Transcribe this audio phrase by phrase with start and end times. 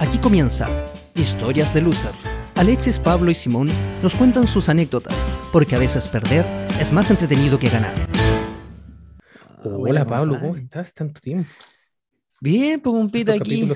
[0.00, 0.68] Aquí comienza
[1.14, 2.10] Historias de Loser.
[2.54, 3.68] Alexis, Pablo y Simón
[4.02, 6.44] nos cuentan sus anécdotas, porque a veces perder
[6.80, 7.94] es más entretenido que ganar.
[9.64, 10.92] Hola Pablo, ¿cómo estás?
[10.94, 11.48] Tanto tiempo.
[12.40, 13.68] Bien, pues un pito aquí.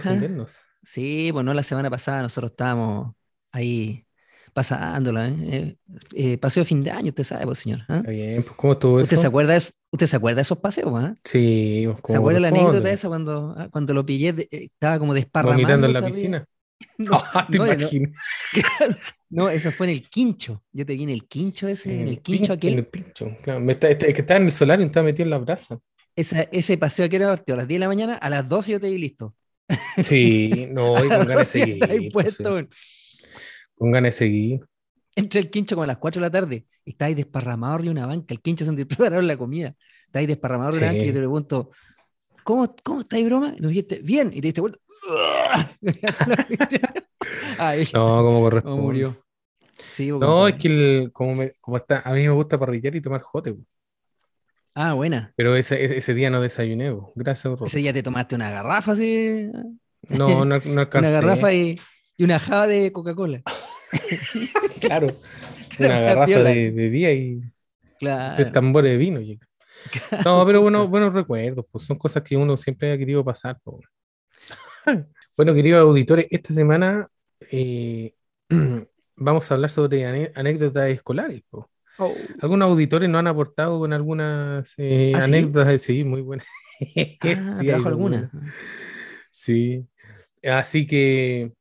[0.83, 3.15] Sí, bueno, la semana pasada nosotros estábamos
[3.53, 4.07] ahí
[4.53, 5.29] pasándola.
[5.29, 5.37] ¿eh?
[5.43, 5.77] Eh,
[6.15, 7.81] eh, paseo de fin de año, usted sabe, pues, señor.
[7.89, 8.03] ¿ah?
[8.07, 9.21] Bien, pues ¿cómo estuvo ¿Usted eso?
[9.23, 10.93] se acuerda de, eso- ¿Usted se acuerda de esos paseos?
[10.97, 11.17] ah?
[11.25, 14.33] Sí, pues, ¿Se acuerda la anécdota esa cuando, ah, cuando lo pillé?
[14.33, 15.63] de- eh, estaba como desparramando.
[15.63, 16.45] Vomitando en la piscina.
[16.97, 17.19] No,
[17.51, 18.13] te no, no, imaginas.
[19.31, 20.63] no, eso fue en el quincho.
[20.73, 22.75] Yo te vi en el quincho ese, en el pin- quincho En aquel.
[22.79, 23.37] el pincho.
[23.43, 25.39] Claro, me está, está- es que estaba en el solar y estaba metido en la
[25.39, 25.79] brasa.
[26.17, 28.73] Esa- ese paseo que era partido a las 10 de la mañana, a las 12
[28.73, 29.35] yo te vi listo.
[30.01, 32.13] Sí, no, y A con ganas de 12 andáis seguir.
[32.13, 32.45] pues, sí.
[33.75, 34.61] Con ganas de seguir.
[35.21, 37.99] Entré al quincho como a las 4 de la tarde y estáis desparramado arriba de
[38.01, 38.35] una banca.
[38.35, 39.75] El quincho es donde prepararon la comida.
[40.07, 41.15] Estáis desparramado arriba de una banca y yo Sí.
[41.15, 41.71] te pregunto,
[42.45, 43.55] ¿cómo, cómo estáis, broma?
[43.57, 44.29] Y nos dijiste, bien.
[44.33, 44.79] Y te diste vuelta.
[47.59, 48.83] Ahí, No, como no corresponde.
[48.83, 49.17] murió.
[49.89, 50.51] Sí, No, compadre.
[50.57, 53.55] es que el, como, me- como está, a mí me gusta parrillar y tomar jote.
[54.75, 55.33] Ah, buena.
[55.37, 57.07] pero ese, ese, ese día no desayuné, pues.
[57.17, 57.67] gracias, horror.
[57.67, 59.49] Ese día te tomaste una garrafa, así.
[60.09, 60.99] No, no, no alcancé.
[61.09, 61.79] Una garrafa y,
[62.17, 63.43] y una java de Coca-Cola.
[64.81, 65.09] Claro,
[65.79, 67.43] una garrafa de, día y
[67.99, 68.37] Claro.
[68.37, 69.21] tres tambores de vino.
[70.25, 73.59] No, pero bueno, buenos recuerdos, pues son cosas que uno siempre ha querido pasar.
[73.63, 73.81] po.
[75.37, 77.09] Bueno, queridos auditores, esta semana
[77.51, 78.13] eh,
[79.17, 81.43] vamos a hablar sobre anécdotas escolares.
[81.97, 82.15] Oh.
[82.43, 85.25] Algunos auditores nos han aportado con algunas eh, ¿Ah, sí?
[85.25, 86.47] anécdotas, sí, muy buenas.
[87.23, 88.31] Ah, Sí, alguna.
[89.31, 89.87] Sí.
[90.43, 91.53] Así que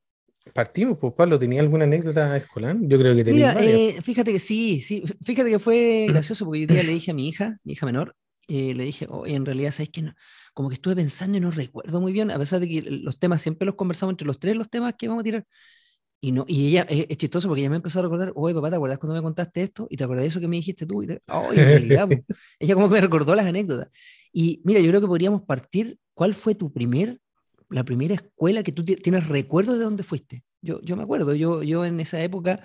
[0.60, 2.78] partimos, pues Pablo, ¿tenía alguna anécdota escolar?
[2.82, 6.62] Yo creo que tenía Mira, eh, fíjate que sí, sí, fíjate que fue gracioso porque
[6.62, 8.16] hoy día le dije a mi hija, mi hija menor,
[8.48, 10.02] eh, le dije, oye, en realidad, ¿sabes qué?
[10.02, 10.14] No-
[10.54, 13.42] como que estuve pensando y no recuerdo muy bien, a pesar de que los temas
[13.42, 15.46] siempre los conversamos entre los tres, los temas que vamos a tirar.
[16.22, 18.70] Y, no, y ella, eh, es chistoso porque ella me empezó a recordar, oye, papá,
[18.72, 19.88] ¿te acuerdas cuando me contaste esto?
[19.90, 21.04] ¿Y te acuerdas de eso que me dijiste tú?
[21.04, 22.23] Y te- "Oye, en realidad, po".
[22.60, 23.89] ella como que me recordó las anécdotas.
[24.33, 27.20] Y mira, yo creo que podríamos partir, ¿cuál fue tu primer,
[27.70, 30.44] la primera escuela que tú ti- tienes recuerdo de dónde fuiste?
[30.61, 32.59] Yo, yo me acuerdo, yo, yo en esa época,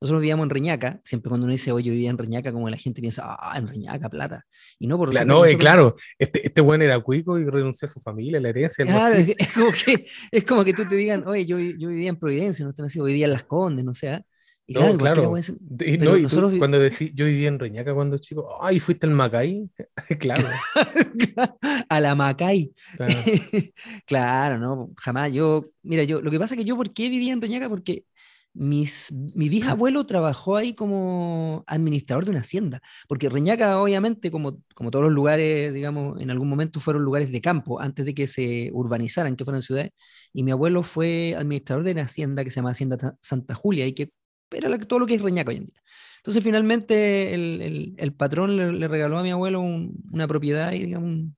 [0.00, 2.76] nosotros vivíamos en Reñaca, siempre cuando uno dice, oye, yo vivía en Reñaca, como la
[2.76, 4.46] gente piensa, ah, en Reñaca, plata.
[4.78, 7.44] Y no, por Cla- resulta no, eh, nosotros- claro, este, este buen era cuico y
[7.44, 10.72] renunció a su familia, a la herencia, Claro, es, es como que, es como que
[10.74, 13.32] tú te digan, oye, yo, yo vivía en Providencia, no están así, o vivía en
[13.32, 14.24] Las Condes, no sé.
[14.70, 15.36] Y No, claro, claro.
[15.80, 18.78] y no, y tú, nosotros vi- cuando decís, yo vivía en Reñaca cuando chico, ay,
[18.78, 19.68] fuiste al Macay.
[20.20, 20.46] claro,
[21.88, 22.72] a la Macay.
[22.96, 23.14] claro.
[24.06, 25.32] claro, no, jamás.
[25.32, 27.68] Yo, mira, yo, lo que pasa es que yo, ¿por qué vivía en Reñaca?
[27.68, 28.04] Porque
[28.52, 32.80] mis, mi bisabuelo trabajó ahí como administrador de una hacienda.
[33.08, 37.40] Porque Reñaca, obviamente, como, como todos los lugares, digamos, en algún momento fueron lugares de
[37.40, 39.90] campo, antes de que se urbanizaran, que fueran ciudades.
[40.32, 43.86] Y mi abuelo fue administrador de una hacienda que se llama Hacienda Ta- Santa Julia,
[43.86, 44.10] y que
[44.52, 45.80] era la- todo lo que es Reñaca hoy en día.
[46.18, 50.72] Entonces, finalmente, el, el- el patrón le, le regaló a mi abuelo un- una propiedad
[50.72, 51.36] y, digamos, un-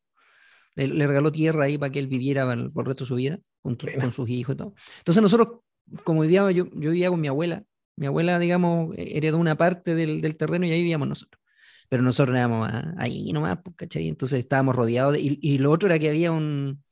[0.74, 3.08] le, le regaló tierra ahí para que él viviera para el- por el resto de
[3.08, 4.74] su vida, con, tu- con sus hijos y todo.
[4.98, 5.60] Entonces, nosotros,
[6.04, 7.64] como vivíamos, yo, yo vivía con mi abuela,
[7.96, 11.40] mi abuela, digamos, heredó una parte del, del terreno y ahí vivíamos nosotros.
[11.88, 14.08] Pero nosotros éramos ah, ahí nomás, pues, ¿cachai?
[14.08, 15.20] Entonces estábamos rodeados de...
[15.20, 16.82] Y, y lo otro era que había un...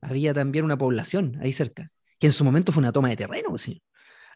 [0.00, 1.86] Había también una población ahí cerca,
[2.18, 3.70] que en su momento fue una toma de terreno, pues,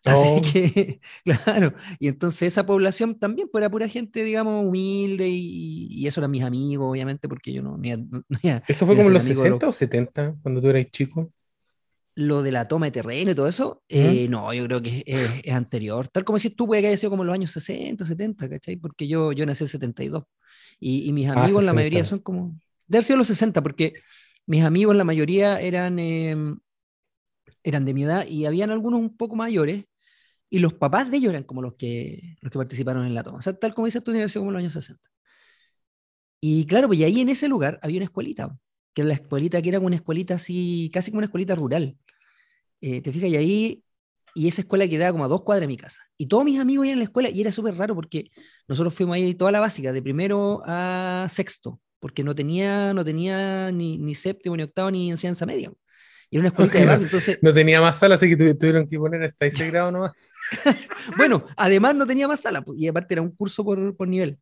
[0.02, 0.10] sí.
[0.10, 0.42] Así Oh.
[0.52, 6.06] que, claro, y entonces esa población también pues, era pura gente, digamos, humilde y, y
[6.06, 7.76] eso eran mis amigos, obviamente, porque yo no,
[8.28, 10.60] no iba- ¿Eso fue a como en los amigo de los- 60 o 70, cuando
[10.60, 11.30] tú eras chico?
[12.16, 15.30] lo de la toma de terreno y todo eso, eh, no, yo creo que es,
[15.44, 16.08] es anterior.
[16.08, 18.76] Tal como si tú puede que haya sido como en los años 60, 70, ¿cachai?
[18.76, 20.24] Porque yo, yo nací en 72.
[20.78, 21.74] Y, y mis Ah, amigos, la 60.
[21.74, 22.58] mayoría son como.
[22.88, 23.94] De haber sido los 60, porque
[24.44, 26.36] mis amigos, la mayoría eran, eh,
[27.62, 29.84] eran de mi edad y habían algunos un poco mayores.
[30.50, 33.38] Y los papás de ellos eran como los que, los que participaron en la toma.
[33.38, 35.10] O sea, tal como dices tú, universidad como en los años 60.
[36.40, 38.56] Y claro, pues y ahí en ese lugar había una escuelita,
[38.94, 41.96] que era la escuelita que era una escuelita así, casi como una escuelita rural.
[42.80, 43.84] Eh, te fijas, y ahí,
[44.34, 46.02] y esa escuela quedaba como a dos cuadras de mi casa.
[46.18, 48.30] Y todos mis amigos iban a la escuela, y era súper raro porque
[48.68, 53.72] nosotros fuimos ahí toda la básica, de primero a sexto, porque no tenía, no tenía
[53.72, 55.72] ni, ni séptimo, ni octavo, ni enseñanza media.
[56.30, 56.98] Y era una escuelita de Ok, no.
[56.98, 59.90] barrio, entonces, No tenía más sala, así que tu- tuvieron que poner hasta ese grado
[59.90, 60.12] nomás.
[61.16, 64.38] bueno, además no tenía más sala, pues, y aparte era un curso por, por nivel.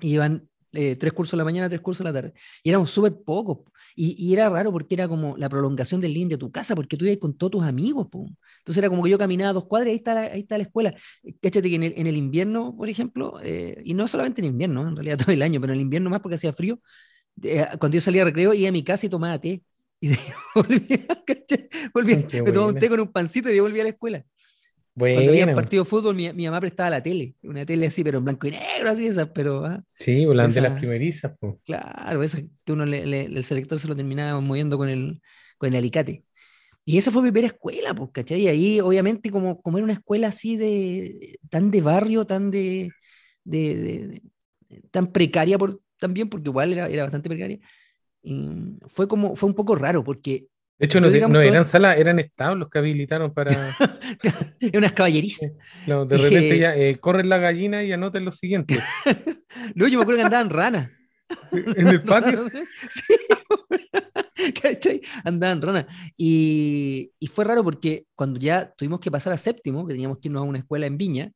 [0.00, 2.34] Y iban eh, tres cursos en la mañana, tres cursos en la tarde.
[2.62, 3.58] Y éramos súper pocos.
[3.96, 6.96] Y, y era raro porque era como la prolongación del living de tu casa, porque
[6.96, 8.06] tú ibas con todos tus amigos.
[8.08, 8.26] po.
[8.58, 10.64] Entonces era como que yo caminaba dos cuadras y ahí está la, ahí está la
[10.64, 10.94] escuela.
[11.40, 14.86] Cáchate que en el, en el invierno, por ejemplo, eh, y no solamente en invierno,
[14.86, 16.80] en realidad todo el año, pero en el invierno más porque hacía frío,
[17.42, 19.62] eh, cuando yo salía a recreo iba a mi casa y tomaba té.
[20.02, 20.08] Y
[20.54, 21.06] volvía.
[21.92, 24.24] Volvía, me tomaba un té con un pancito y de ahí volvía a la escuela.
[25.08, 28.18] Cuando había partido de fútbol, mi, mi mamá prestaba la tele, una tele así, pero
[28.18, 31.54] en blanco y negro, así esas, pero ah, Sí, pues, las de las primerizas, pues.
[31.64, 35.20] claro, eso que uno le- le- el selector se lo terminaba moviendo con el,
[35.58, 36.24] con el alicate.
[36.84, 38.42] Y esa fue mi primera escuela, pues, ¿cachai?
[38.42, 42.92] Y ahí, obviamente, como, como era una escuela así de, tan de barrio, tan de,
[43.44, 44.08] de- de-
[44.68, 47.58] de- tan precaria por, también, porque igual era, era bastante precaria,
[48.22, 48.50] y
[48.88, 50.48] fue como, fue un poco raro, porque
[50.80, 53.76] De hecho, no, digamos, eran salas, eran establos que habilitaron para.
[54.74, 55.52] unas caballerizas.
[55.86, 58.78] no, de repente Eh, ya eh, corren la gallina y anoten lo siguiente.
[59.74, 60.90] No, yo me acuerdo que andaban ranas.
[61.52, 62.48] En el patio.
[62.88, 63.14] Sí,
[64.62, 65.00] ¿cachai?
[65.22, 65.86] Andaban ranas.
[66.16, 70.28] Y, y fue raro porque cuando ya tuvimos que pasar a séptimo, que teníamos que
[70.28, 71.32] irnos a una escuela en Viña,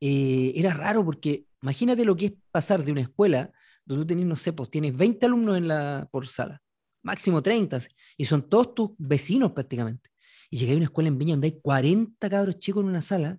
[0.00, 3.50] eh, era raro porque imagínate lo que es pasar de una escuela
[3.84, 6.60] donde tú tenés, no sé, pues tienes 20 alumnos en la, por sala,
[7.02, 10.10] máximo 30, así, y son todos tus vecinos prácticamente.
[10.50, 13.38] Y llegué a una escuela en Viña donde hay 40 cabros chicos en una sala.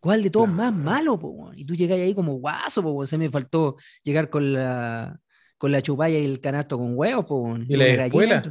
[0.00, 1.52] ¿Cuál de todos más malo, po?
[1.54, 3.06] Y tú llegas ahí como guaso, po.
[3.06, 5.20] Se me faltó llegar con la,
[5.58, 8.42] con la chupalla y el canasto con huevos, po, ¿Y la escuela?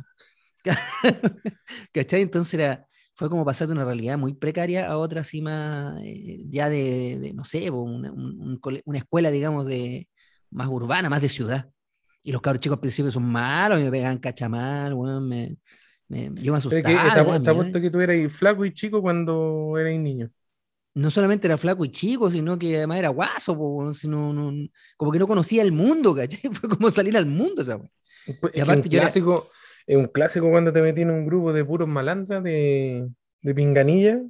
[1.92, 2.22] ¿Cachai?
[2.22, 6.44] Entonces era, fue como pasar de una realidad muy precaria a otra así más, eh,
[6.50, 10.08] ya de, de, no sé, po, una, un- un cole- una escuela, digamos, de
[10.52, 11.70] más urbana, más de ciudad.
[12.24, 15.58] Y los cabros chicos al principio son malos, y me pegaban cachamal, weón, me,
[16.10, 16.82] me- yo me Pero asustaba.
[16.84, 17.52] que, miedo.
[17.52, 20.30] apuesto que tú eras flaco y chico cuando eras niño.
[20.96, 24.52] no solamente era flaco y chico, sino que además era guaso, po, sino, no-
[24.98, 26.42] como que no conocía el mundo, ¿cachai?
[26.54, 27.90] Fue como salir al mundo esa weá.
[28.42, 29.50] Pues, Y es que aparte un era- clásico,
[29.88, 33.08] es un clásico cuando te metí en un grupo de puros malandras de,
[33.42, 34.22] de pinganilla.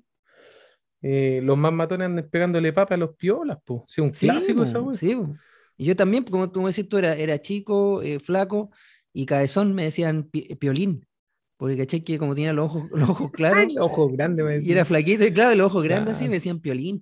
[1.01, 3.81] eh, los más matones andan pegándole papa a los piolas, pues.
[3.88, 4.97] Sí, un Sí, clásico esa po, wea.
[4.97, 5.36] sí, po.
[5.81, 8.69] Y yo también, como tú me decís, tú era, era chico, eh, flaco
[9.13, 11.07] y cabezón, me decían pi- piolín,
[11.55, 14.55] porque caché que como tenía los ojos, los ojos claros los ojos grandes, me y
[14.57, 14.71] decían.
[14.77, 16.99] era flaquito, y claro, los ojos grandes así me decían piolín.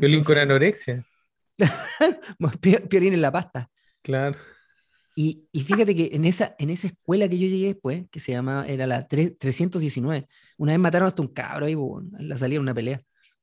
[0.00, 1.06] Violín con anorexia.
[2.60, 3.70] pi- piolín en la pasta.
[4.02, 4.36] Claro.
[5.16, 8.32] Y, y fíjate que en esa, en esa escuela que yo llegué después, que se
[8.32, 10.26] llamaba, era la tre- 319,
[10.58, 13.00] una vez mataron hasta un cabro ahí, po, weón, en la salida de una pelea,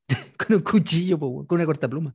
[0.37, 2.13] con un cuchillo, po, con una cortapluma.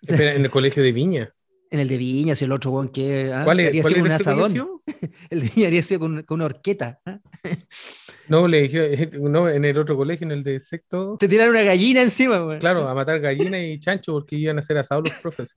[0.00, 1.34] Espera, en el colegio de Viña.
[1.74, 4.12] En el de Viña, si el otro weón que ah, ¿Cuál, es, cuál sido un
[4.12, 4.80] ese asadón.
[5.30, 7.00] El de Viña habría sido con, con una horqueta.
[7.04, 7.18] ¿ah?
[8.28, 11.64] No, le dije, no, en el otro colegio, en el de sexto, Te tiraron una
[11.64, 12.60] gallina encima, weón.
[12.60, 15.52] claro, a matar gallinas y chancho porque iban a ser asados los profes.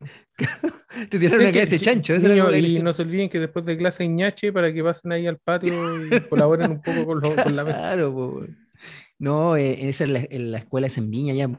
[1.09, 2.15] Te tiraron una cabeza de chancho.
[2.15, 5.11] Eso era la y no se olviden que después de clase ñache para que pasen
[5.11, 5.71] ahí al patio
[6.07, 7.77] y colaboren un poco con, lo- con la mesa.
[7.77, 8.57] Claro, weón.
[9.19, 11.49] No, eh, en esa en la, en la escuela es en Viña ya.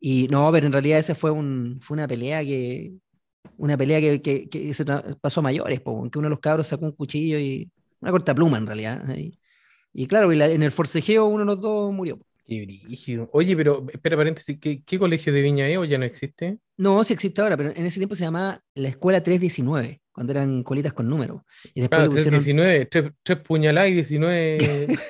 [0.00, 2.92] Y no, pero en realidad esa fue, un, fue una pelea que
[3.56, 4.84] una pelea que, que, que se
[5.20, 8.10] pasó a mayores, po, weón, que uno de los cabros sacó un cuchillo y una
[8.10, 9.04] corta pluma en realidad.
[9.16, 9.38] Y,
[9.92, 12.18] y claro, y la- en el forcejeo uno de los dos murió.
[12.44, 13.30] Qué brígido.
[13.32, 16.58] Oye, pero espera, paréntesis, ¿qué, qué colegio de Viña es o ya no existe?
[16.76, 20.62] No, sí existe ahora, pero en ese tiempo se llamaba la escuela 319, cuando eran
[20.64, 21.42] colitas con números.
[21.72, 24.58] Y después Claro, pusieron 19, tres, tres puñaladas y 19,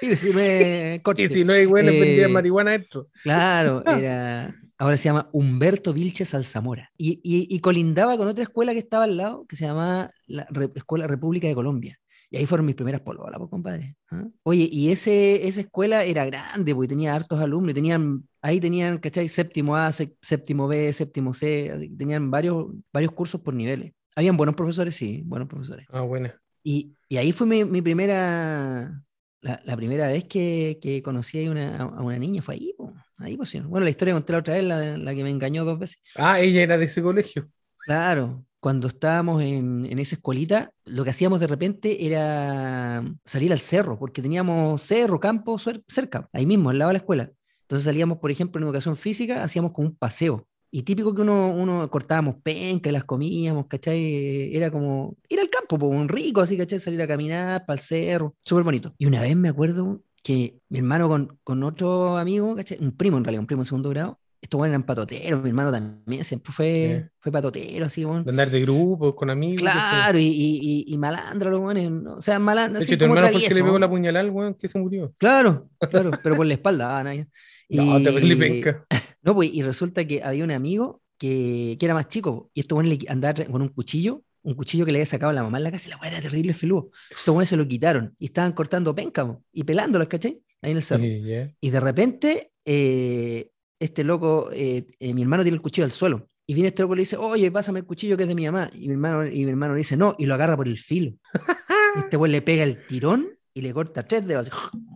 [0.03, 1.29] 19 cortes.
[1.31, 3.09] 19 güeyes Eh, vendían marihuana dentro.
[3.23, 6.91] Claro, era, ahora se llama Humberto Vilches Alzamora.
[6.97, 10.47] Y, y, y colindaba con otra escuela que estaba al lado, que se llamaba la
[10.51, 11.99] Re- Escuela República de Colombia.
[12.31, 13.95] Y ahí fueron mis primeras pololas, pues, compadre.
[14.11, 14.25] ¿ah?
[14.43, 19.29] Oye, y ese, esa escuela era grande, porque tenía hartos alumnos, tenían, ahí tenían, ¿cachai?
[19.29, 23.93] Séptimo A, sé- séptimo B, séptimo C, tenían varios, varios cursos por niveles.
[24.17, 25.87] Habían buenos profesores, sí, buenos profesores.
[25.91, 26.35] Ah, buena.
[26.65, 29.03] Y, y ahí fue mi, mi primera,
[29.43, 32.95] la, la primera vez que, que conocí a una, a una niña, fue ahí, po,
[33.19, 33.61] ahí pues, sí.
[33.61, 36.01] Bueno, la historia conté la otra vez, la, la que me engañó dos veces.
[36.15, 37.49] Ah, ella era de ese colegio.
[37.85, 43.61] Claro, cuando estábamos en, en esa escuelita, lo que hacíamos de repente era salir al
[43.61, 47.33] cerro, porque teníamos cerro, campo cerca, ahí mismo, al lado de la escuela.
[47.63, 50.47] Entonces salíamos, por ejemplo, en educación física, hacíamos como un paseo.
[50.75, 54.57] Y típico que uno, uno cortábamos penca y las comíamos, ¿cachai?
[54.57, 56.79] Era como ir al campo, po, un rico así, ¿cachai?
[56.81, 58.95] Salir a caminar para el cerro, súper bonito.
[58.97, 62.79] Y una vez me acuerdo que mi hermano con, con otro amigo, ¿cachai?
[62.81, 65.71] Un primo en realidad, un primo en segundo grado, estos buenos eran patoteros, mi hermano
[65.71, 67.11] también siempre fue, Yeah.
[67.21, 68.25] fue patotero, así, bueno.
[68.25, 69.61] De andar de grupos, con amigos.
[69.61, 72.15] Claro, y, y, y, y malandra los buenos, ¿no?
[72.15, 73.67] o sea, malandra, De así hecho, tu como hermano fue el que le travieso.
[73.67, 75.13] pegó la puñalada al que se murió.
[75.19, 77.27] Claro, claro, pero por la espalda, ah, nadie.
[77.69, 78.87] No, Y- terrible penca.
[79.23, 82.77] No, pues, y resulta que había un amigo que, que era más chico, y estos
[82.77, 85.59] buenos le andaba con un cuchillo, un cuchillo que le había sacado a la mamá
[85.59, 86.91] en la casa, y la weá era terrible filudo.
[87.11, 90.43] Estos buenos se lo quitaron, y estaban cortando penca, po, y pelándolas, ¿cachai?
[90.61, 91.03] Ahí en el cerro.
[91.03, 91.55] Sí.
[91.61, 96.29] Y de repente, eh, este loco, eh, eh, mi hermano tiene el cuchillo al suelo.
[96.47, 98.45] Y viene este loco y le dice, oye, pásame el cuchillo que es de mi
[98.45, 98.71] mamá.
[98.73, 101.13] Y mi hermano, y mi hermano le dice, no, y lo agarra por el filo.
[101.95, 104.51] Y este güey le pega el tirón y le corta tres dedos.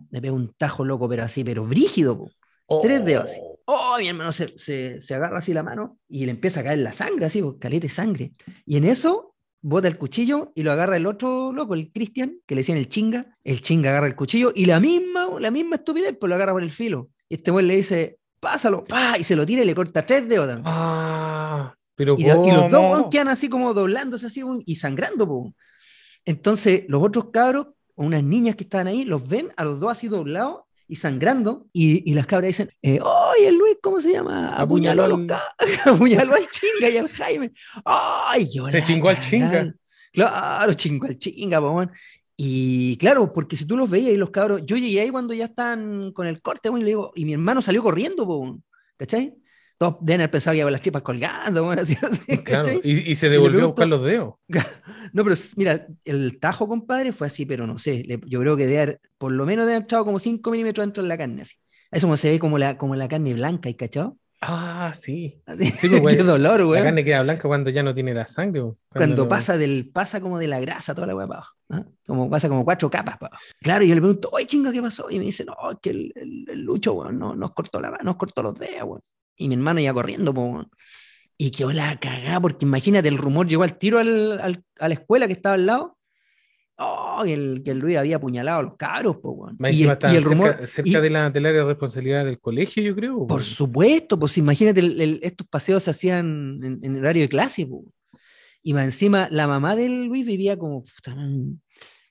[0.09, 2.17] Le pega un tajo loco, pero así, pero brígido.
[2.65, 2.81] po.
[2.81, 3.39] Tres dedos así.
[3.69, 6.79] Oh, mi hermano se, se, se agarra así la mano y le empieza a caer
[6.79, 8.31] la sangre, así, po, caleta de sangre.
[8.65, 12.55] Y en eso bota el cuchillo y lo agarra el otro loco, el Cristian, que
[12.55, 13.35] le decían el chinga.
[13.43, 16.63] El chinga agarra el cuchillo y la misma, la misma estupidez, pues lo agarra por
[16.63, 17.09] el filo.
[17.27, 20.29] Y este güey le dice, pásalo, pa, y se lo tira y le corta tres
[20.29, 20.63] dedos también.
[20.65, 25.27] Ah, pero Y, y los dos quedan así como doblándose así y sangrando.
[25.27, 25.53] po.
[26.23, 29.91] Entonces los otros cabros, o unas niñas que estaban ahí, los ven a los dos
[29.91, 31.67] así doblados y sangrando.
[31.73, 34.55] Y, y las cabras dicen, eh, oye Luis, ¿cómo se llama?
[34.55, 35.55] Apuñaló, Apuñaló a los al- ca-
[35.91, 37.51] apuñaló al chinga y al Jaime.
[37.85, 39.29] ¡Ay, yo Se chingó al cagá".
[39.29, 39.75] chinga.
[40.13, 41.91] Claro, chingó al chinga, po, weón.
[42.35, 45.45] Y claro, porque si tú los veías y los cabros, yo llegué ahí cuando ya
[45.45, 48.59] están con el corte, y le digo, y mi hermano salió corriendo, po,
[48.95, 49.33] ¿cachai?
[49.77, 53.11] Todos deben haber pensado que iba con las tripas colgando, weón, así, así, Claro, y,
[53.11, 54.35] y se devolvió a buscar los dedos.
[55.13, 58.67] No, pero mira, el tajo, compadre, fue así, pero no sé, le- yo creo que
[58.67, 61.43] de haber, por lo menos de haber entrado como 5 milímetros dentro de la carne,
[61.43, 61.55] así.
[61.91, 64.17] Eso como se ve como la, como la carne blanca, ¿y cachado?
[64.41, 65.41] Ah, sí.
[65.79, 66.83] Sí, pues, güey, qué dolor, La weón.
[66.83, 68.61] carne queda blanca cuando ya no tiene la sangre.
[68.61, 68.77] po.
[68.89, 71.55] Cuando lo- pasa del, pasa como de la grasa toda la weá para abajo.
[71.69, 71.85] ¿ah?
[72.05, 73.43] Como pasa como cuatro capas para abajo.
[73.61, 75.09] Claro, y yo le pregunto, oye chinga, ¿qué pasó?
[75.09, 77.97] Y me dice, no, es que el, el, el Lucho, weón, no, nos cortó la
[78.03, 79.01] nos cortó los dedos, weón.
[79.37, 80.65] Y mi hermano ya corriendo, po.
[81.37, 84.93] Y quedó la cagada, porque imagínate, el rumor llegó al tiro al, al- a la
[84.95, 85.93] escuela que estaba al lado.
[86.79, 89.55] Oh, que el, que el Luis había apuñalado a los cabros, po, weón.
[89.59, 90.49] Más Y encima el, está y el rumor.
[90.51, 93.17] cerca, cerca y- de la, del área de responsabilidad del colegio, yo creo.
[93.27, 93.43] por po.
[93.43, 97.65] supuesto, pues imagínate, el- estos paseos se hacían en, en horario de clase.
[97.65, 97.83] po.
[98.63, 101.15] Y más encima, la mamá del Luis vivía como, puta,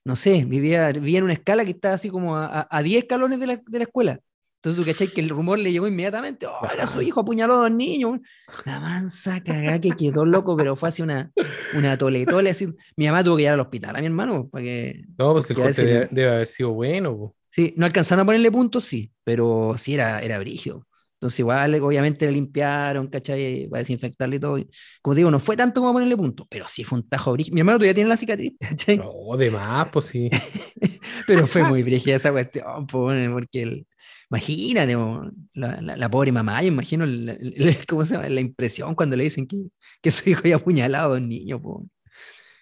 [0.03, 3.03] no sé, vivía, vivía en una escala que estaba así como a, a- a 10
[3.03, 4.19] escalones de la, de la escuela.
[4.57, 7.57] Entonces tú cachai que el rumor le llegó inmediatamente, oh, era su hijo apuñaló a
[7.69, 8.19] dos niños.
[8.65, 11.31] La mansa cagá que quedó loco, pero fue así una,
[11.75, 12.67] una toletole así.
[12.95, 15.57] Mi mamá tuvo que ir al hospital a mi hermano, para que, No, pues el
[15.57, 17.15] a corte si le- debe, haber sido bueno.
[17.15, 17.35] po.
[17.45, 20.85] Sí, no alcanzaron a ponerle puntos, sí, pero sí era, era brígido.
[21.15, 23.67] Entonces, igual, obviamente le limpiaron, ¿cachai?
[23.67, 24.57] Para desinfectarle y todo.
[25.01, 27.55] Como te digo, no fue tanto como ponerle puntos, pero sí fue un tajo brígido.
[27.55, 28.97] Mi hermano todavía tiene la cicatriz, ¿cachai?
[28.97, 30.29] No, de más, pues sí.
[31.27, 33.87] Pero fue muy brígida esa cuestión, bueno, porque el-
[34.29, 38.29] imagínate, po, la, la- la pobre mamá, yo imagino el- el- el- ¿cómo se llama?
[38.29, 39.57] la impresión cuando le dicen que,
[40.01, 41.61] que su hijo había apuñalado a un niño.
[41.61, 41.85] po.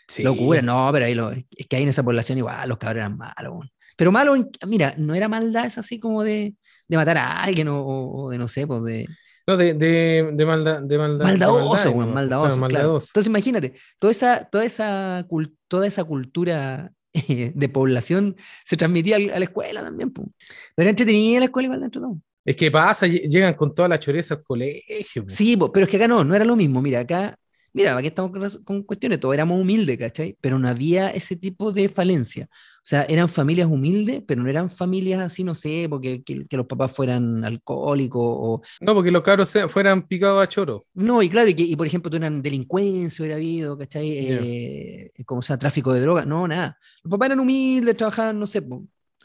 [0.08, 0.22] Sí.
[0.24, 3.18] Locura, no, pero ahí lo, es que ahí en esa población igual los cabros eran
[3.18, 3.54] malos.
[3.54, 3.70] weón.
[3.98, 6.54] Pero malo, en- mira, no era maldad, es así como de,
[6.88, 9.08] de matar a alguien o, o- de no sé, pues de
[9.48, 10.82] No, de, de, de maldad.
[10.82, 12.84] De maldad de maldadoso, maldad, weón, nomás, maldadoso, claro, claro.
[12.84, 13.08] maldadoso.
[13.10, 15.26] Entonces imagínate, toda esa, toda esa,
[15.68, 16.92] toda esa cultura
[17.56, 20.12] de población se transmitía a la escuela también.
[20.12, 20.28] pues.
[20.76, 22.22] Pero era entretenida la escuela igual dentro de todo.
[22.44, 25.24] Es que pasa, lle- llegan con toda la choreza al colegio.
[25.24, 25.30] po.
[25.30, 26.82] Sí, pero es que acá no, no era lo mismo.
[26.82, 27.38] Mira, acá,
[27.74, 30.38] mira, aquí estamos con, con cuestiones, todos éramos humildes, ¿cachai?
[30.42, 32.48] Pero no había ese tipo de falencia.
[32.86, 36.56] O sea, eran familias humildes, pero no eran familias así, no sé, porque que, que
[36.56, 38.62] los papás fueran alcohólicos o...
[38.80, 40.86] No, porque los cabros se- fueran picados a choro.
[40.94, 44.12] No, y claro, y, que, y por ejemplo, tuvieran delincuencia, hubiera habido, ¿cachai?
[44.16, 46.78] Eh, como sea, tráfico de drogas, no, nada.
[47.04, 48.62] Los papás eran humildes, trabajaban, no sé,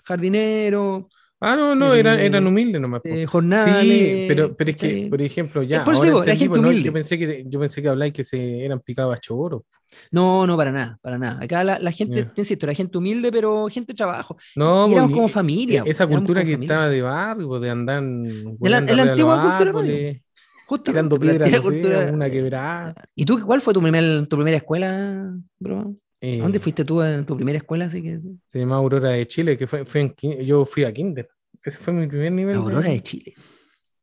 [0.05, 1.11] jardinero,
[1.43, 3.01] Ah, no, no, Eh, eran, eran humildes nomás.
[3.05, 4.19] eh, jornales.
[4.19, 5.85] Sí, pero, pero es que, por ejemplo, ya.
[5.85, 6.87] por eso digo, la entendí, gente pues, no, humilde.
[6.87, 9.65] yo pensé que yo pensé que habláis que se eran picados a choro.
[10.13, 11.43] No, no, para nada, para nada.
[11.43, 12.33] Acá la, la gente, Ya.
[12.33, 14.37] te insisto, la gente humilde, pero gente de trabajo.
[14.55, 16.75] No, Y éramos porque como familia, Esa éramos cultura que familia.
[16.75, 20.23] estaba de barrio, pues, de andar la- en la de los antigua cultura árboles,
[20.67, 21.71] Justamente, tirando la piedras, no
[22.09, 22.95] sé, una quebrada.
[23.15, 25.97] ¿Y tú cuál fue tu, primer, tu primera escuela, bro?
[26.21, 27.87] Eh, ¿A dónde fuiste tú en tu primera escuela?
[27.87, 31.29] Así que, Se llama Aurora de Chile, que fue, fue en yo fui a Kinder.
[31.65, 32.57] Ese fue mi primer nivel.
[32.57, 33.35] la Aurora de Chile.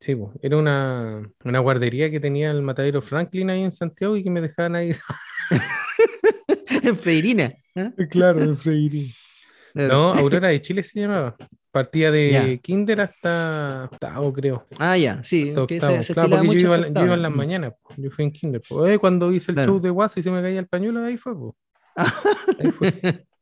[0.00, 4.22] Sí, pues, era una, una guardería que tenía el matadero Franklin ahí en Santiago y
[4.22, 4.92] que me dejaban ahí.
[6.82, 7.52] en Freirina.
[7.76, 7.92] ¿ah?
[8.10, 9.06] claro, en Freire.
[9.74, 11.36] No, Aurora de Chile se llamaba.
[11.70, 12.56] Partía de Ya.
[12.56, 14.66] Kinder hasta octavo, creo.
[14.78, 15.52] Ah, ya, sí.
[15.54, 15.92] Que octavo.
[15.96, 17.72] se, se Claro, estilaba porque mucho yo iba, hasta yo iba en las mañanas.
[17.80, 17.94] po.
[17.96, 18.62] Yo fui en Kinder.
[18.66, 18.86] po.
[18.88, 19.72] Eh, cuando hice el Claro.
[19.74, 21.34] show de Guaso y se me caía el pañuelo, ahí fue.
[21.34, 21.54] po.
[22.60, 22.88] Ahí fue.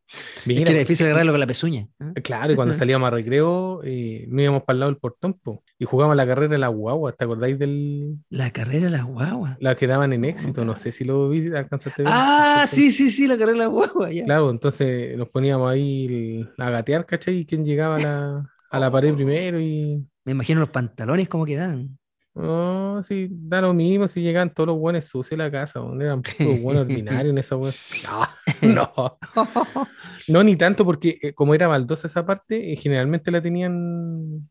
[0.08, 1.88] Es Mira, que era difícil agarrarlo con la pezuña.
[1.98, 2.12] ¿ah?
[2.22, 5.64] Claro, y cuando salíamos a recreo, eh, no íbamos para el lado del portón, po,
[5.80, 7.12] y jugábamos la carrera de la guagua.
[7.12, 9.56] ¿Te acordáis de La carrera de las guaguas.
[9.58, 10.64] la que daban en éxito?
[10.64, 12.12] No sé si lo vi, alcanzaste a ver.
[12.14, 14.14] Ah, sí, sí, sí, la carrera de las guaguas.
[14.14, 14.24] Ya.
[14.24, 17.38] Claro, entonces nos poníamos ahí el- a gatear, ¿cachai?
[17.38, 20.06] Y quién llegaba a la, a la pared primero y.
[20.24, 21.98] Me imagino los pantalones cómo quedaban.
[22.36, 26.02] No, sí, da lo mismo si llegaban todos los buenos sucios a la casa, weón,
[26.02, 27.72] eran puros buenos ordinarios en esa weón.
[28.62, 29.18] No, no,
[30.28, 34.48] no, ni tanto porque eh, como era baldosa esa parte, eh, generalmente la tenían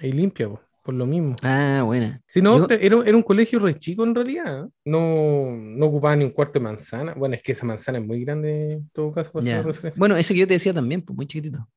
[0.00, 1.36] ahí limpia, po, por lo mismo.
[1.42, 2.20] Ah, buena.
[2.28, 4.64] Si no, Yo- era, era un colegio re chico en realidad.
[4.64, 4.68] ¿eh?
[4.84, 7.14] No, no ocupaba ni un cuarto de manzana.
[7.14, 9.30] Bueno, es que esa manzana es muy grande en todo caso.
[9.32, 9.62] para hacer Ya.
[9.62, 9.98] referencia.
[10.00, 11.68] Bueno, ese que yo te decía también, pues muy chiquitito.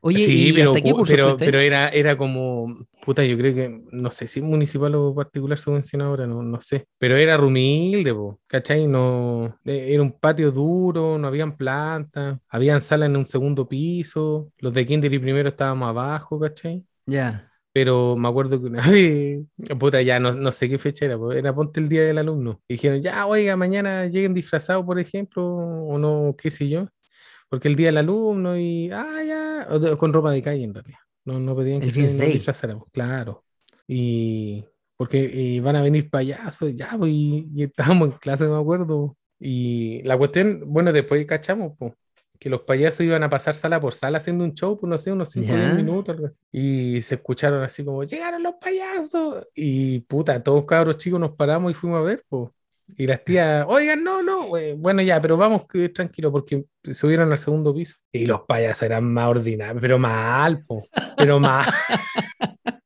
[0.00, 3.54] Oye, Sí, ¿y pero, hasta qué curso pero, pero era, era como, puta, yo creo
[3.54, 8.12] que, no sé si municipal o particular subvencionadora, no, no sé, pero era re humilde,
[8.14, 8.86] po, ¿cachai?
[8.86, 14.50] No, eh, era un patio duro, no habían plantas, habían salas en un segundo piso,
[14.58, 16.84] los de kinder y primero estábamos abajo, ¿cachai?
[17.06, 17.50] Ya.
[17.72, 19.44] Pero me acuerdo que una vez,
[19.78, 22.60] puta, ya no, no sé qué fecha era, era ponte el día del alumno.
[22.68, 26.88] Y dijeron, ya, oiga, mañana lleguen disfrazados, por ejemplo, o no, qué sé yo,
[27.54, 30.98] porque el día del alumno y, ah, ya, o con ropa de calle en realidad.
[31.24, 33.44] No, no pedían que se- nos disfrazáramos, claro.
[33.86, 34.64] Y
[34.96, 39.16] porque eh, van a venir payasos, ya, pues, y, y estábamos en clase, me acuerdo.
[39.38, 41.92] Y la cuestión, bueno, después cachamos, pues,
[42.38, 45.12] que los payasos iban a pasar sala por sala haciendo un show, pues no sé,
[45.12, 45.74] unos 5 o 10 Ya.
[45.74, 46.38] minutos, algo así.
[46.52, 49.46] Y se escucharon así como, llegaron los payasos.
[49.54, 52.50] Y puta, todos cabros chicos nos paramos y fuimos a ver, pues.
[52.96, 57.32] Y las tías, oigan, no, no, güey, bueno, ya, pero vamos que tranquilo, porque subieron
[57.32, 57.96] al segundo piso.
[58.12, 60.84] Y los payasos eran más ordinarios, pero mal, po,
[61.16, 61.66] pero mal.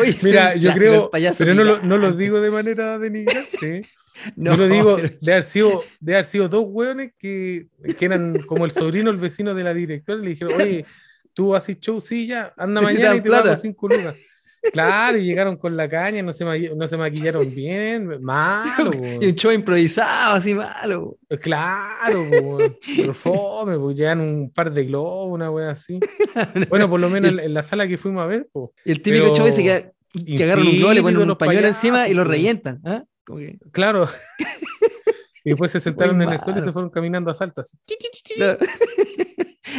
[0.00, 3.78] Oye, Mira, yo creo, pero no lo, no lo digo de manera denigrante.
[3.78, 3.82] ¿eh?
[4.34, 8.36] No, yo lo digo de haber sido, de haber sido dos hueones que, que eran
[8.48, 10.84] como el sobrino, el vecino de la directora, le dijeron, oye,
[11.32, 13.60] tú haces show, sí, ya, anda mañana y te pago plata.
[13.60, 14.37] cinco lucas.
[14.72, 18.90] Claro, y llegaron con la caña, no se, ma- no se maquillaron bien, malo.
[19.20, 21.16] Y un show improvisado, así malo.
[21.28, 22.58] Pues Claro, po,
[22.96, 25.98] pero fome, pues llegan un par de globos, una wea así.
[26.68, 28.70] Bueno, por lo menos en, en la sala que fuimos a ver, pues.
[28.84, 29.92] Y el típico Pero show ese que,
[30.36, 32.80] que agarran un globo, le ponen un los pañuelo encima y lo revientan.
[32.84, 33.04] ¿ah?
[33.26, 34.08] Que, Claro.
[35.44, 37.78] Y después se sentaron en el suelo y se fueron caminando a saltas.
[38.34, 38.58] claro.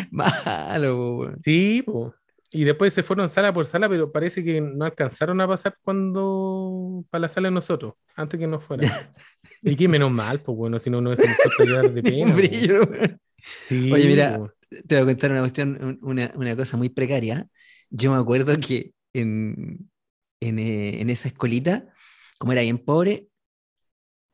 [0.09, 1.38] malo, weón.
[1.43, 2.13] Sí, pues.
[2.51, 7.06] Y después se fueron sala por sala, pero parece que no alcanzaron a pasar cuando
[7.12, 8.89] para la sala de nosotros, antes que nos fueran.
[9.62, 12.34] Y que menos mal, pues bueno, si no puesto a llorar de pena.
[12.34, 13.20] Brillo, weón.
[13.68, 14.51] Sí, Oye, mira, po.
[14.88, 17.48] te voy a contar una cuestión, un- una, una cosa muy precaria.
[17.89, 19.89] Yo me acuerdo que en,
[20.39, 21.94] en, eh, en esa escolita,
[22.39, 23.27] como era bien pobre,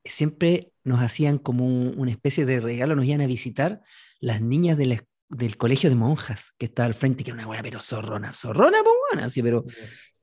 [0.04, 3.82] siempre nos hacían como un- una especie de regalo, nos iban a visitar
[4.19, 7.39] las niñas de la es- del colegio de monjas que estaba al frente, que era
[7.39, 9.65] una weá, pero zorrona, zorrona, pues buena, así, pero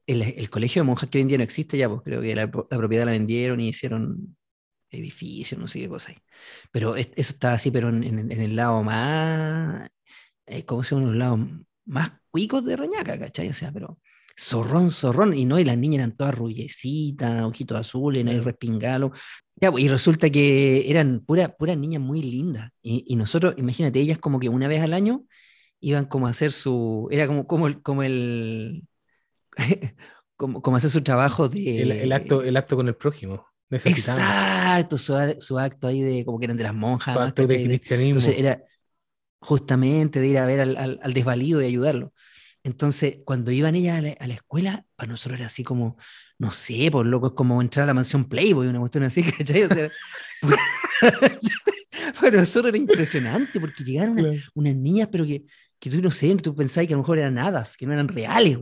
[0.06, 2.34] el, el colegio de monjas que hoy en día no existe ya, pues creo que
[2.34, 4.36] la, la propiedad la vendieron y hicieron
[4.90, 6.18] edificios, no sé qué cosa hay.
[6.72, 9.88] Pero es- eso estaba así, pero en, en- en el lado más,
[10.46, 11.08] eh, ¿cómo se llama?
[11.08, 11.40] Los lados
[11.86, 13.48] más cuicos de Reñaca, ¿cachai?
[13.48, 13.98] O sea, pero
[14.38, 19.12] zorrón, zorrón, y no, y las niñas eran todas rubiecitas, ojitos azules, no respingalo.
[19.56, 22.70] Ya, pues, y resulta que eran puras puras niñas muy lindas.
[22.82, 25.22] Y, y nosotros, imagínate, ellas como que una vez al año
[25.80, 28.84] iban como a hacer su, era como, como el, como el,
[30.36, 31.82] como, como hacer su trabajo de...
[31.82, 33.46] el, el acto, el acto con el prójimo.
[33.84, 37.14] Exacto, su, su acto ahí de como que eran de las monjas.
[37.14, 37.68] su acto de ¿cachai?
[37.68, 38.08] De- cristianismo.
[38.08, 38.62] entonces era
[39.40, 42.12] justamente de ir a ver al, al- al desvalido y ayudarlo.
[42.64, 45.96] Entonces, cuando iban ellas a la, a la escuela, para nosotros era así como,
[46.38, 49.64] no sé, por loco, es como entrar a la mansión Playboy, una cuestión así, ¿cachai?
[49.64, 49.90] O sea,
[52.20, 55.44] para nosotros era impresionante porque llegaron una- unas niñas, pero que,
[55.79, 58.09] que tú no sé, tú pensabas que a lo mejor eran hadas, que no eran
[58.09, 58.59] reales,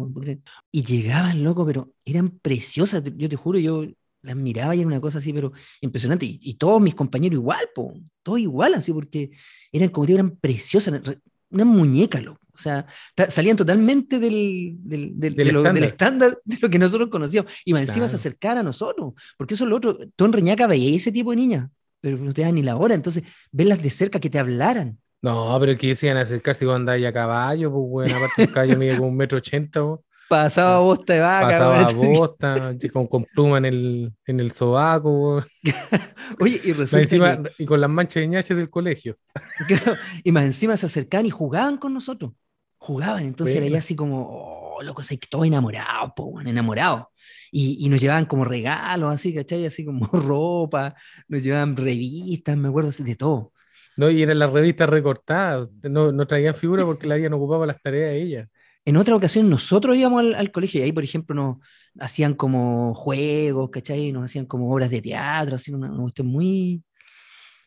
[0.72, 3.84] y llegaban, loco, pero eran preciosas, yo te juro, yo
[4.22, 7.68] las miraba y era una cosa así, pero impresionante, y, y todos mis compañeros igual,
[7.74, 9.30] po, todos igual, así, porque
[9.72, 11.18] eran como que eran preciosas, re-
[11.50, 12.40] una muñeca, loco.
[12.52, 12.84] O sea,
[13.28, 16.38] salían totalmente del, del, del- Del de lo, del estándar.
[16.44, 17.50] de lo que nosotros conocíamos.
[17.64, 18.20] Y más encima se Claro.
[18.20, 19.98] acercaban a nosotros, porque eso es lo otro.
[20.14, 22.94] Tú en Reñaca veías ese tipo de niñas, pero no te dan ni la hora,
[22.94, 24.98] entonces verlas de cerca que te hablaran.
[25.22, 28.96] No, pero que a acercarse cuando andáis a caballo, pues bueno, aparte el caballo mide
[28.96, 30.04] como un metro ochenta, po.
[30.30, 31.46] Pasaba bosta de vaca.
[31.48, 35.44] pasaba bosta, con, con pluma en el, en el sobaco.
[36.38, 39.16] Oye, y resulta encima, que- y con las manchas de ñaches del colegio.
[39.66, 42.30] Claro, y más encima se acercaban y jugaban con nosotros.
[42.78, 47.06] Jugaban, entonces era ya así como, oh, locos, hay que todos enamorados, po, enamorados.
[47.50, 49.66] Y, y nos llevaban como regalos, así, ¿cachai?
[49.66, 50.94] Así como ropa,
[51.26, 53.52] nos llevaban revistas, me acuerdo así de todo.
[53.96, 54.08] ¿no?
[54.08, 58.12] Y eran las revistas recortadas, no, no traían figura porque la habían ocupado las tareas
[58.12, 58.48] de ella.
[58.84, 61.58] En otra ocasión nosotros íbamos al, al colegio y ahí, por ejemplo, nos
[61.98, 64.12] hacían como juegos, ¿cachai?
[64.12, 66.82] Nos hacían como obras de teatro, así, una, una cuestión muy,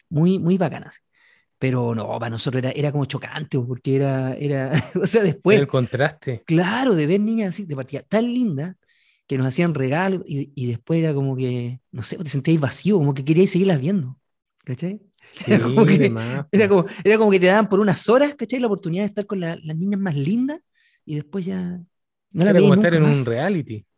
[0.10, 0.88] muy, muy bacana.
[0.88, 1.02] así.
[1.60, 4.72] Pero no, para nosotros era, era como chocante, porque era, era,
[5.02, 6.44] o sea, después, el contraste.
[6.46, 8.76] Claro, de ver niñas así, de partida tan lindas,
[9.28, 12.98] que nos hacían regalos y, y después era como que, no sé, te sentíais vacío,
[12.98, 14.20] como que queríais seguirlas viendo.
[14.66, 15.02] ¿Cachai?
[15.32, 16.16] Sí, Era como que-
[16.52, 18.60] Era como, era como que te daban por unas horas, ¿cachai?
[18.60, 20.60] La oportunidad de estar con la- las niñas más lindas
[21.06, 21.82] y después ya
[22.32, 23.18] no las Era como estar en más.
[23.20, 23.86] un reality.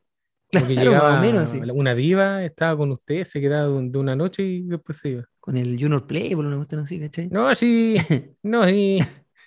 [0.53, 4.43] Como que Claro, llegaba menos una diva, estaba con usted, se quedaba de una noche
[4.43, 5.25] y después se iba.
[5.39, 7.27] Con el Junior Playboy, una cuestión así, ¿cachai?
[7.29, 7.95] No, sí,
[8.43, 8.99] no, sí.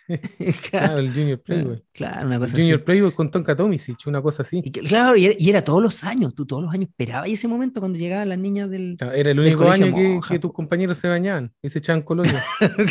[0.70, 1.82] claro, el Junior Playboy.
[1.92, 2.84] Claro, una cosa el Junior así.
[2.84, 4.60] Playboy con Tonka Tomisic, una cosa así.
[4.64, 7.28] Y que- claro, y era, y era todos los años, tú todos los años esperabas
[7.28, 8.96] ese momento cuando llegaban las niñas del.
[8.98, 12.42] Claro, Era el único año que, tus compañeros se bañaban y se echaban colonia.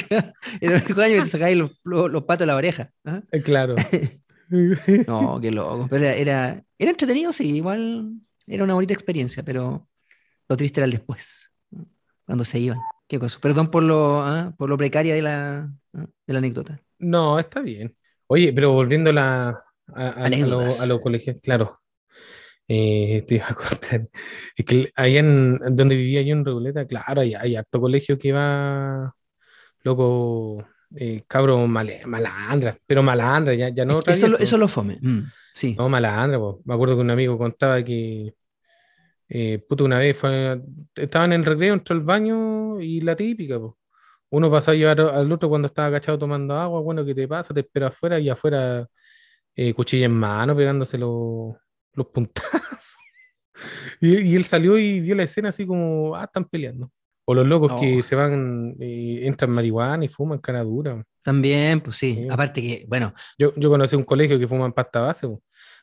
[0.07, 2.91] era el único año que te sacabas los, los, los patos de la oreja.
[3.05, 3.21] ¿ah?
[3.31, 3.75] Eh, claro.
[5.07, 5.87] No, qué loco.
[5.89, 8.13] Pero era, era, era entretenido, sí, igual
[8.45, 9.87] era una bonita experiencia, pero
[10.47, 11.51] lo triste era el después,
[12.25, 12.79] cuando se iban.
[13.07, 13.39] Qué cosa.
[13.39, 14.53] Perdón por lo, ¿ah?
[14.57, 15.59] por lo precaria de la,
[15.93, 16.05] ¿ah?
[16.25, 16.79] de la anécdota.
[16.99, 17.95] No, está bien.
[18.27, 20.81] Oye, pero volviendo a, la, a, a- a lo, Anécdotas.
[20.81, 21.79] a lo colegial, claro.
[22.67, 24.09] Eh, te iba a contar.
[24.55, 28.33] Es que allá en donde vivía yo en Recoleta, claro, hay, hay harto colegio que
[28.33, 29.13] va,
[29.83, 34.97] loco, eh, cabro male- malandra, pero malandra, ya, ya no eso, lo- eso lo fome.
[35.01, 35.19] mm,
[35.53, 35.75] sí.
[35.77, 36.61] No, malandra, po.
[36.65, 38.33] Me acuerdo que un amigo contaba que,
[39.29, 40.61] eh, puto, una vez fue,
[40.95, 43.77] estaban en el recreo, entró al baño y la típica, po.
[44.29, 47.53] Uno pasó a llevar al otro cuando estaba agachado tomando agua, bueno, ¿qué te pasa?
[47.53, 48.85] Te espero afuera y afuera
[49.55, 51.55] eh, cuchilla en mano pegándose los,
[51.93, 52.95] los puntazos.
[53.99, 56.91] Y, y él salió y vio la escena así como, ah, están peleando.
[57.29, 57.79] O los locos No.
[57.81, 61.03] que se van, eh, entran marihuana y fuman cara dura.
[61.21, 62.15] También, pues sí.
[62.15, 62.27] Sí.
[62.29, 65.27] Aparte que, bueno, Yo, yo conocí un colegio que fuman pasta base.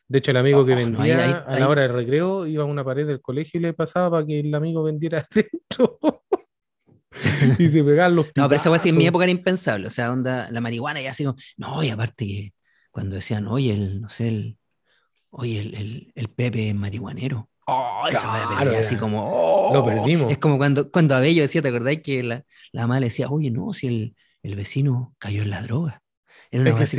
[0.07, 1.87] De hecho, el amigo que Oh, no, vendía ahí- ahí- a ahí- la hora de
[1.89, 5.19] recreo iba a una pared del colegio y le pasaba para que el amigo vendiera
[5.31, 5.99] adentro.
[7.59, 9.87] y se pegaban los no, pero esa weá sí en mi época era impensable.
[9.87, 12.53] O sea, onda, la marihuana ya así como, no, y aparte que
[12.91, 14.57] cuando decían, oye, el, no sé, el,
[15.29, 17.49] oye, el, el, el Pepe es marihuanero.
[17.67, 20.31] Oh, Claro, era- así como, oh, lo perdimos.
[20.31, 23.49] Es como cuando, cuando Abello decía, ¿te acordáis que la, la mamá le decía, oye,
[23.51, 26.01] no, si el, el vecino cayó en la droga?
[26.51, 26.97] Era una como sí,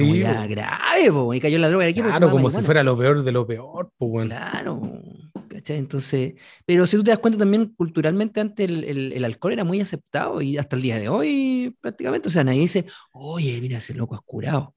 [0.49, 1.93] grave, y cayó en la droga.
[1.93, 4.31] Claro, como si fuera lo peor de lo peor, pues bueno.
[4.31, 4.83] Claro,
[5.49, 5.79] ¿cachai?
[5.79, 9.65] Entonces, pero si tú te das cuenta también culturalmente antes el, el- el alcohol era
[9.65, 13.79] muy aceptado y hasta el día de hoy prácticamente, o sea, nadie dice, oye, mira,
[13.79, 14.75] ese loco es curado.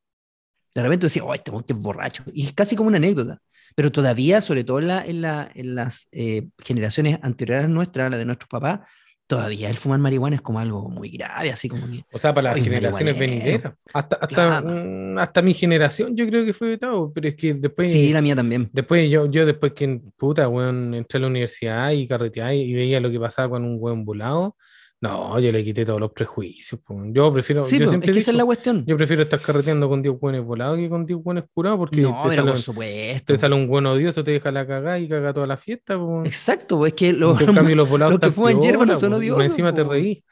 [0.75, 2.23] De repente decía, oh, este que es borracho.
[2.33, 3.41] Y es casi como una anécdota.
[3.75, 8.11] Pero todavía, sobre todo en, la- en, la- en las eh, generaciones anteriores a nuestras,
[8.11, 8.81] la de nuestros papás,
[9.27, 12.03] todavía el fumar marihuana es como algo muy grave, así como que...
[12.11, 13.73] O sea, para las generaciones venideras.
[13.93, 14.67] Hasta, hasta, Claro.
[14.67, 17.89] mm, hasta mi generación yo creo que fue vetado, pero es que después...
[17.89, 18.69] Sí, la mía también.
[18.73, 22.99] Después yo, yo después que, puta, weón, entré a la universidad y carreteaba y veía
[22.99, 24.57] lo que pasaba con un weón volado,
[25.01, 26.81] no, yo le quité todos los prejuicios.
[26.81, 27.01] po.
[27.07, 28.83] Yo prefiero, Sí, yo es siempre que esa es la cuestión.
[28.85, 32.09] yo prefiero estar carreteando con 10 buenos volados que con 10 buenos curados porque No,
[32.23, 33.33] te, pero sale, por supuesto.
[33.33, 35.97] te sale un buen odioso, te deja la cagada y caga toda la fiesta.
[35.97, 36.23] po.
[36.25, 39.17] Exacto, es que lo, En cambio, los volados los que fuman hierba no son po,
[39.17, 39.91] odiosos, más encima te po.
[39.91, 40.23] reí.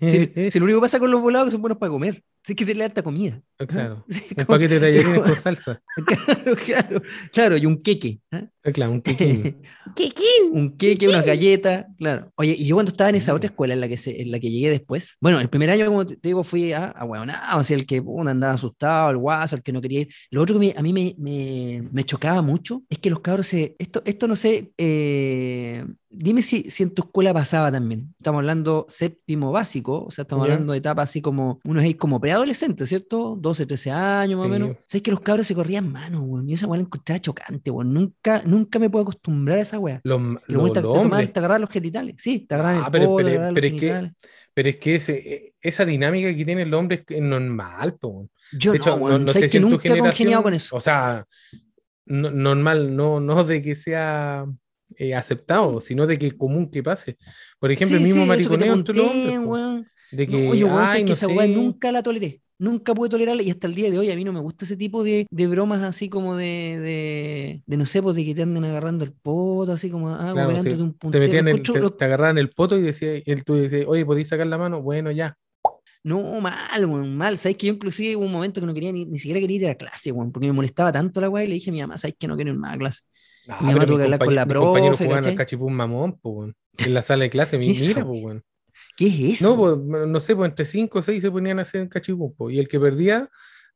[0.00, 2.22] Si, si lo único que pasa con los volados es que son buenos para comer.
[2.46, 3.40] Es que te le harta comida.
[3.66, 4.04] Claro.
[4.08, 5.82] Sí, Un como- paquete de tallarines con salsa.
[6.06, 7.02] claro, claro,
[7.32, 8.20] claro, y un queque.
[8.32, 8.44] ¿ah?
[8.62, 9.56] Eh, Claro, un quequín.
[10.52, 12.30] un queque, unas galletas, claro.
[12.36, 14.38] Oye, y yo cuando estaba en esa otra escuela en la que, se, en la
[14.40, 17.64] que llegué después, bueno, el primer año, como te digo, fui a, a huevonao, o
[17.64, 20.08] sea, el que puta, andaba asustado, el guaso, el que no quería ir.
[20.30, 23.46] Lo otro que me- a mí me, me, me chocaba mucho es que los cabros
[23.46, 23.74] se.
[23.78, 25.84] Esto, esto no sé, eh,
[26.16, 28.14] dime si, si en tu escuela pasaba también.
[28.18, 32.20] Estamos hablando séptimo básico, o sea, estamos hablando de etapas así como, unos ahí como
[32.20, 33.36] preadolescentes, ¿cierto?
[33.38, 34.58] 12, 13 años más o Sí.
[34.60, 34.76] menos.
[34.84, 36.46] ¿Sabes que los cabros se corrían manos, weón?
[36.48, 37.92] Yo esa weá la encontraba chocante, weón.
[37.92, 40.00] Nunca, nunca me puedo acostumbrar a esa weá.
[40.04, 42.14] Los, Que weones te, te te agarraban los genitales.
[42.18, 44.12] Sí, te agarraban Ah, el pero- poto, pero- te pero los es que- genitales.
[44.56, 48.28] Pero es que ese, esa dinámica que tienen los hombres es normal, po.
[48.52, 49.10] Yo De no, hecho, weón.
[49.12, 50.76] no, no ¿Sabes sé si que nunca he congeniado con eso?
[50.76, 51.26] o sea,
[52.06, 54.46] no- normal, no, no de que sea
[54.98, 57.18] eh, aceptado, sino de que es común que pase.
[57.58, 59.36] Por ejemplo, Sí, el mismo sí, te mariconeo entre los hombres,
[60.10, 62.40] de que, No, oye, weón, ay, que esa weá nunca la toleré.
[62.58, 64.76] Nunca pude tolerarla y hasta el día de hoy a mí no me gusta ese
[64.76, 68.42] tipo de, de bromas así como de, de, de, no sé, pues de que te
[68.42, 71.20] anden agarrando el poto, así como, ah, Claro, te- un te puntero.
[71.20, 74.46] metían el, te, te agarraban el poto y decía, él tú decías, oye, ¿podéis sacar
[74.46, 74.80] la mano?
[74.82, 75.36] Bueno, ya.
[76.02, 77.38] No, mal, weón, mal.
[77.38, 79.68] Sabes que yo inclusive hubo un momento que no quería ni, ni siquiera quería ir
[79.68, 81.96] a clase, weón, porque me molestaba tanto la weá y le dije a mi mamá,
[81.98, 83.02] ¿sabes que no quiero ir más a clase?
[83.48, 86.18] Ah, Mi mamá tuvo que hablar con la mis compañeros profe, jugaban al cachipún mamón,
[86.18, 86.44] po.
[86.78, 88.42] En la sala de clase, mi- ¿Qué es mira, po, weón.
[88.96, 89.50] ¿Qué es eso?
[89.50, 92.50] No, pues, no sé, pues entre 5 o 6 se ponían a hacer cachipún, po,
[92.50, 93.28] y el que perdía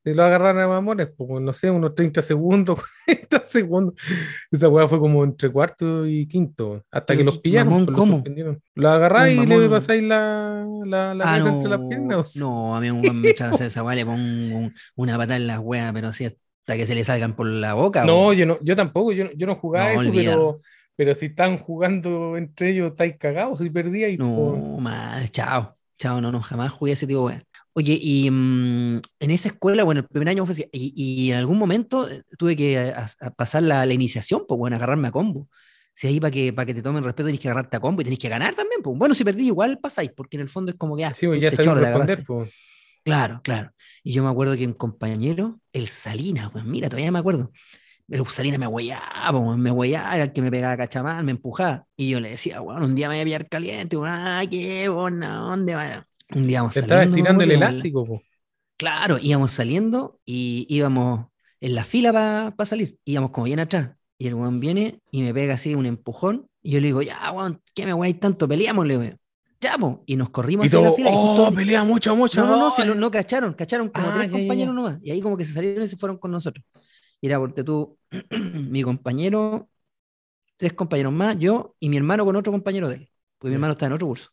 [0.05, 3.95] eh, lo agarraron a mamones, pues, no sé, unos 30 segundos, 40 segundos.
[4.51, 8.05] Esa weá fue como entre cuarto y quinto, hasta que los pillaron, mamón, pues, los
[8.07, 8.17] ¿cómo?
[8.19, 8.63] suspendieron.
[8.77, 12.37] Lo agarráis y le pasáis la, la, la Ah, no, entre las piernas.
[12.37, 14.17] no, a mí me echan hacer esa weá, le pongo
[14.57, 16.25] un- una patada en las weas, pero así
[16.69, 18.05] hasta que se le salgan por la boca.
[18.05, 18.37] No, weón.
[18.37, 20.59] yo no, yo tampoco, yo, yo no jugaba No, eso, pero,
[20.97, 26.21] pero si están jugando entre ellos, estáis cagados, si perdía y No, mal, chao, chao,
[26.21, 27.45] no, no, jamás jugué ese tipo de weá.
[27.73, 31.39] Oye, y mm, en esa escuela, bueno, el primer año fue así, y, y en
[31.39, 35.13] algún momento eh, tuve que a- a pasar la, la iniciación, pues bueno, agarrarme a
[35.13, 35.49] combo.
[35.95, 38.05] Si ahí para que, para que te tomen respeto tenés que agarrarte a combo y
[38.05, 40.77] tenés que ganar también, pues bueno, si perdí igual pasáis, porque en el fondo es
[40.79, 42.51] como que ah, Sí, pues ya te responder, pues.
[43.09, 43.73] Claro, claro.
[44.03, 47.51] Y yo me acuerdo que un compañero, el Salinas, pues mira, todavía me acuerdo.
[48.09, 51.87] El Salinas me huellaba, me huellaba, era el que me pegaba cachamán, me empujaba.
[51.97, 55.37] Y yo le decía, bueno, un día me voy a pillar caliente, ay, qué buena,
[55.37, 56.07] ¿dónde va?
[56.35, 58.23] Un día vamos Te estaba estirando el elástico, po.
[58.77, 61.27] Claro, íbamos saliendo y íbamos
[61.61, 62.99] en la fila para salir.
[63.05, 63.91] Íbamos como bien atrás.
[64.19, 66.49] Y el weón viene y me pega así un empujón.
[66.63, 68.47] Y yo le digo, ya, weón, ¿qué me weáis tanto?
[68.47, 69.19] Peleamos, le digo
[69.61, 71.11] ya, Y nos corrimos hacia la fila.
[71.13, 72.41] Oh, pelea mucho, mucho.
[72.41, 74.99] No, no, no, no, no cacharon, cacharon como ah, tres compañeros nomás.
[75.03, 76.65] Y ahí como que se salieron y se fueron con nosotros.
[77.21, 77.99] Y era porque tú,
[78.71, 79.69] mi compañero,
[80.57, 83.11] tres compañeros más, yo y mi hermano con otro compañero de él.
[83.39, 84.31] Porque mi hermano está en otro curso.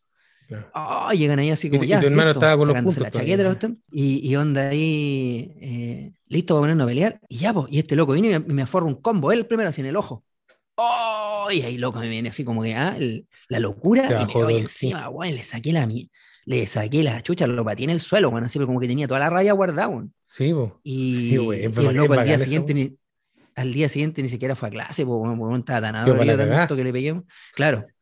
[0.74, 1.98] Oh, llegan ahí así como y, ya.
[1.98, 3.58] Y tu hermano estaba con los puntos la chaqueta,
[3.90, 7.20] y, y, onda ahí, eh, listo para ponernos a pelear.
[7.28, 9.70] Y ya, pues, y este loco viene y me, me aforra un combo, él primero
[9.70, 10.24] así en el ojo.
[10.76, 11.48] ¡Oh!
[11.50, 12.96] Y ahí loco me viene así como que, ah,
[13.48, 15.88] la locura, y me voy encima, güey, le saqué la
[16.46, 19.20] le saqué la chucha, lo pateé en el suelo, bueno, así como que tenía toda
[19.20, 20.06] la raya guardada, güey.
[20.28, 20.80] Sí, bo.
[20.84, 22.96] Y, el loco al día siguiente ni,
[23.56, 27.20] al día siguiente ni siquiera fue a clase, porque estaba tan adorado que le pegué.
[27.54, 27.84] Claro.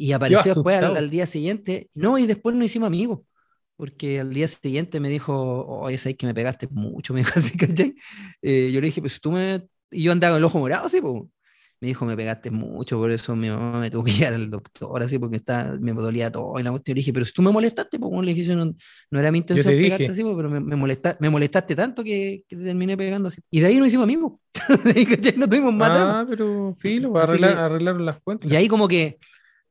[0.00, 1.90] Y apareció después al, día siguiente.
[1.92, 3.18] No, y después nos hicimos amigos.
[3.76, 7.56] Porque al día siguiente me dijo, oye, sabes que me pegaste mucho, me dijo así,
[7.56, 7.94] ¿cachai?
[8.40, 9.66] Eh, yo le dije, pues tú me.
[9.90, 11.24] Y yo andaba con el ojo morado, así, pues
[11.80, 15.02] me dijo, me pegaste mucho, por eso mi mamá me tuvo que ir al doctor,
[15.02, 16.58] así, porque está, me dolía todo.
[16.58, 18.74] Y la cuestión le dije, pero si tú me molestaste, pues, le dije, no,
[19.10, 22.56] no era mi intención pegarte así, pero me, me, molesta, me molestaste tanto que, que,
[22.56, 23.40] te terminé pegando así.
[23.50, 24.32] Y de ahí nos hicimos amigos.
[25.36, 25.90] no tuvimos más.
[25.92, 28.50] Ah, pero filo, arreglar, arreglaron las cuentas.
[28.50, 29.18] Y ahí como que,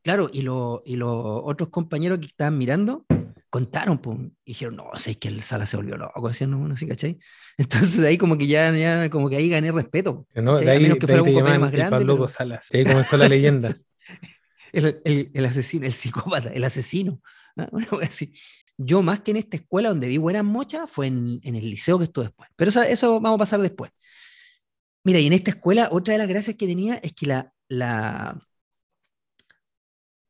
[0.01, 3.05] claro, y, lo, y los otros compañeros que estaban mirando,
[3.49, 6.67] contaron, pues, y dijeron, no, sé es que el Sala se volvió loco, decían, no,
[6.67, 7.17] no sé, ¿cachai?
[7.57, 10.27] Entonces ahí como que ya, ya como que ahí gané respeto.
[10.35, 11.97] No, de ahí, a menos que fuera un papel más grande.
[11.99, 12.27] Pero...
[12.27, 12.67] Salas.
[12.73, 13.77] ahí comenzó la leyenda.
[14.73, 17.21] el, el, el, asesino, el psicópata, el asesino.
[17.55, 17.67] ¿no?
[18.79, 21.97] Yo más que en esta escuela donde vi buenas mochas, fue en, en el liceo
[21.97, 22.49] que estuve después.
[22.55, 23.91] Pero eso, eso vamos a pasar después.
[25.03, 28.39] Mira, y en esta escuela, otra de las gracias que tenía es que la, la,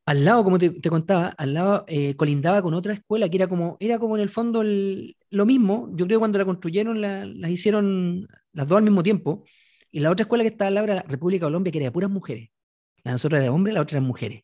[0.07, 3.75] al lado, como te, contaba, al lado eh, colindaba con otra escuela que era como,
[3.81, 5.89] era como en el fondo lo mismo.
[5.95, 9.43] Yo creo que cuando la construyeron las hicieron las dos al mismo tiempo.
[9.91, 11.87] Y la otra escuela que estaba al lado era la República de Colombia, que era
[11.87, 12.49] de puras mujeres.
[13.03, 14.43] La de nosotros era de hombres, la otra eran mujeres.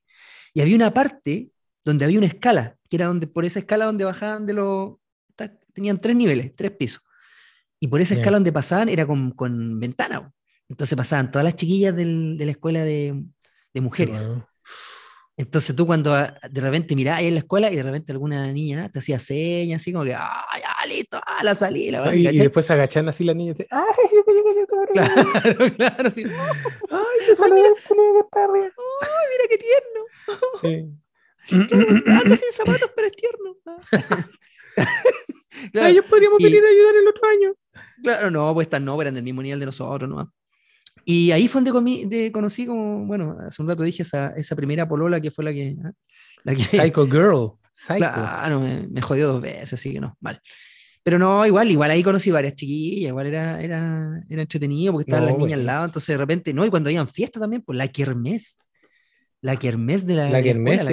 [0.54, 1.52] Y había una parte
[1.86, 4.95] donde había una escala, que era donde, por esa escala donde bajaban de los...
[5.71, 7.04] Tenían tres niveles, tres pisos.
[7.80, 10.30] Y por esa escala donde pasaban era con, con ventana.
[10.67, 13.23] Entonces pasaban todas las chiquillas de la escuela de,
[13.76, 14.30] mujeres.
[15.35, 18.51] Entonces tú cuando ah, de repente mirás ahí en la escuela y de repente alguna
[18.51, 22.27] niña te hacía señas así como que, ah, ya, listo, ah, la salí, la y,
[22.27, 23.83] y, después se agachan así la niña y te, ay,
[24.93, 26.23] claro, claro, sí.
[26.91, 27.73] ay, te salió mira,
[28.31, 28.71] ay,
[29.31, 30.01] mira qué tierno.
[30.61, 31.03] Sí.
[31.51, 33.57] Anda sin zapatos, pero es tierno.
[35.71, 35.87] claro.
[35.87, 37.55] Ellos podríamos venir a ayudar el otro año.
[38.03, 40.31] Claro, no, pues están no, eran del mismo nivel de nosotros, ¿no?
[41.05, 44.87] Y ahí fue donde de, conocí, como, bueno, hace un rato dije esa, esa primera
[44.87, 45.75] polola que fue la que...
[45.83, 45.91] ¿ah?
[46.43, 47.51] La que Psycho Girl.
[47.71, 47.97] Psycho.
[47.97, 50.41] Claro, me, me, jodió dos veces, así que no, mal.
[51.03, 55.25] Pero no, igual, igual ahí conocí varias chiquillas, igual era, era, era entretenido porque estaban
[55.25, 57.87] las niñas al lado, entonces de repente, no, y cuando habían fiesta también, pues la
[57.89, 58.57] kermés,
[59.41, 60.85] la kermés de la, la, kermés,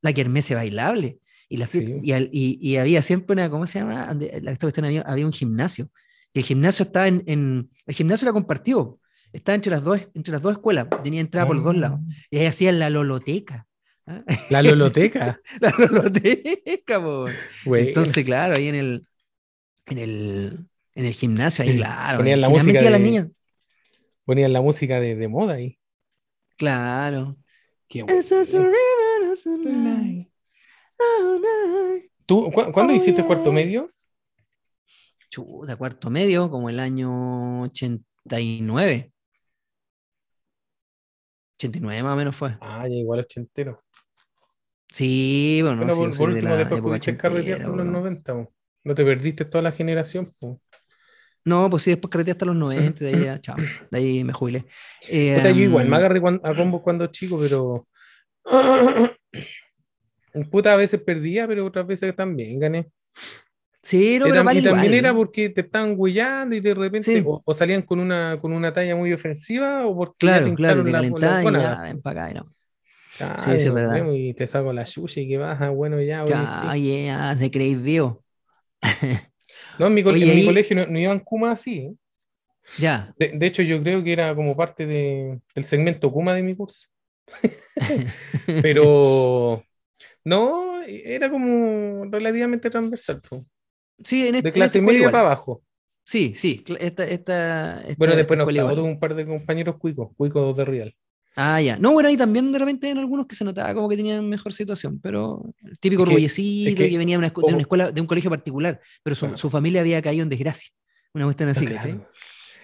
[0.00, 1.18] la, kermés bailable.
[1.48, 4.16] Y, la fiesta, y, y, y, había siempre una, ¿cómo se llama?
[4.20, 5.90] Esta cuestión había, había un gimnasio.
[6.32, 8.98] Y el gimnasio estaba en, en, el gimnasio era compartido
[9.32, 12.00] estaba entre las dos, entre las dos escuelas, tenía entrada por los dos lados.
[12.02, 12.14] Ah.
[12.30, 13.66] Y ahí hacían la loloteca.
[14.06, 14.22] ¿ah?
[14.50, 15.38] La loloteca.
[15.60, 17.00] la loloteca,
[17.64, 19.06] Entonces, claro, ahí en el,
[19.86, 22.18] en el, en el gimnasio, ahí, claro.
[22.18, 22.82] Ponían la música.
[22.82, 23.28] De, las niñas.
[24.24, 25.78] Ponían la música de, de moda ahí.
[26.56, 27.36] Claro.
[27.88, 28.04] Qué
[32.24, 33.90] ¿Tú, ¿Cuándo hiciste cuarto medio?
[35.28, 39.11] Chuta, cuarto medio, como el año 89.
[41.62, 42.56] 89 más o menos fue.
[42.60, 43.82] Ah, ya igual ochentero.
[44.90, 48.48] Sí, bueno, bueno por, último, después pudiste carretear por los 90.
[48.84, 50.34] No te perdiste toda la generación.
[51.44, 53.56] No, pues sí, después carreteé hasta los 90, de ahí ya, chao,
[53.90, 54.66] de ahí me jubilé.
[55.08, 57.86] Eh, yo igual, me agarré a combo cuando chico, pero.
[60.50, 62.90] Puta, a veces perdía, pero otras veces también gané.
[63.82, 67.82] Sí, no, pero y también era porque te estaban huellando y de repente o, salían
[67.82, 72.26] con una, con una talla muy ofensiva o porque claro, claro, te ya, ven para
[72.26, 72.46] acá, ¿no?
[73.18, 74.06] Claro, sí, sí, es verdad.
[74.12, 76.24] Y te saco la sushi y que baja, bueno, ya.
[76.24, 77.38] Oye, sí.
[77.40, 78.22] de Craig View.
[79.78, 81.78] no, en mi, Oye, en mi colegio no, iban Kuma así.
[81.78, 81.94] ¿eh?
[82.78, 83.12] Ya.
[83.18, 86.54] De, de, hecho, yo creo que era como parte de, del segmento Kuma de mi
[86.54, 86.86] curso.
[88.62, 89.64] Pero
[90.24, 93.20] no, era como relativamente transversal.
[94.04, 95.62] Sí, en este, de en clase esta escuela media para abajo.
[96.04, 98.78] Sí, sí, esta, esta, esta- Bueno, después nos escuela igual.
[98.80, 100.94] un par de compañeros cuicos, cuicos de Real.
[101.36, 101.78] Ah, ya.
[101.78, 104.52] No, bueno, ahí también de repente en algunos que se notaba como que tenían mejor
[104.52, 107.52] situación, pero el típico Es que- orgullecito es que que, venía de una, escu- de
[107.54, 109.38] una escuela, de un colegio particular, pero su, Claro.
[109.38, 110.70] su familia había caído en desgracia.
[111.14, 111.64] Una cuestión así.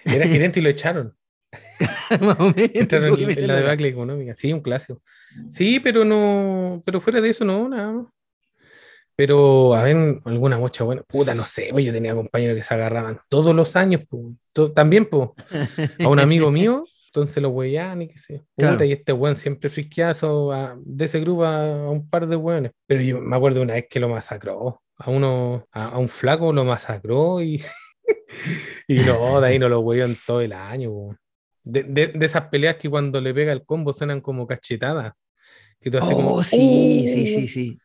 [0.05, 1.15] Era gerente y lo echaron.
[2.21, 4.33] Más o menos, Entraron tuvo que en, en la debacle económica.
[4.35, 5.01] Sí, un clásico.
[5.49, 8.05] Sí, pero no, pero fuera de eso no, nada más.
[9.19, 11.03] Pero, a ver, alguna mocha buena.
[11.03, 14.27] Puta, no sé, pues yo tenía compañeros que se agarraban todos los años, pues.
[14.53, 15.31] to- también, pues,
[15.99, 18.37] a un amigo mío, entonces lo huellaban y qué sé.
[18.55, 18.85] Puta, Claro.
[18.85, 22.71] y este weón siempre frisqueazo a- de ese grupo a, a un par de weones.
[22.87, 24.81] Pero yo me acuerdo una vez que lo masacró.
[24.95, 27.61] A uno, a, a un flaco lo masacró y,
[28.87, 30.91] y no, de ahí no lo hueó en todo el año.
[31.61, 35.11] De, de- de esas peleas que cuando le pega el combo suenan como cachetadas.
[35.81, 37.79] Que tú haces como, Oh, sí, sí, sí, sí.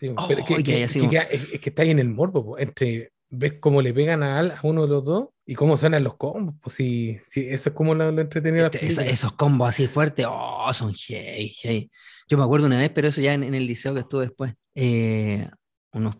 [0.00, 2.44] Sí, Oh, pero que, que- así que es, es que está ahí en el morbo,
[2.44, 6.04] po, entre ver cómo le pegan a, a uno de los dos y cómo suenan
[6.04, 6.54] los combos.
[6.62, 10.26] Pues sí, sí, eso es como lo, lo entretenido Este, esa- esos combos así fuertes,
[10.28, 11.90] oh, son hey, hey.
[12.28, 14.54] Yo me acuerdo una vez, pero eso ya en, en el liceo que estuve después.
[14.74, 15.48] eh,
[15.92, 16.16] unos,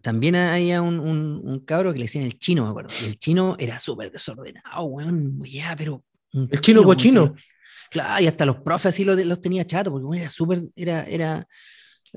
[0.00, 2.90] también había un, un, un cabro que le decían el chino, me acuerdo.
[3.02, 5.42] Y el chino era súper desordenado, weón.
[5.44, 6.02] Ya, pero.
[6.32, 7.34] un El chino si cochino.
[7.90, 10.62] Claro, y hasta los profes así los, los tenía chato, porque weón, era súper.
[10.74, 11.46] Era, era,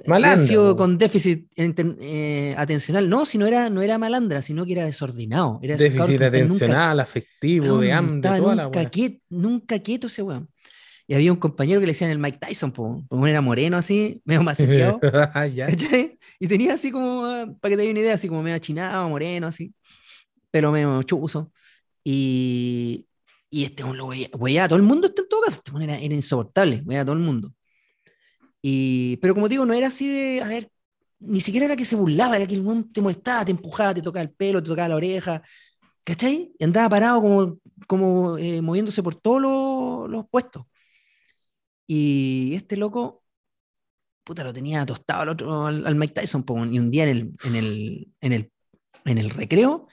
[0.08, 3.10] Malandra, sido con déficit eh, atencional.
[3.10, 5.60] No, si no era, no era malandra, sino que era desordenado.
[5.62, 8.90] Era Déficit que nunca- atencional, afectivo, Weón, de no hambre, toda la nunca, weá.
[8.92, 10.50] quiet- nunca quieto ese weón.
[11.06, 14.22] Y había un compañero que le decían el Mike Tyson, po, porque era moreno así,
[14.26, 15.00] medio maceteado.
[15.00, 16.18] ¿cachai?
[16.40, 19.08] Y tenía así como, ah, para que te dé una idea, así como medio achinado,
[19.10, 19.74] moreno, así,
[20.50, 21.52] pero medio chuzo.
[22.04, 23.06] Y,
[23.50, 25.98] y este weón lo veía, a todo el mundo, este en todo caso, este era,
[26.00, 27.54] era insoportable, weía a todo el mundo.
[28.66, 30.72] Y, pero como digo, no era así de, a ver,
[31.20, 34.02] ni siquiera era que se burlaba, era que el weón te molestaba, te empujaba, te
[34.02, 35.42] tocaba el pelo, te tocaba la oreja,
[36.04, 36.54] ¿cachai?
[36.58, 40.66] Y andaba parado como, como eh, moviéndose por todos los, los puestos.
[41.88, 43.24] Y este loco,
[44.24, 47.10] puta, lo tenía tostado al otro, al, al Mike Tyson, po, y un día en
[47.10, 48.52] el, en el, en el,
[49.06, 49.88] en el recreo,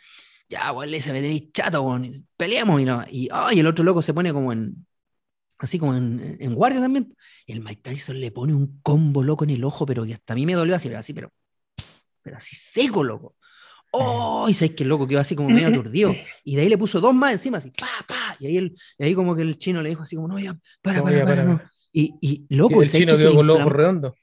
[0.49, 3.67] ya, weón, le dice, me tenéis chato, weón, y peleamos, y, no, y, ay, el
[3.67, 4.87] otro loco se pone como en,
[5.61, 7.15] así como en, en guardia también,
[7.47, 10.33] y el Mike Tyson le pone un combo loco en el ojo, pero que hasta
[10.33, 11.33] a mí me dolió así, pero así, pero,
[12.23, 13.37] pero así seco, loco.
[13.93, 14.47] ¡Oh!
[14.49, 16.15] Y sabes que el loco quedó así como medio aturdido.
[16.45, 18.37] Y de ahí le puso dos más encima, así, pa, pa.
[18.39, 20.57] Y ahí, el, y ahí como que el chino le dijo así como, no, ya,
[20.81, 21.61] para, para, para, no.
[21.93, 24.15] Y, y Y loco, el ¿sabes chino que se quedó con los ojos redondos.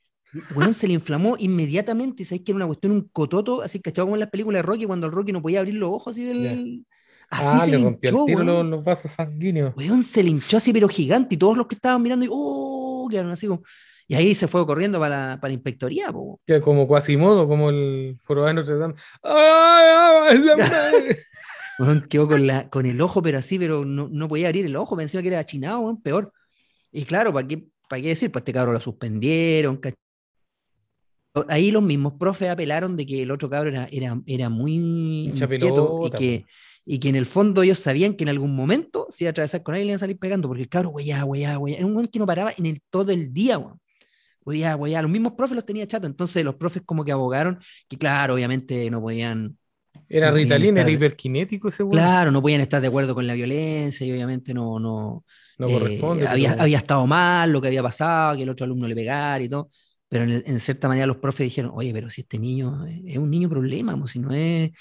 [0.55, 2.23] Weón, se le inflamó inmediatamente.
[2.23, 3.61] ¿Sabes que era una cuestión, un cototo?
[3.61, 4.05] Así, ¿cachado?
[4.05, 6.25] Como en las películas de Rocky, cuando el Rocky no podía abrir los ojos así
[6.25, 6.85] del.
[7.29, 9.75] Así ah, se le le rompió el tiro los, los vasos sanguíneos.
[9.75, 11.35] Weón, se le hinchó así, pero gigante.
[11.35, 13.07] Y todos los que estaban mirando, y ¡oh!
[13.09, 13.63] Quedaron así como.
[14.07, 16.39] Y ahí se fue corriendo para la, para la inspectoría, po.
[16.45, 18.93] Que como Quasimodo, como el jorobado de Notre Dame.
[19.21, 20.39] ¡Ay,
[21.79, 24.77] ay, quedó con, la, con el ojo, pero así, pero no, no podía abrir el
[24.77, 26.31] ojo, pensaba que era achinado, weón, peor.
[26.93, 28.31] Y claro, ¿para qué, para qué decir?
[28.31, 29.81] Pues este cabrón lo suspendieron.
[29.81, 29.93] ¿cach-
[31.49, 36.01] Ahí los mismos profes apelaron de que el otro cabrón era, era, era muy inquieto
[36.05, 36.45] y que,
[36.89, 39.61] y que en el fondo ellos sabían que en algún momento se iba a atravesar
[39.61, 41.85] con él y le iban a salir pegando, porque el cabrón, weyá, weyá, weyá, era
[41.85, 43.79] un weón que no paraba en el, todo el día, weón.
[44.45, 47.97] Weyá, weyá, los mismos profes los tenía chato, entonces los profes como que abogaron que,
[47.97, 49.57] claro, obviamente no podían
[50.07, 51.91] Era No podían Ritalin, era hiperkinético ese weón.
[51.91, 55.25] Claro, no podían estar de acuerdo con la violencia y obviamente no, no,
[55.57, 56.25] No eh, corresponde.
[56.27, 59.43] había, pero- había estado mal lo que había pasado, que el otro alumno le pegara
[59.43, 59.69] y todo,
[60.07, 63.17] pero en, en cierta manera los profes dijeron, oye, pero si este niño es, es
[63.17, 64.71] un niño problema, pues, si no es,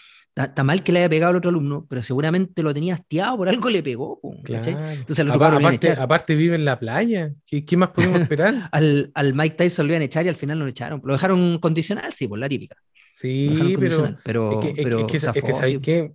[0.45, 3.49] está, mal que le haya pegado al otro alumno, pero seguramente lo tenía hastiado, por
[3.49, 4.21] algo le pegó.
[4.23, 7.33] Entonces al otro Apa- cabrón lo iban a aparte, aparte vive en la playa.
[7.47, 8.69] ¿Qué, qué más podemos esperar?
[8.73, 11.13] Al, al Mike Tyson lo iban a echar y al final no lo echaron, lo
[11.15, 12.77] dejaron condicional, sí, por la típica,
[13.13, 15.81] Sí, pero pero, es que, pero es que, es que, zafó, ¿sabes sí.
[15.81, 16.13] qué?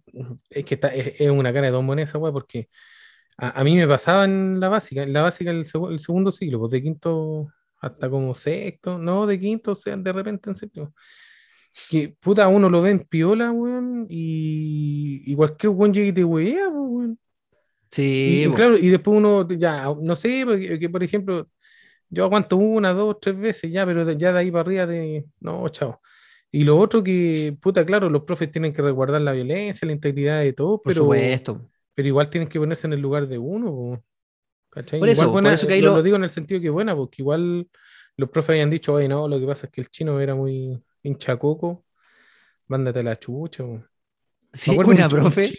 [0.52, 2.70] Es que está- es, es una cara de dos monedas, esa weá, porque
[3.38, 6.32] a, a mí me pasaba en la básica, en la básica el, segu- el segundo
[6.32, 7.48] siglo, pues de quinto
[7.80, 10.94] hasta como sexto, no, de quinto, o sea, de repente en séptimo.
[11.90, 16.24] Que puta, uno lo ve en piola, weón, y, y cualquier weón llega y te
[16.24, 17.20] wea, weón.
[17.90, 21.50] Sí, Y, claro, y después uno, ya, no sé, porque, que, por ejemplo,
[22.10, 25.68] yo aguanto una, dos, tres veces ya, pero ya de ahí para arriba de, no,
[25.70, 26.02] chao.
[26.52, 30.42] Y lo otro que, puta, claro, los profes tienen que resguardar la violencia, la integridad
[30.42, 31.70] de todo, por pero, supuesto.
[31.96, 34.04] pero igual tienen que ponerse en el lugar de uno,
[34.72, 35.00] ¿cachai?
[35.00, 36.62] Por eso, Igual por buena- eso que ahí lo, lo- lo digo en el sentido
[36.62, 37.68] que buena, porque igual
[38.18, 40.82] los profes habían dicho, oye, no, lo que pasa es que el chino era muy
[41.04, 41.86] hinchacoco,
[42.68, 43.74] mándate a la chucha, po".
[43.76, 43.84] Me
[44.54, 45.56] Sí, acuerdo una un- un profe.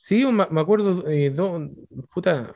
[0.00, 1.70] Sí, me, me acuerdo, eh, do-
[2.14, 2.54] puta,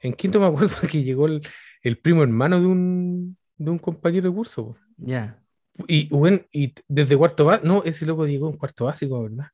[0.00, 1.42] en quinto me acuerdo que llegó el,
[1.82, 4.76] el primo hermano de un, de un compañero de curso.
[4.98, 5.40] Ya.
[5.88, 9.46] Y, bueno, y desde cuarto básico, no, ese loco llegó en cuarto básico, ¿verdad?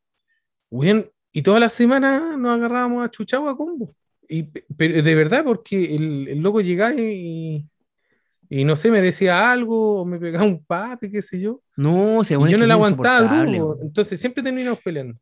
[0.71, 3.95] Bien, y todas las semanas nos agarrábamos a chuchado a combo.
[4.29, 7.67] Y, pero de verdad, porque el, el loco llegaba y,
[8.51, 11.63] y no sé, me decía algo, o me pegaba un papi, qué sé yo.
[11.77, 13.79] No, se Y yo no le aguantaba grupo.
[13.81, 15.17] Entonces siempre terminamos peleando.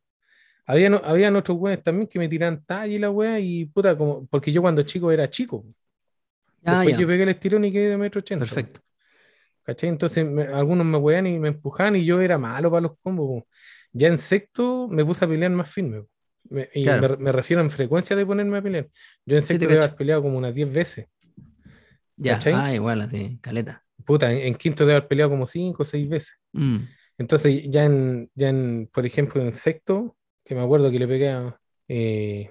[0.65, 3.97] Había, no- había otros güeyes también que me tiraban talla y la wea, y puta,
[3.97, 5.63] como, porque yo cuando chico era chico.
[6.65, 7.01] Ah, Después ya.
[7.01, 8.45] yo pegué el estirón y quedé de metro ochenta.
[8.45, 8.81] Perfecto.
[9.63, 9.89] ¿Cachai?
[9.89, 13.43] Entonces me- algunos me wean y me empujaban y yo era malo para los combos.
[13.93, 16.03] Ya en sexto me puse a pelear más firme.
[16.49, 17.17] Me- y Claro.
[17.17, 18.87] me, me refiero en frecuencia de ponerme a pelear.
[19.25, 19.81] Yo en Sí, sexto cacho.
[19.83, 21.07] haber peleado como unas 10 veces.
[22.19, 22.33] Ya.
[22.33, 22.53] ¿Cachai?
[22.55, 23.83] Ah, igual, así, caleta.
[24.05, 26.37] Puta, en, en quinto debo haber peleado como 5 o 6 veces.
[26.51, 26.77] Mm.
[27.17, 31.29] Entonces ya en, ya en, por ejemplo, en sexto, que me acuerdo que le pegué
[31.29, 32.49] a, eh,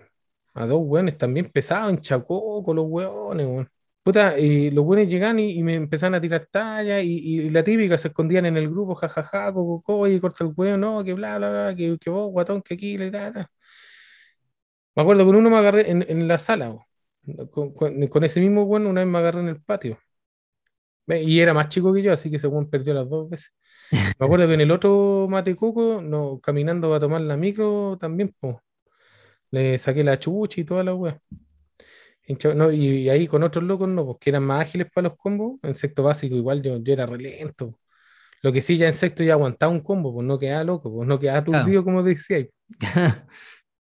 [0.55, 3.71] a dos weones también pesados, en Chacoco, los weones, weón.
[4.03, 7.63] Puta, y los weones llegan y, y me empezaron a tirar talla y, y la
[7.63, 11.13] típica se escondían en el grupo, jajaja, coco, co, oye, corta el weón, no, que
[11.15, 13.51] bla, bla, bla, que, que vos, guatón, que aquí, le ta, ta.
[14.95, 16.88] Me acuerdo con uno me agarré en, en la sala, weón.
[17.51, 19.99] Con, con- con ese mismo weón una vez me agarré en el patio.
[21.07, 23.53] Y era más chico que yo, así que ese weón perdió las dos veces.
[23.93, 28.63] Me acuerdo que en el otro Matecoco, no, caminando a tomar la micro también, po,
[29.51, 30.95] le saqué la chucha y toda la
[32.55, 35.59] no, y, y ahí con otros locos, no, porque eran más ágiles para los combos.
[35.63, 37.79] En sexto básico, igual yo, yo era relento.
[38.43, 41.09] Lo que sí, ya en sexto ya aguantaba un combo, pues no quedaba loco, pues
[41.09, 41.63] no quedaba Claro.
[41.63, 42.47] aturdido, como decía.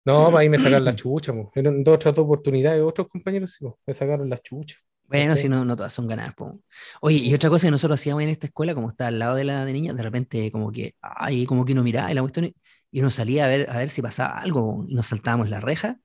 [0.04, 1.46] No, para ahí me sacaron la chucha, pues.
[1.54, 4.76] Eran dos otras dos oportunidades, otros compañeros sí, pues, me sacaron la chucha.
[5.08, 6.34] Bueno, si no, no todas son ganadas.
[6.34, 6.58] po.
[7.02, 9.44] Oye, y otra cosa que nosotros hacíamos en esta escuela, como está al lado de
[9.44, 12.46] la de niña, de repente como que, ay, como que uno miraba y la cuestión,
[12.90, 15.60] y- uno salía a ver, a ver si pasaba algo, po, y nos saltábamos la
[15.60, 15.98] reja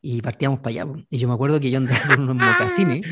[0.00, 0.86] y partíamos para allá.
[0.86, 0.96] po.
[1.08, 3.06] Y yo me acuerdo que yo andaba con unos mocasines,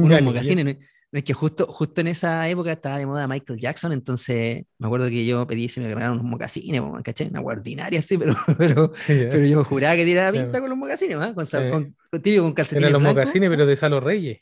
[0.00, 0.76] unos mocasines,
[1.16, 5.08] Es que justo, justo en esa época estaba de moda Michael Jackson, entonces me acuerdo
[5.08, 7.28] que yo pedí si me regalaron unos mocasines, ¿cachai?
[7.28, 9.28] Una guardia ordinaria, sí, pero, pero, Ya.
[9.30, 12.52] pero yo juraba que tiraba pinta con los mocasines, con, Eh, con, con- típico con
[12.52, 13.22] calcetines Eran los blancos.
[13.24, 14.40] mocasines, pero de Salo Reyes.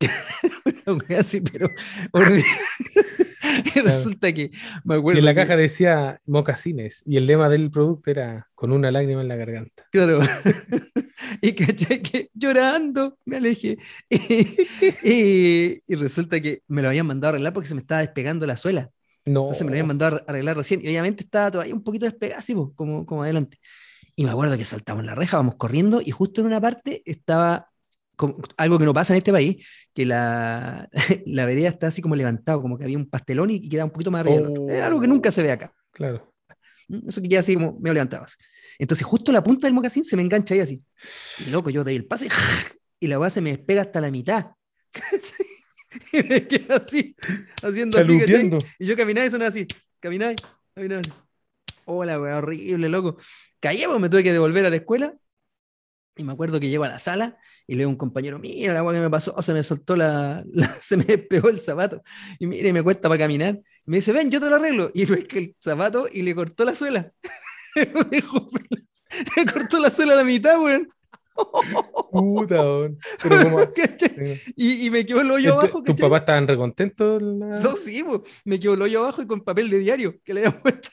[1.18, 1.70] así, pero
[3.74, 4.50] Y resulta que
[4.84, 5.18] me Y acuerdo.
[5.20, 7.02] en la que- caja decía mocasines.
[7.06, 9.84] Y el lema del producto era con una lágrima en la garganta.
[9.90, 10.20] Claro.
[11.40, 13.78] y caché que llorando me alejé.
[14.10, 14.56] Y,
[15.04, 18.46] y- y resulta que me lo habían mandado a arreglar porque se me estaba despegando
[18.46, 18.90] la suela.
[19.24, 19.42] No.
[19.42, 20.80] Entonces me lo habían mandado a arreglar recién.
[20.82, 22.06] Y obviamente estaba todavía un poquito
[22.36, 23.58] así, po, como, como adelante.
[24.16, 27.68] Y me acuerdo que saltamos la reja, vamos corriendo, y justo en una parte estaba
[28.16, 29.64] como- algo que no pasa en este país,
[29.94, 30.88] que la,
[31.26, 33.92] la vereda está así como levantado, como que había un pastelón y, y quedaba un
[33.92, 34.48] poquito más arriba.
[34.48, 34.68] otro.
[34.68, 35.72] Es algo que nunca se ve acá.
[35.92, 36.32] Claro.
[36.88, 37.08] ¿Mm?
[37.08, 38.24] Eso que queda así como medio levantado.
[38.24, 38.36] así.
[38.78, 40.82] Entonces, justo la punta del mocasín se me engancha ahí así.
[41.46, 42.28] Y loco, yo doy el pase
[43.00, 44.46] y la base me despega hasta la mitad.
[46.12, 47.14] y me quedo así,
[47.62, 48.18] haciendo así.
[48.78, 49.66] Y yo caminaba y sonaba así,
[50.00, 50.34] caminaba,
[50.74, 51.02] caminaba.
[51.84, 53.16] Hola, weón, horrible, loco.
[53.60, 55.14] Caí, pues me tuve que devolver a la escuela.
[56.18, 57.36] Y me acuerdo que llego a la sala
[57.66, 59.96] y le digo a un compañero, mira la weá que me pasó, se me soltó
[59.96, 62.02] la, la- se me despegó el zapato.
[62.38, 63.60] Y mire, me cuesta para caminar.
[63.86, 64.90] Y me dice, ven, yo te lo arreglo.
[64.94, 67.12] Y pesca el zapato y le cortó la suela.
[67.92, 68.86] Lo dejó pelado.
[69.36, 70.88] le cortó la suela a la mitad, weón.
[72.10, 72.96] Puta, weón.
[73.22, 73.60] Pero como.
[74.56, 75.82] Y, y me quedó el hoyo ¿Tu- abajo.
[75.82, 77.20] ¿Tus papás estaban recontentos?
[77.20, 78.22] la- No, sí, po.
[78.46, 80.88] me quedó el hoyo abajo y con papel de diario que le habían puesto.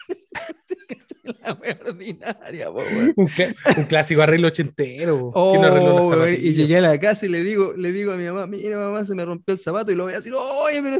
[1.41, 2.81] La wea ordinaria, po.
[3.15, 5.31] Un, clásico arreglo ochentero.
[5.51, 8.17] ¿Quién no arregló Oh, y llegué a la casa y le digo, le digo a
[8.17, 10.81] mi mamá, mira mamá, se me rompió el zapato y lo voy a decir, oye,
[10.81, 10.97] pero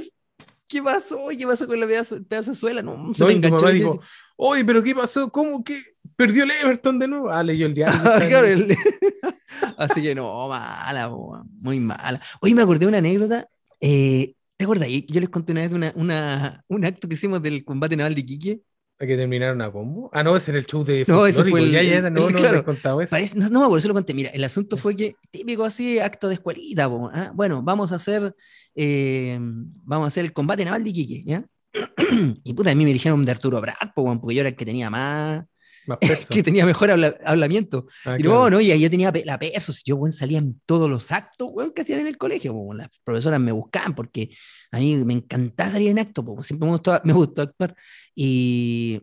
[0.68, 1.28] ¿qué pasó?
[1.38, 2.82] ¿Qué pasó con la pedazo, pedazo de suela?
[2.82, 3.58] No, se No, me enganchó.
[3.58, 4.00] mamá dijo,
[4.38, 5.30] oye, pero ¿qué pasó?
[5.30, 5.84] ¿Cómo que
[6.16, 7.30] perdió el Everton de nuevo?
[7.30, 8.00] Ah, leyó el diario.
[8.06, 8.76] Ah, claro, el-
[9.78, 12.22] Así que no, mala, po, muy mala.
[12.42, 13.48] Hoy me acordé de una anécdota.
[13.82, 14.88] eh, ¿Te acuerdas?
[15.08, 18.16] Yo les conté una vez de una, una- un acto que hicimos del combate naval
[18.16, 18.62] de Iquique.
[19.04, 20.10] ¿Hay que terminar una combo?
[20.14, 22.34] Ah, no, ese era el show de No, ese fue el- Ya, ya, no, el-
[22.34, 22.64] no, claro.
[22.66, 23.10] no eso.
[23.10, 24.14] Parece- no, no me acuerdo, eso lo conté.
[24.14, 27.30] Mira, el asunto fue que, típico así, acto de escuelita, po, ¿ah?
[27.36, 28.34] bueno, vamos a hacer,
[28.76, 31.46] eh, vamos a hacer el combate naval de Iquique, ¿ya?
[32.46, 34.64] Y puta, a mí me dijeron de Arturo Prat, po, porque yo era el que
[34.66, 35.44] tenía más.
[36.30, 37.88] que tenía mejor habla- hablamiento.
[38.06, 38.50] Ah, y claro.
[38.50, 41.72] no, y ahí yo tenía la perso, yo, weón, salía en todos los actos, weón,
[41.74, 42.78] que hacían en el colegio, weón.
[42.78, 44.30] las profesoras me buscaban porque
[44.72, 47.76] a mí me encantaba salir en acto, po, siempre me gustó, me gustó actuar.
[48.16, 49.02] Y,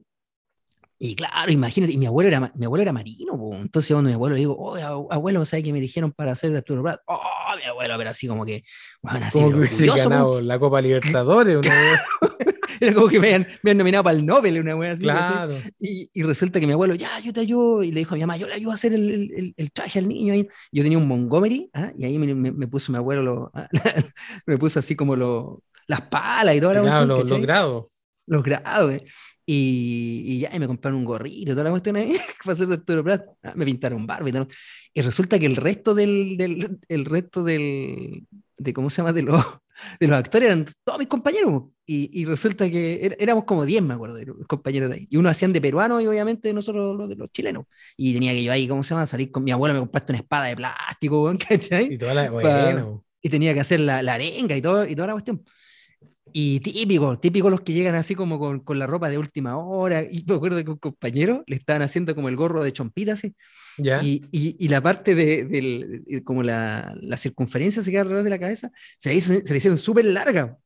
[1.03, 4.15] y claro, imagínate, y mi abuelo era, mi abuelo era marino, po, entonces cuando mi
[4.15, 7.01] abuelo le digo, oye, ab- abuelo, ¿sabes qué me dijeron para hacer de Arturo Prat?
[7.07, 7.19] Oh,
[7.57, 8.65] mi abuelo, pero así como que,
[9.03, 9.97] bueno, así, Como que po.
[9.97, 11.57] ganado la Copa Libertadores.
[11.57, 12.01] Una vez.
[12.87, 15.55] era como que me habían, me habían nominado para el Nobel, una wea así, claro.
[15.79, 17.83] Y, y resulta que mi abuelo, ya, yo te ayudo.
[17.83, 19.99] Y le dijo a mi mamá, yo le ayudo a hacer el, el- el- traje
[19.99, 20.33] al niño.
[20.35, 20.49] ahí.
[20.73, 21.93] Yo tenía un Montgomery, ¿ah?
[21.97, 23.69] y ahí me, me- me puso mi abuelo, lo- ah,
[24.47, 27.87] me puso así como lo- las palas y toda la Claro, cuestión, lo- los grados.
[28.27, 28.93] los grados.
[28.95, 29.05] eh.
[29.47, 32.13] Y, y ya, y me compraron un gorrito, toda la cuestión ahí,
[32.45, 33.25] para hacer Arturo Prat.
[33.43, 34.47] Ah, me pintaron barba y todo.
[34.95, 38.27] Y resulta que el resto del, del el resto del,
[38.59, 39.45] de cómo se llama, de los,
[39.99, 41.65] de los actores eran todos mis compañeros.
[41.93, 45.07] Y, y resulta que er- éramos como 10, me acuerdo, compañeros de ahí.
[45.11, 47.65] Y uno hacían de peruanos y obviamente nosotros los de los chilenos.
[47.97, 49.07] Y tenía que yo ahí, ¿cómo se llama?
[49.07, 51.95] Salir con mi abuela, me compraste una espada de plástico, weón, ¿cachai?
[51.95, 52.31] Y toda la.
[52.31, 53.05] Bueno.
[53.23, 55.43] y tenía que hacer la, la arenga y, todo, y toda la cuestión.
[56.33, 60.05] Y típico, típico los que llegan así como con, con la ropa de última hora.
[60.09, 63.35] Y me acuerdo que un compañero le estaban haciendo como el gorro de chompita así.
[63.79, 64.01] Ya.
[64.03, 68.25] Y, y, y la parte de, del, de- como la, la circunferencia se queda alrededor
[68.25, 70.57] de la cabeza, se hizo- se la hicieron súper larga.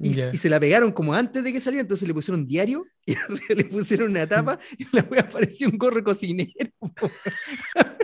[0.00, 3.54] Y, se la pegaron como antes de que saliera, entonces le pusieron diario y arriba
[3.56, 6.50] le pusieron una tapa y la wea parecía un gorro cocinero.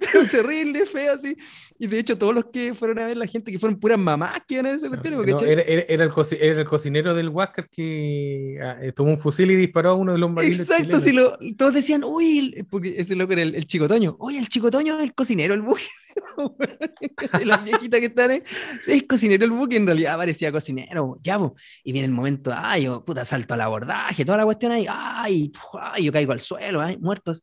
[0.00, 1.36] Pero terrible, feo así.
[1.78, 4.40] Y de hecho, todos los que fueron a ver, la gente que fueron puras mamás
[4.46, 7.14] que iban a ver ese cuestión, No, era, era- era el coci- era el cocinero
[7.14, 10.60] del Huáscar que ah, eh, tomó un fusil y disparó a uno de los marinos
[10.60, 14.36] Exacto, si lo, todos decían, uy, porque ese loco era el, el chico Toño, uy,
[14.36, 15.82] el chico Toño es el cocinero, el buque.
[17.44, 18.42] Las viejitas que están ahí,
[18.80, 21.54] sí, es cocinero el buque, en realidad parecía cocinero, ya, po.
[21.84, 25.52] y viene el momento, ay, yo, puta, salto al abordaje, toda la cuestión ahí, ay,
[25.80, 27.42] ay, yo caigo al suelo, ay, muertos.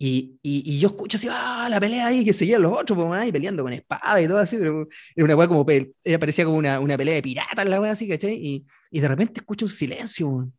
[0.00, 3.20] Y, y, y yo escucho así, ah, la pelea ahí, que seguían los otros, pues,
[3.20, 6.56] ahí peleando con espada y todo así, pero era una weá como, era, parecía como
[6.56, 8.34] una, una pelea de piratas, la weá así, ¿cachai?
[8.34, 10.54] Y, y de repente escucho un silencio, weón.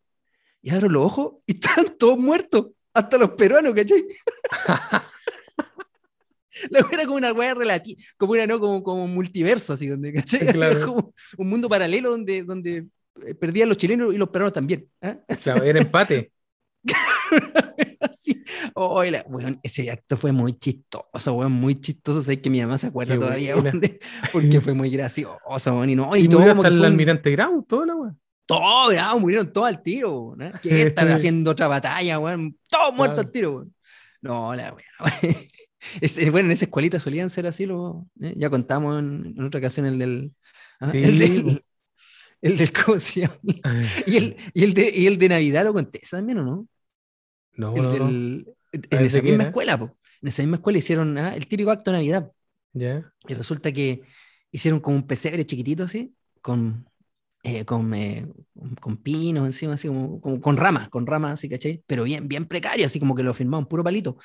[0.61, 4.05] Y abro los ojos y están todos muertos, hasta los peruanos, ¿cachai?
[6.71, 8.59] La wea era como una weá relativa, como una, ¿no?
[8.59, 10.47] Como, como un multiverso, así, donde, ¿cachai?
[10.47, 10.79] Claro.
[10.85, 12.87] Como un mundo paralelo donde, donde
[13.39, 14.87] perdían los chilenos y los peruanos también.
[15.01, 16.31] O sea, era empate.
[18.75, 22.21] Oh, la- weón, ese acto fue muy chistoso, weón, muy chistoso.
[22.21, 23.99] Sé que mi mamá se acuerda Qué todavía, weón, de-
[24.31, 25.39] porque fue muy gracioso,
[25.73, 28.15] weón, y no, y, Y todo como hasta el un- almirante Grau, toda la weá.
[28.45, 30.51] todo, bravo, murieron todos al tiro, weón, ¿eh?
[30.61, 32.57] ¿Qué están haciendo otra batalla, weón?
[32.67, 33.27] Todos muertos Claro.
[33.27, 33.75] al tiro, weón.
[34.21, 35.35] No, la weón.
[36.01, 38.33] Es- bueno, en esa escuelita solían ser así, los, ¿eh?
[38.35, 40.33] ya contamos en, en otra ocasión el del.
[40.79, 41.19] ah, Sí, el po.
[41.19, 41.63] del,
[42.41, 43.35] el del ¿cómo se llama?
[44.05, 46.67] Y el, y, el de, y el de Navidad lo conté también, ¿o no?
[47.53, 48.05] No, El no, no.
[48.05, 49.49] del, en ¿de esa misma era?
[49.49, 49.97] escuela, po.
[50.21, 52.31] En esa misma escuela hicieron ah, el típico acto de Navidad.
[52.73, 53.11] Ya.
[53.27, 54.01] Y resulta que
[54.51, 56.87] hicieron como un pesebre chiquitito así, con,
[57.43, 58.27] eh, con, eh,
[58.81, 61.83] con pinos encima, así como, como con ramas, con ramas así, ¿cachai?
[61.87, 64.17] Pero bien, bien precario, así como que lo firmaban puro palito.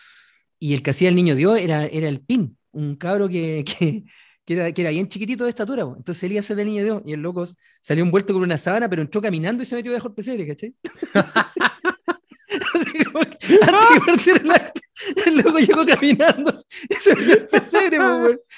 [0.58, 4.04] Y el que hacía el niño Dios era, era el pin, un cabro que, que,
[4.44, 5.84] que era, que era bien chiquitito de estatura.
[5.84, 5.94] po.
[5.96, 7.44] Entonces él iba a ser del niño Dios y el loco
[7.80, 10.74] salió envuelto con una sábana, pero entró caminando y se metió debajo del pesebre, ¿cachai?
[12.74, 13.04] Antes que
[14.06, 14.74] partiera el
[15.26, 16.52] el loco llegó caminando
[16.88, 17.98] y se metió el pesebre.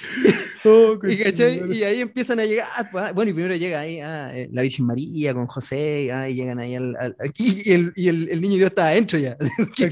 [0.68, 4.32] Oh, Y, y ahí empiezan a llegar, pues, ah, bueno, y primero llega ahí ah,
[4.37, 7.93] eh, la Virgen María con José, ah, y llegan ahí al, al- aquí, y, el,
[7.95, 9.37] y el, el niño Dios estaba adentro ya.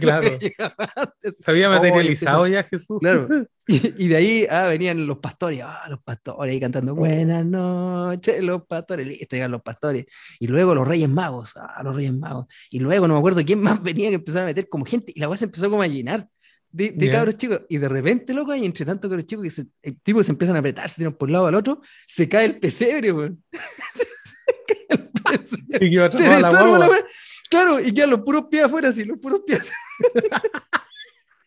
[0.00, 0.36] claro.
[0.40, 2.98] Se había Oh, materializado ya Jesús.
[3.00, 3.28] Claro.
[3.66, 8.42] Y, y de ahí ah, venían los pastores, ah, los pastores ahí cantando Buenas noches,
[8.42, 10.04] los pastores, listo, llegan los pastores.
[10.38, 12.46] Y luego los Reyes Magos, ah, los Reyes Magos.
[12.70, 15.20] Y luego no me acuerdo quién más venía que empezaron a meter como gente, y
[15.20, 16.28] la weá se empezó como a llenar
[16.70, 17.60] de, de cabros chicos.
[17.68, 20.56] Y de repente, loco, y entre tanto cabros chicos que se, el tipo se empiezan
[20.56, 23.42] a apretar, se tiran por un lado al otro, se cae el pesebre, weón.
[25.48, 27.04] se la desarma la weá.
[27.48, 29.72] Claro, y quedan los puros pies afuera, así, los puros pies.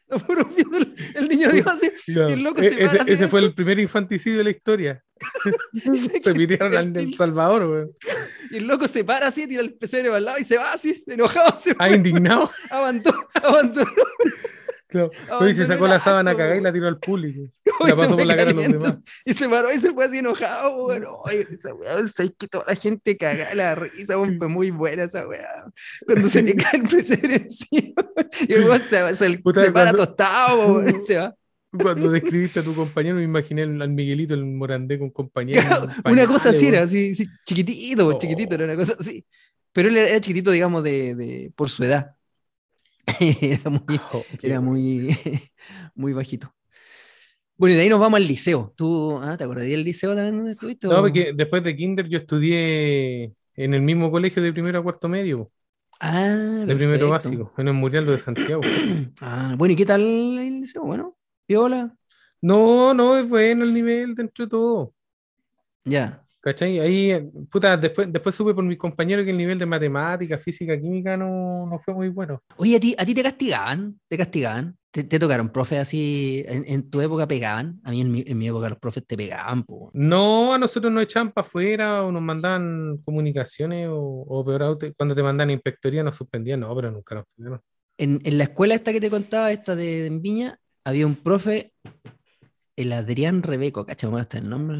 [1.15, 1.91] el niño Dios así.
[2.05, 2.29] Claro.
[2.29, 5.03] y el loco E- se ese, fue el primer infanticidio de la historia.
[5.73, 7.91] se se pidieron al El Salvador, weón.
[8.51, 10.71] Y el loco se para así, tira el pesebre para el lado y se va
[10.71, 12.49] así, enojado, se Ah, indignado.
[12.69, 13.91] abandonó, abandonó.
[14.89, 15.11] Claro.
[15.47, 17.49] Y se sacó la sábana cagada y la tiró al público.
[17.79, 18.99] Y La se pasó fue por la cara a los cayendo, demás.
[19.25, 21.03] Y se paró y se fue así enojado, weón.
[21.51, 25.27] Esa weá, sabes que toda la gente cagada la risa, weón, fue muy buena esa
[25.27, 25.65] weá.
[26.07, 28.01] Cuando se le cae el pesebre encima,
[28.47, 31.35] y el weón se, se, Puta, se para cuando- tostado, weón, se va.
[31.69, 35.61] Cuando describiste a tu compañero, me imaginé al Miguelito, el morandé con compañero.
[36.05, 38.17] una cosa así era, así, así, chiquitito, Oh.
[38.17, 39.23] chiquitito, era una cosa así.
[39.73, 42.15] Pero él era, era chiquitito, digamos, de, de, por su edad.
[43.19, 45.17] era muy, Oh, era muy,
[45.95, 46.53] muy bajito.
[47.57, 48.73] Bueno, y de ahí nos vamos al liceo.
[48.75, 50.87] ¿Tú ah, te acordarías del liceo también donde estuviste?
[50.87, 55.09] No, porque después de Kinder yo estudié en el mismo colegio de primero a cuarto
[55.09, 55.51] medio,
[55.99, 58.61] Ah, de primero básico, en el Murialdo de Santiago.
[59.21, 60.83] Ah, bueno, ¿y qué tal el liceo?
[60.83, 61.95] Bueno, piola.
[62.41, 64.93] No, no, es bueno el nivel dentro de todo.
[65.85, 66.26] Ya.
[66.47, 66.79] ¿Cachai?
[66.79, 71.17] Ahí, puta, después, después supe por mis compañeros que el nivel de matemática, física, química
[71.17, 72.41] no, no fue muy bueno.
[72.55, 73.99] Oye, ¿a ti, a ti te castigaban?
[74.07, 74.77] ¿Te castigaban?
[74.89, 76.45] ¿Te, te tocaron profes así?
[76.47, 77.81] En, en tu época pegaban?
[77.83, 79.91] A mí en mi, en mi época los profes te pegaban, po.
[79.93, 85.13] No, a nosotros nos echaban para afuera o nos mandaban comunicaciones o, o peor cuando
[85.13, 86.61] te mandan inspectoría nos suspendían.
[86.61, 87.61] No, pero nunca nos suspendieron.
[87.97, 91.73] En, en la escuela esta que te contaba, esta de, Viña, había un profe,
[92.77, 94.09] el Adrián Rebeco, ¿cachai?
[94.09, 94.77] ¿Cómo está el nombre?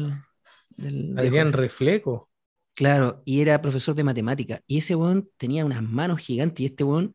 [0.78, 1.52] Del Adrián?
[1.52, 2.30] Refleco.
[2.74, 4.60] Claro, y era profesor de matemática.
[4.66, 7.14] Y ese weón tenía unas manos gigantes y este weón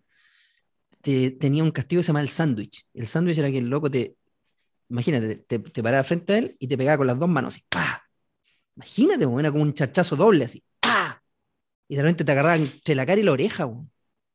[1.02, 2.86] te- tenía un castigo que se llama el sándwich.
[2.94, 4.16] El sándwich era que el loco te,
[4.90, 7.64] imagínate, te, te paraba frente a él y te pegaba con las dos manos así,
[7.70, 8.04] ¡pa!
[8.76, 11.24] Imagínate, weón, era como un charchazo doble así, ¡pa!
[11.88, 13.92] Y de repente te agarraba entre la cara y la oreja, weón.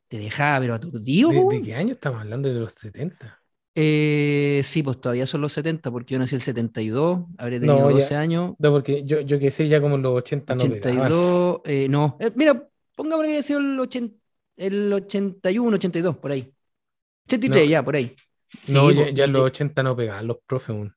[0.09, 2.49] Te dejaba, pero aturdido, ¿De, de qué año estamos hablando?
[2.49, 3.38] De los 70.
[3.81, 7.91] Eh, sí, pues todavía son los 70, porque yo nací el 72, habré tenido No,
[7.91, 7.97] ya.
[7.97, 8.55] 12 años.
[8.59, 11.13] No, porque yo, yo que sé, ya como en los 80 no pegaban.
[11.13, 12.17] 82, eh, no.
[12.19, 12.67] Eh, mira,
[12.97, 14.15] pongámosle que sido el, 80
[14.57, 16.53] el 81, 82, por ahí.
[17.29, 17.71] 83, No.
[17.71, 18.17] ya, por ahí.
[18.69, 20.95] No, Sí, ya, po, ya en los 80 no pegaban los profes aún.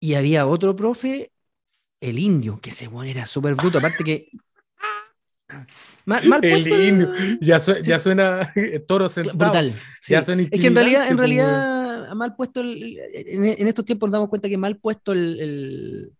[0.00, 1.30] y había otro profe,
[2.00, 4.28] el indio, que ese weón era súper bruto, aparte que.
[6.06, 7.12] Mal, mal El indio.
[7.40, 7.72] Ya, Sí.
[7.82, 8.52] ya suena
[8.88, 9.38] toro sentado.
[9.38, 9.72] Brutal.
[10.00, 10.12] sí.
[10.12, 11.83] Ya suena Es que en realidad, en pues, realidad,
[12.14, 16.12] mal puesto el- en, en estos tiempos nos damos cuenta que mal puesto el, el-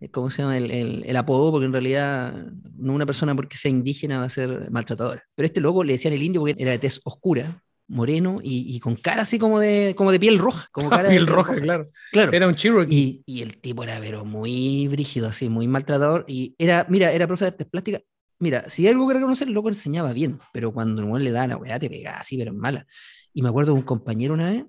[0.00, 0.56] el- ¿cómo se llama?
[0.58, 0.70] El,
[1.04, 2.34] el- apodo, porque en realidad
[2.76, 5.22] no una persona porque sea indígena va a ser maltratadora.
[5.34, 8.80] Pero este loco le decían el indio porque era de tez oscura, moreno y, y
[8.80, 10.66] con cara así como de, como de piel roja.
[10.72, 11.90] Como cara de Piel roja, claro.
[12.10, 12.32] Claro.
[12.32, 12.94] Era un Cherokee.
[12.94, 16.24] Y, y el tipo era pero muy brígido, así, muy maltratador.
[16.26, 18.02] Y era, mira, era profe de artes plásticas.
[18.38, 21.46] Mira, si hay algo que reconocer, el loco enseñaba bien, pero cuando el le da
[21.46, 22.86] la weá, te pegaba así, pero en mala.
[23.32, 24.64] Y me acuerdo de un compañero una vez,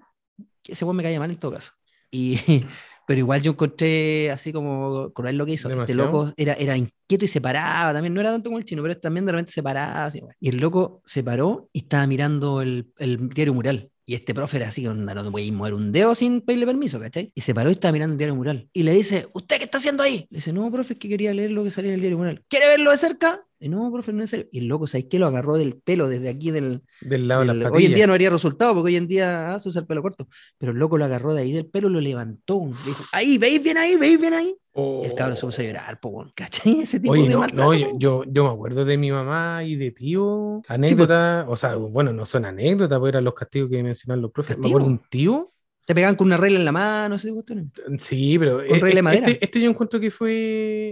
[0.63, 1.73] que ese weón me caía mal en todo caso.
[2.11, 2.37] Y,
[3.07, 5.69] pero igual yo encontré así como cruel lo que hizo.
[5.69, 8.81] Este loco era, era inquieto y se paraba también, no era tanto como el chino,
[8.81, 10.05] pero también de repente se paraba.
[10.05, 13.91] así, y el loco se paró y estaba mirando el, el diario mural.
[14.05, 16.99] Y este profe era así, onda, no te podías mover un dedo sin pedirle permiso,
[16.99, 17.31] ¿cachai?
[17.33, 18.69] Y se paró y estaba mirando el diario mural.
[18.73, 20.27] Y le dice, ¿usted qué está haciendo ahí?
[20.29, 22.43] Le dice, no, profe, es que quería leer lo que salía en el diario mural.
[22.49, 23.45] ¿Quiere verlo de cerca?
[23.59, 24.47] Y no, profe, no es serio.
[24.51, 25.19] Y el loco, ¿sabes qué?
[25.19, 28.07] Lo agarró del pelo desde aquí del, Del lado de del- las hoy en día
[28.07, 30.27] no haría resultado porque hoy en día ah, se usa el pelo corto.
[30.57, 32.61] Pero el loco lo agarró de ahí del pelo, lo levantó.
[32.65, 33.95] Le dijo, ahí, ¿veis bien ahí?
[33.95, 34.53] ¿Veis bien ahí?
[34.75, 36.25] El cabrón se puso a llorar, po.
[36.35, 36.81] ¿cachai?
[36.81, 37.13] Ese tipo.
[37.13, 37.71] Oye, de no, maltrato.
[37.71, 41.75] no, yo, yo, yo me acuerdo de mi mamá y de tío, anécdotas, o sea,
[41.75, 44.57] bueno, no son anécdotas, pues eran los castigos que mencionan los profes.
[44.57, 44.79] Me ¿Castigo?
[44.79, 45.53] acuerdo de un tío,
[45.85, 47.67] Te pegaban con una regla en la mano, ese tipo de
[47.99, 49.27] sí, pero Con eh, regla de eh, madera.
[49.27, 50.31] este, este yo encuentro que fue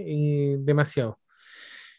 [0.06, 1.18] eh, demasiado.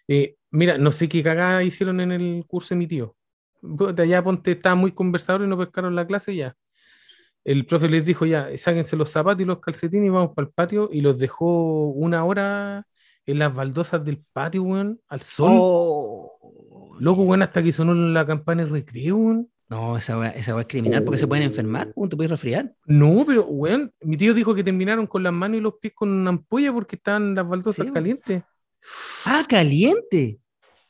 [0.07, 3.15] Eh, mira, no sé qué cagada hicieron en el curso de mi tío.
[3.61, 6.55] De allá ponte, estaba muy conversador y no pescaron la clase y ya.
[7.45, 10.53] El profe les dijo ya, sáquense los zapatos y los calcetines y vamos para el
[10.53, 12.87] patio y los dejó una hora
[13.25, 15.51] en las baldosas del patio, weón, al sol.
[15.53, 16.95] Oh.
[16.99, 19.49] Loco, weón, hasta que sonó la campana de recreo, weón.
[19.69, 22.73] No, esa weá, esa es criminal porque se pueden enfermar, weón, te puedes resfriar.
[22.85, 26.09] No, pero, weón, mi tío dijo que terminaron con las manos y los pies con
[26.09, 27.93] una ampolla porque estaban las baldosas Sí, weón.
[27.93, 28.43] calientes.
[29.25, 30.39] ¡Ah, caliente!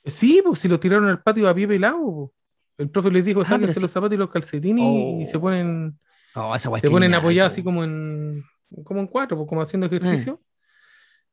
[0.05, 2.31] Sí, pues si los tiraron al patio a pie pelado.
[2.77, 3.79] El profe les dijo, Ah, sáquense sí.
[3.81, 5.41] los zapatos y los calcetines y- y se Oh.
[5.41, 5.97] ponen,
[6.35, 8.43] No, esa se ponen apoyados po, así como en,
[8.83, 9.89] como en cuatro, pues, como haciendo Eh.
[9.89, 10.41] ejercicio.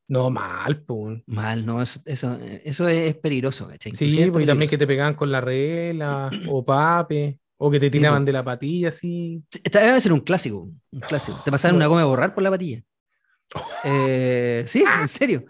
[0.07, 1.21] No, mal, pues.
[1.25, 3.95] Mal, no, eso, eso, eso es peligroso, ¿cachai?
[3.95, 7.89] Sí, pues y también que te pegaban con la regla o pape, o que te
[7.89, 9.41] tiraban de la patilla así.
[9.63, 11.39] Esta debe ser un clásico, un clásico.
[11.45, 11.89] Te pasaban una No.
[11.91, 12.83] goma de borrar por la patilla.
[13.83, 15.45] Eh, sí, en serio.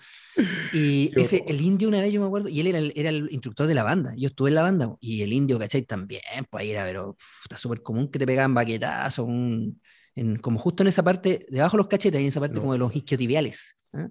[0.73, 1.51] Y Qué ese, horror.
[1.51, 3.73] el indio una vez yo me acuerdo, y él era el, era el instructor de
[3.73, 4.13] la banda.
[4.17, 5.83] Yo estuve en la banda, y el indio, ¿cachai?
[5.83, 9.81] También, pues ahí era, pero uf, está súper común que te pegaban baquetazos, un-
[10.15, 12.61] en- como justo en esa parte, debajo de los cachetes, ahí en esa parte No.
[12.61, 13.77] como de los isquiotibiales.
[13.93, 14.07] ¿ah?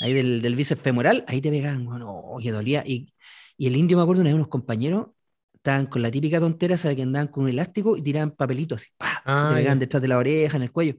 [0.00, 2.82] Ahí del, del bíceps femoral, ahí te pegaban, bueno, oh, que dolía.
[2.86, 3.12] Y,
[3.56, 5.08] y el indio, me acuerdo, una vez unos compañeros
[5.52, 6.96] estaban con la típica tontera, ¿sabes?
[6.96, 9.18] Que andaban con un elástico y tiraban papelitos así, ¡pah!
[9.18, 10.96] y Ah, te pegaban detrás de la oreja, en el cuello.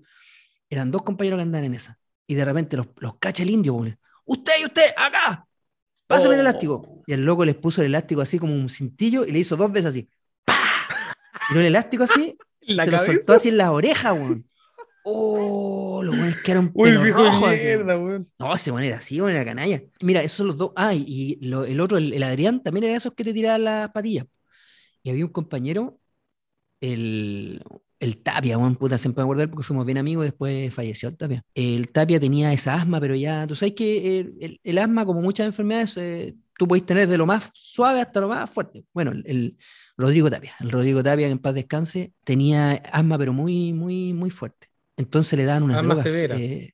[0.69, 1.97] Eran dos compañeros que andaban en esa.
[2.27, 5.47] Y de repente los, los cacha el indio, pone, usted y usted, acá,
[6.07, 6.43] pásame el Oh.
[6.43, 7.03] elástico.
[7.07, 9.71] Y el loco les puso el elástico así como un cintillo y le hizo dos
[9.71, 10.09] veces así.
[10.45, 10.55] ¡pah!
[11.49, 14.49] Tiró el elástico así, ¿En la se lo soltó así en las orejas, weón.
[15.07, 16.01] ¡Oh!
[16.03, 18.31] Los weones quedaron Uy, pelo viejo de rojo, mierda, weón.
[18.39, 19.83] No, weón era así, weón, era canalla.
[20.01, 20.71] Mira, esos son los dos.
[20.75, 23.91] Ah, y lo- el otro, el, el Adrián, también era esos que te tiraban las
[23.91, 24.25] patillas.
[25.03, 25.99] Y había un compañero,
[26.81, 27.61] el,
[28.05, 31.43] el Tapia, weón, puta, siempre me acuerdo porque fuimos bien amigos, después falleció el Tapia.
[31.53, 35.21] El Tapia tenía esa asma, pero ya, tú sabes que el, el- el asma, como
[35.21, 38.85] muchas enfermedades, eh, tú podés tener de lo más suave hasta lo más fuerte.
[38.93, 39.57] Bueno, el, el
[39.97, 44.29] Rodrigo Tapia, el Rodrigo Tapia, que en paz descanse, tenía asma, pero muy, muy, muy
[44.29, 44.67] fuerte.
[44.97, 46.03] Entonces le daban unas Asma drogas.
[46.03, 46.35] severa.
[46.37, 46.73] eh,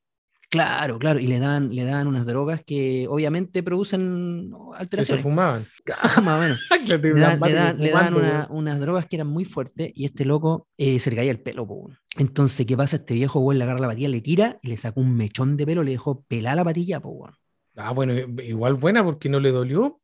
[0.52, 5.24] Claro, claro, y le dan, le dan unas drogas que obviamente producen Que se alteraciones.
[5.24, 5.66] fumaban.
[6.02, 6.60] Ah, Más o menos.
[6.88, 8.48] Le dan, le dan- le dan fumando, una- weón.
[8.50, 11.66] unas drogas que eran muy fuertes y este loco eh, se le caía el pelo.
[11.66, 11.90] po.
[12.18, 12.98] Entonces, ¿qué pasa?
[12.98, 15.66] Este viejo weón le agarra la patilla, le tira y le sacó un mechón de
[15.66, 17.00] pelo, le dejó pelar la patilla.
[17.00, 17.30] po.
[17.78, 20.02] Ah, bueno, igual buena porque no le dolió.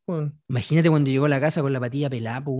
[0.48, 2.58] Imagínate cuando llegó a la casa con la patilla pelada po,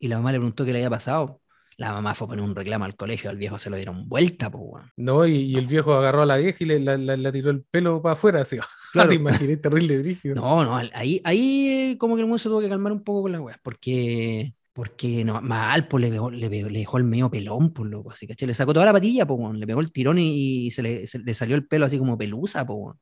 [0.00, 1.40] y la mamá le preguntó qué le había pasado.
[1.80, 4.50] La mamá fue a poner un reclamo al colegio, al viejo se lo dieron vuelta.
[4.50, 4.90] Po, weón.
[4.98, 7.50] No, y, y el viejo agarró a la vieja y le la, la- la tiró
[7.50, 8.42] el pelo para afuera.
[8.42, 8.58] Así.
[8.92, 9.08] Claro.
[9.08, 10.34] Te imaginé terrible brígido.
[10.34, 13.22] No, no, ahí, ahí eh, como que el mundo se tuvo que calmar un poco
[13.22, 17.04] con la weá, porque, porque no, mal, pues le, pegó- le, pegó- le dejó el
[17.04, 18.48] medio pelón, pues loco, así, ¿cachai?
[18.48, 21.20] Le sacó toda la patilla, pues, le pegó el tirón y, y se, le, se
[21.20, 22.96] le salió el pelo así como pelusa, pues.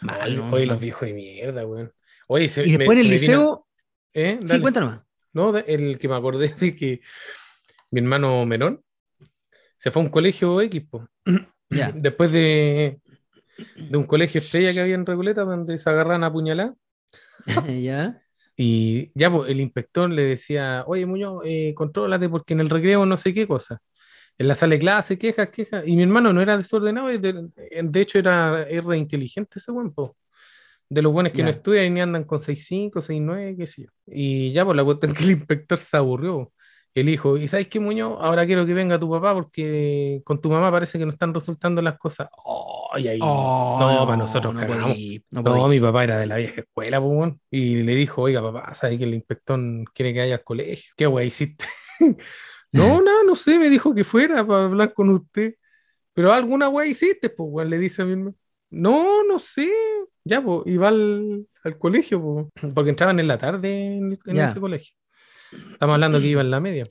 [0.00, 0.72] Mal, Oye, no, oye, no.
[0.74, 1.92] los viejos de mierda, weón.
[2.28, 3.66] Oye, se, Y me- después en se el me vino- liceo,
[4.14, 4.40] ¿Eh?
[4.46, 5.00] sí, cuéntanos.
[5.32, 7.00] No, el que me acordé de que
[7.92, 8.82] mi hermano menor
[9.76, 10.82] se fue a un colegio X.
[11.70, 11.90] Ya.
[11.90, 13.00] Después de,
[13.76, 16.74] de un colegio estrella que había en Recoleta donde se agarran a puñalar.
[17.82, 18.20] ya.
[18.58, 23.06] Y ya pues, el inspector le decía, oye Muñoz, eh, contrólate porque en el recreo
[23.06, 23.80] no sé qué cosa.
[24.36, 25.82] En la sala de clase, quejas, quejas.
[25.86, 27.48] Y mi hermano no era desordenado, de,
[27.82, 30.14] de hecho era, era inteligente ese buen, po.
[30.90, 33.88] De los buenos que no estudian y ni andan con 6.5, 6.9, qué sé yo.
[34.06, 36.52] Y ya por la cuestión que el inspector se aburrió.
[36.94, 38.18] El hijo, ¿y sabes qué, Muñoz?
[38.20, 41.80] Ahora quiero que venga tu papá porque con tu mamá parece que no están resultando
[41.80, 42.28] las cosas.
[42.44, 43.18] Oh, y ahí.
[43.22, 47.00] Oh, no, para nosotros no podí, no No, mi papá era de la vieja escuela,
[47.00, 47.32] pues.
[47.50, 49.58] Y le dijo, oiga, papá, ¿sabes que el inspector
[49.94, 50.92] quiere que vaya al colegio?
[50.94, 51.64] ¿Qué wey hiciste?
[52.72, 55.54] no, no, no sé, me dijo que fuera para hablar con usted.
[56.12, 58.36] Pero alguna wey hiciste, pues, weón, le dice a mi hermano.
[58.68, 59.70] No, no sé.
[60.24, 64.94] Ya, pues, iba al, al colegio, pues, porque entraban en la tarde en, ese colegio.
[65.72, 66.86] Estamos hablando que iba en la media.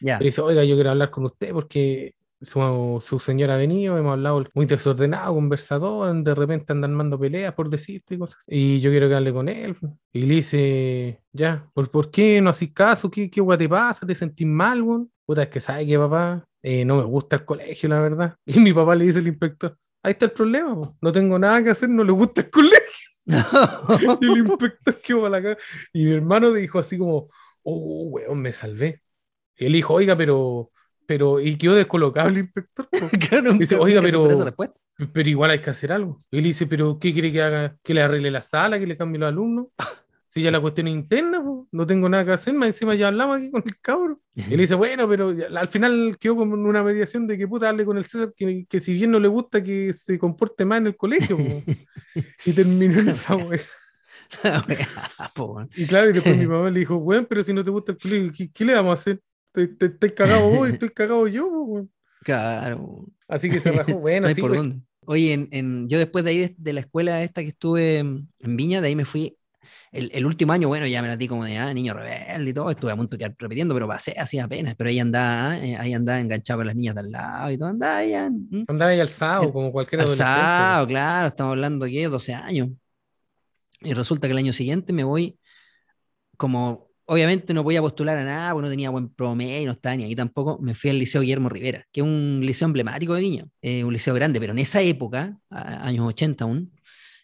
[0.00, 0.18] Ya.
[0.18, 4.12] Le dice, oiga, yo quiero hablar con usted porque su, su señora ha venido, hemos
[4.12, 8.44] hablado muy desordenado, conversador, de repente andan armando peleas por decirte y cosas.
[8.46, 9.76] Y yo quiero que hable con él.
[10.12, 13.10] Y le dice, ya, ¿por, por qué no haces caso?
[13.10, 14.06] ¿Qué, qué guay te pasa?
[14.06, 15.10] ¿Te sentís mal, weón?
[15.24, 18.36] Puta, es que sabe que papá, eh, no me gusta el colegio, la verdad.
[18.46, 20.96] Y mi papá le dice al inspector, ahí está el problema, po.
[21.00, 22.80] no tengo nada que hacer, no le gusta el colegio.
[24.20, 25.58] Y el inspector quedó para la cara.
[25.92, 27.28] Y mi hermano dijo así como,
[27.66, 29.02] oh, weón, me salvé.
[29.56, 30.70] Y él dijo, oiga, pero,
[31.06, 32.88] pero, y quedó descolocado el inspector.
[33.28, 34.28] Claro, Dice, oiga, pero-.
[35.12, 36.18] Pero igual hay que hacer algo.
[36.30, 37.76] Y él dice, pero ¿qué quiere que haga?
[37.82, 38.78] ¿Que le arregle la sala?
[38.78, 39.66] ¿Que le cambie los alumnos?
[40.28, 43.08] Si ya la cuestión es interna, po, no tengo nada que hacer, más encima ya
[43.08, 44.20] hablamos aquí con el cabro.
[44.34, 47.66] Y él dice, bueno, pero ya- al final quedó como una mediación de que puta
[47.66, 50.76] darle con el César que, que si bien no le gusta que se comporte más
[50.80, 51.38] en el colegio.
[51.38, 51.42] po.
[52.44, 53.60] Y terminó en esa wea.
[55.76, 57.98] Y claro, y después mi mamá le dijo, weón, pero si no te gusta el
[57.98, 59.20] colegio, ¿qué, qué le vamos a hacer?
[59.54, 61.90] Estoy cagado vos y estoy cagado yo, weón.
[62.22, 63.06] Claro.
[63.28, 64.80] Así que se rajó, bueno, no sí, por dónde.
[65.06, 68.80] Oye, en, en- yo después de ahí, de, la escuela esta que estuve en, Viña,
[68.80, 69.36] de ahí me fui.
[69.92, 72.52] El, el último año, bueno, ya me la di como de ah, niño rebelde y
[72.52, 72.70] todo.
[72.70, 74.74] Estuve a punto de quedar repitiendo, pero pasé así apenas.
[74.76, 77.68] Pero ahí andaba, eh, ahí andaba enganchado con las niñas de al lado y todo.
[77.68, 78.28] Andaba ya.
[78.28, 80.30] mm, Andaba ahí alzado, El- como cualquier adolescente.
[80.32, 82.70] Alzado, claro, estamos hablando que 12 años.
[83.80, 85.38] Y resulta que el año siguiente me voy,
[86.36, 90.04] como obviamente no podía postular a nada, porque no tenía buen promedio, no estaba ni
[90.04, 93.46] ahí tampoco, me fui al Liceo Guillermo Rivera, que es un liceo emblemático de Viña,
[93.62, 96.72] eh, un liceo grande, pero en esa época, a- años 80 aún,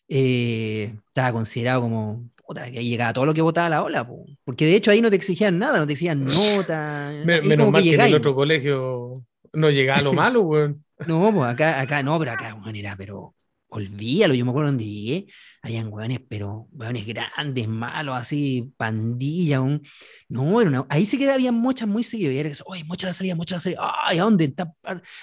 [0.09, 4.25] eh, estaba considerado como, puta, que ahí llegaba todo lo que votaba la ola, po.
[4.45, 7.83] porque de hecho ahí no te exigían nada, no te exigían nota, Me- menos mal
[7.83, 10.85] que, en el otro colegio no llegaba a lo malo, weón.
[11.07, 13.35] no, pues acá, acá no, pero acá, weón, era, pero
[13.73, 15.27] olvídalo, yo me acuerdo donde llegué,
[15.63, 19.81] habían weones, pero weones grandes, malos, así, pandilla, un-
[20.29, 23.07] no, era una, ahí sí que había mochas muy seguidas, y era que, oye, mocha
[23.07, 24.45] la salida, mocha la salida, ay, ¿a dónde?
[24.45, 24.73] Está,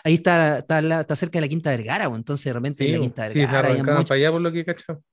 [0.04, 2.88] ahí está, está, la- está cerca de la Quinta Vergara, pues, entonces de repente en
[2.88, 3.04] Sí, la bo.
[3.06, 5.04] Quinta sí, se Vergara arrancaban para allá por lo que he cachado.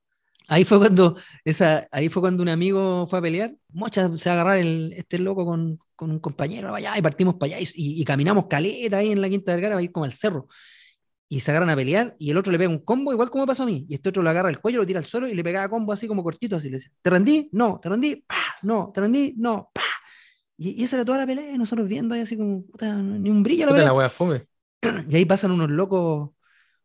[0.48, 3.52] Ahí fue cuando esa, ahí fue cuando un amigo fue a pelear.
[3.72, 7.60] Mocha se agarrar el, este loco con, con un compañero allá y partimos para allá
[7.60, 10.46] y, y- y caminamos caleta ahí en la Quinta Vergara para ir como al cerro.
[11.28, 13.64] Y se agarran a pelear y el otro le pega un combo, igual como pasó
[13.64, 13.84] a mí.
[13.88, 15.92] Y este otro le agarra el cuello, lo tira al suelo y le pegaba combo
[15.92, 17.48] así como cortito, así le decía, ¿te rendí?
[17.52, 18.24] No, ¿te rendí?
[18.26, 18.36] ¡Pah!
[18.62, 19.34] No, ¿te rendí?
[19.36, 19.82] No, ¡Pah!
[20.56, 23.28] Y, y esa era toda la pelea, y nosotros viendo ahí así como, puta, ni
[23.28, 23.92] un brillo la pelea.
[23.92, 24.42] la fome.
[25.08, 26.30] Y ahí pasan unos locos,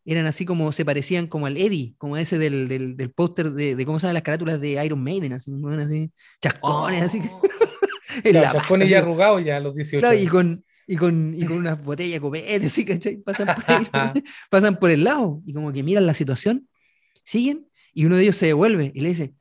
[0.06, 3.76] eran así como, se parecían como al Eddie, como ese del, del, del póster de,
[3.76, 5.34] de, ¿cómo se llaman las carátulas de Iron Maiden?
[5.34, 6.12] Así, así
[6.42, 7.22] chascones, así.
[8.24, 10.00] en Claro, la chascones ya arrugados ya a los 18.
[10.00, 13.18] Claro, y con, y con, y con unas botellas de copete, así, ¿cachai?
[13.18, 13.88] Pasan por, ahí,
[14.50, 16.68] pasan por el lado y como que miran la situación,
[17.24, 19.34] siguen, y uno de ellos se devuelve y le dice,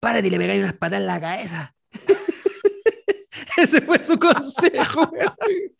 [0.00, 1.74] párate y le pegáis unas patas en la cabeza.
[3.56, 5.10] Ese fue su consejo,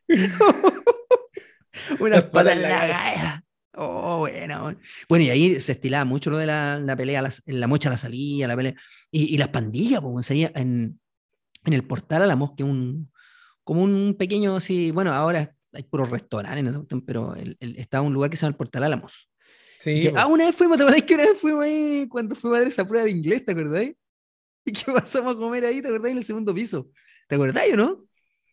[2.00, 3.42] unas patas en la cabeza.
[3.78, 4.74] Oh, bueno.
[5.06, 7.98] Bueno, y ahí se estilaba mucho lo de la, la pelea, la, la mocha la
[7.98, 8.74] salía, la pelea.
[9.10, 10.98] Y, y las pandillas, pues, en,
[11.66, 13.10] en el portal a la mosca, un,
[13.66, 18.30] como un pequeño, así, bueno, ahora hay puros restaurantes, pero el, el, estaba un lugar
[18.30, 19.28] que se llama el Portal Álamos.
[19.80, 22.58] Sí, Que, ah, una vez fuimos, ¿te acordás que una vez fuimos ahí cuando fuimos
[22.58, 23.90] a dar esa prueba de inglés, ¿te acordás?
[24.64, 26.12] Y que pasamos a comer ahí, ¿te acordás?
[26.12, 26.90] En el segundo piso.
[27.28, 28.05] ¿Te acordás o no?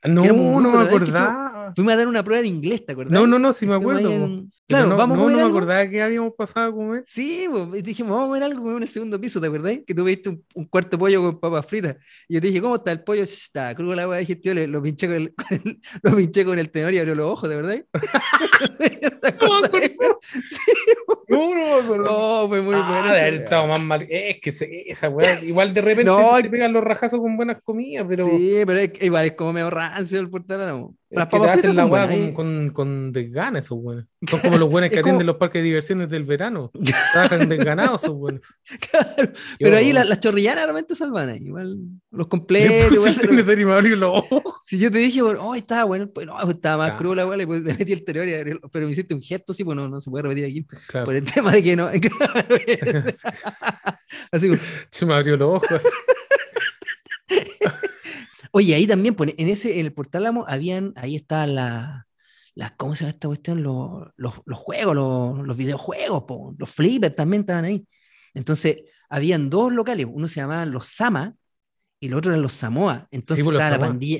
[0.05, 1.73] No, no me ¿te acordás que fue- acordaba.
[1.75, 3.13] Fuimos a dar una prueba de inglés, ¿te acordás?
[3.13, 4.09] No, no, no, sí me acuerdo.
[4.11, 7.03] en- Claro, no, vamos a comer no me acordaba que habíamos pasado a comer.
[7.07, 9.79] Sí, pues, dijimos, vamos a comer algo en el segundo piso, ¿te acordás?
[9.87, 11.95] Que tú pediste un, un cuarto de pollo con papas fritas.
[12.27, 13.23] Y yo te dije, ¿cómo está el pollo?
[13.23, 16.45] "Shh, Está crudo la hueá digestión, le- lo pinché con el, con el- lo pinché
[16.45, 17.85] con el tenedor y abrió los ojos, ¿de verdad?
[21.29, 23.13] No, fue muy Ah, bueno.
[23.13, 24.05] de haber estado más mal.
[24.09, 27.61] Es que se- esa weá, igual de repente No, se pegan los rajazos con buenas
[27.63, 31.75] comidas, pero Sí, pero es, igual es como medio rancio el portal Las papas fritas
[31.75, 34.05] la buenas, con, con, con desgana esos weones.
[34.29, 36.71] Son como los buenos que como- atienden los parques de diversiones del verano.
[37.13, 38.41] Trabajan desganados esos weones.
[38.89, 41.35] Claro, pero ahí la- las chorrillanas realmente salvan.
[41.45, 41.77] Igual
[42.11, 42.91] los Le completos.
[42.91, 43.15] igual
[43.95, 44.41] los ojos.
[44.63, 46.97] Si yo te dije, bueno, oh, estaba bueno, pues no, estaba más Ah.
[46.97, 49.87] crudo la le pues, metí el abrió- pero me hiciste un gesto, sí, pues no,
[49.87, 50.65] no se puede repetir aquí.
[50.87, 51.89] Claro, Por el tema de que no.
[54.31, 54.59] Así como,
[54.91, 55.81] se me abrió los ojos.
[58.55, 62.05] Oye, ahí también, pues, en ese, en el portal Amo, habían, ahí está la,
[62.53, 63.63] la, ¿cómo se llama esta cuestión?
[63.63, 67.87] Los, los, los juegos, los, los videojuegos, po, los flippers también estaban ahí.
[68.35, 71.35] Entonces, habían dos locales, uno se llamaba Los Sama
[71.99, 73.07] y el otro eran Los Samoa.
[73.09, 73.89] Entonces, pues, estaba la Samoa.
[73.89, 74.19] pandilla,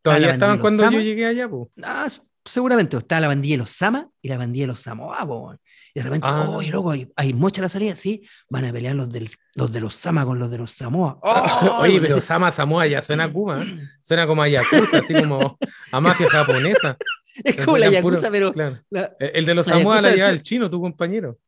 [0.00, 1.70] Todavía la estaban cuando yo llegué allá, po.
[1.82, 2.08] ah,
[2.44, 5.54] seguramente, estaba la bandilla de Los Sama y la bandilla de Los Samoa, po.
[5.94, 6.48] Y de repente, Ah.
[6.50, 9.72] oye, loco, hay, hay mocha a la salida, sí, van a pelear los, del, los
[9.72, 11.18] de los Sama con los de los Samoa.
[11.80, 13.78] Oye, pero Sama Samoa ya suena a Kuma, ¿eh?
[14.02, 15.56] suena como a Yakuza, así como
[15.92, 16.96] a mafia japonesa.
[17.44, 18.76] es como la puro- Yakuza, pero claro.
[18.90, 21.38] la- El de los La Samoa la lleva versión- el chino, tu compañero.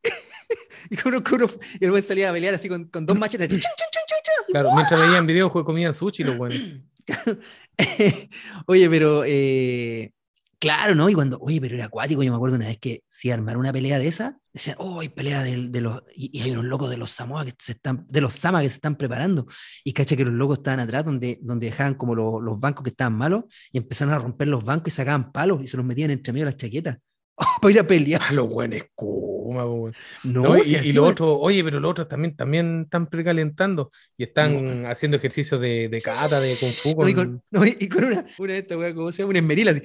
[0.90, 3.48] Y, uno, uno- y el buen salía a pelear así con, con dos machetes.
[3.48, 4.52] chun, chun, chun, así.
[4.52, 6.60] Claro, mientras veían videos, comían sushi los buenos.
[8.66, 10.12] oye, pero eh,
[10.58, 11.08] claro, ¿no?
[11.10, 13.72] Y cuando, oye, pero era acuático, yo me acuerdo una vez que si armar una
[13.72, 16.96] pelea de esa, decían, oh, hay pelea de, los, y, y hay unos locos de
[16.96, 19.46] los Samoa que se están, de los Sama que se están preparando.
[19.84, 22.90] Y cacha que los locos estaban atrás donde, donde dejaban como los, los bancos que
[22.90, 26.10] estaban malos y empezaron a romper los bancos y sacaban palos y se los metían
[26.10, 26.98] entre medio de las chaquetas.
[27.60, 28.22] para ir a pelear.
[28.24, 28.80] Ah, los buenos.
[30.24, 34.86] No, No, y, los otros, oye, pero los otros también, también están precalentando y están
[34.86, 36.94] haciendo ejercicios de, de kata, de kung fu.
[36.98, 39.30] No, y con- con, no, y- y con una, una de estas, ¿cómo se llama?
[39.30, 39.82] Una esmerila así.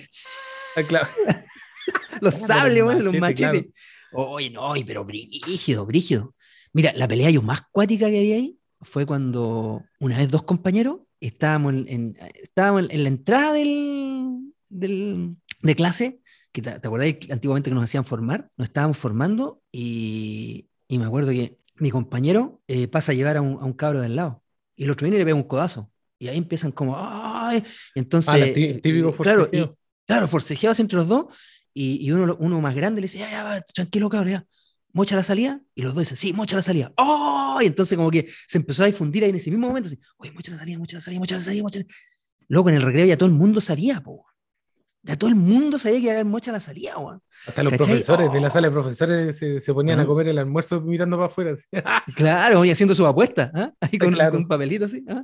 [0.78, 1.07] Ah, claro.
[2.22, 3.65] los Claro, sables, los weón, los machetes.
[4.11, 6.36] Oye, no, pero brígido, brígido.
[6.74, 10.99] Mira, la pelea yo más cuática que había ahí fue cuando una vez dos compañeros
[11.19, 16.19] estábamos en, en- estábamos en, en la entrada del, del- de clase,
[16.51, 16.88] que te, te
[17.32, 22.61] antiguamente que nos hacían formar, nos estábamos formando y, y me acuerdo que mi compañero
[22.67, 24.43] eh, pasa a llevar a un, a un cabro del lado
[24.76, 25.91] y el otro viene y le pega un codazo.
[26.19, 27.63] Y ahí empiezan como, ¡ay!
[27.95, 29.67] Entonces, Ah, eh, típico claro, y.
[30.06, 31.26] claro, forcejeados entre los dos,
[31.74, 34.45] y, y uno, uno más grande le dice, ya, ya, va, tranquilo, cabrón, ya.
[34.93, 36.91] Mocha la salida, y los dos dicen, sí, mocha la salida.
[36.97, 37.60] ¡Oh!
[37.62, 40.32] Y entonces como que se empezó a difundir ahí en ese mismo momento, así, oye,
[40.34, 41.86] mocha la salida, mocha la salida, mocha la salida, mocha la
[42.49, 44.26] Luego en el recreo ya todo el mundo sabía, po.
[45.04, 47.22] Ya todo el mundo sabía que era mocha la salida, weón.
[47.47, 47.88] Hasta los ¿Cachai?
[47.88, 48.52] profesores de la Oh.
[48.52, 51.52] sala de profesores se, se ponían a comer el almuerzo mirando para afuera.
[51.54, 51.64] así.
[52.16, 53.72] Claro, y haciendo su apuesta, ¿ah?
[53.82, 54.32] Ahí con, Claro.
[54.32, 55.04] con un papelito así.
[55.08, 55.24] ¿ah?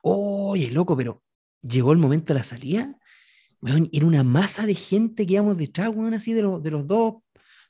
[0.00, 1.22] Oye, loco, pero
[1.62, 2.96] llegó el momento de la salida.
[3.64, 7.14] Era una masa de gente que íbamos detrás, weón, así de, los de los dos,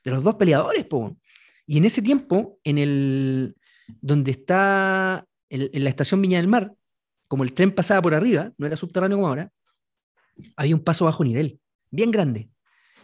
[0.03, 0.85] de los dos peleadores.
[1.65, 3.55] Y en ese tiempo, en el
[4.01, 6.73] donde está en la estación Viña del Mar,
[7.27, 9.51] como el tren pasaba por arriba, no era subterráneo como ahora,
[10.55, 11.59] había un paso bajo nivel,
[11.91, 12.49] bien grande.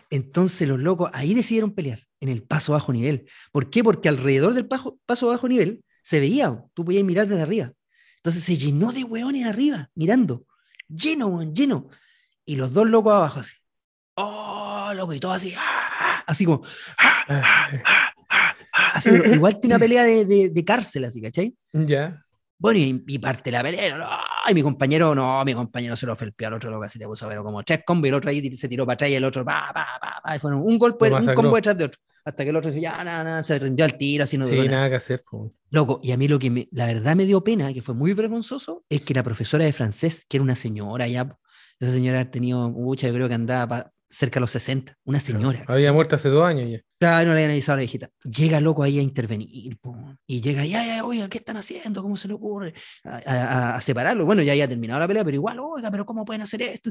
[0.09, 3.27] Entonces los locos ahí decidieron pelear, en el paso bajo nivel.
[3.51, 3.83] ¿Por qué?
[3.83, 7.71] Porque alrededor del paso, paso bajo nivel se veía, tú podías mirar desde arriba.
[8.17, 10.45] Entonces se llenó de hueones arriba, mirando.
[10.87, 11.89] Lleno, lleno.
[12.49, 13.55] Y los dos locos abajo así.
[14.15, 15.53] Oh, loco, y todo así.
[15.55, 16.23] ¡ah!
[16.25, 16.63] Así como.
[16.97, 17.23] ¡ah!
[17.27, 17.69] ¡ah!
[17.85, 18.13] ¡ah!
[18.73, 18.91] ¡ah!
[18.95, 21.55] Así, pero igual que una pelea de, de- de cárcel, así, ¿cachai?
[21.73, 22.25] ya.
[22.57, 23.97] Bueno, y, y parte la pelea.
[23.97, 24.07] ¿no?
[24.49, 27.25] Y mi compañero, no, mi compañero se lo felpeó al otro loco, así te puso
[27.25, 29.23] a ver como tres combos y el otro ahí se tiró para atrás y el
[29.23, 32.01] otro, pa, pa, pa, pa, y fueron un golpe, un combo detrás de otro.
[32.25, 34.55] Hasta que el otro dice, ya, nada, nada, se rindió al tiro, así no Sí,
[34.57, 34.69] nada.
[34.71, 35.23] nada que hacer.
[35.29, 35.53] po.
[35.69, 38.11] Loco, y a mí lo que me, la verdad me dio pena, que fue muy
[38.13, 41.37] vergonzoso, es que la profesora de francés, que era una señora ya,
[41.79, 45.63] esa señora ha tenido mucha, yo creo que andaba cerca de los 60, una señora.
[45.67, 46.79] Había muerto hace dos años ya.
[46.99, 48.09] Claro, no le habían avisado a la viejita.
[48.23, 52.01] Llega loco ahí a intervenir, po, y llega, ya, ya, oiga, ¿qué están haciendo?
[52.01, 52.73] ¿Cómo se le ocurre?
[53.03, 54.25] A, a- a separarlo.
[54.25, 56.89] Bueno, ya había terminado la pelea, pero igual, oiga, pero ¿cómo pueden hacer esto?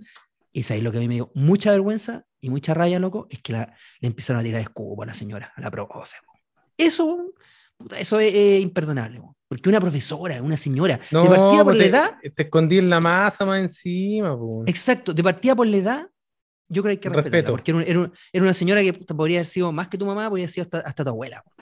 [0.53, 3.43] Y sabéis lo que a mí me dio mucha vergüenza y mucha raya, loco, es
[3.43, 6.17] que la, le empezaron a tirar escupo a la señora, a la profe.
[6.77, 7.33] Eso,
[7.77, 9.21] puta, eso es, es imperdonable.
[9.21, 9.37] po.
[9.49, 12.91] Porque una profesora, una señora, No, de partida por la te, edad, te escondí en
[12.91, 14.63] la masa más encima, po.
[14.67, 16.07] exacto, de partida por la edad,
[16.69, 17.53] yo creo que hay que respetarla, Respeto.
[17.53, 20.05] porque era, un- era un- era una señora que podría haber sido más que tu
[20.05, 21.43] mamá, podría haber sido hasta, hasta tu abuela.
[21.43, 21.53] po.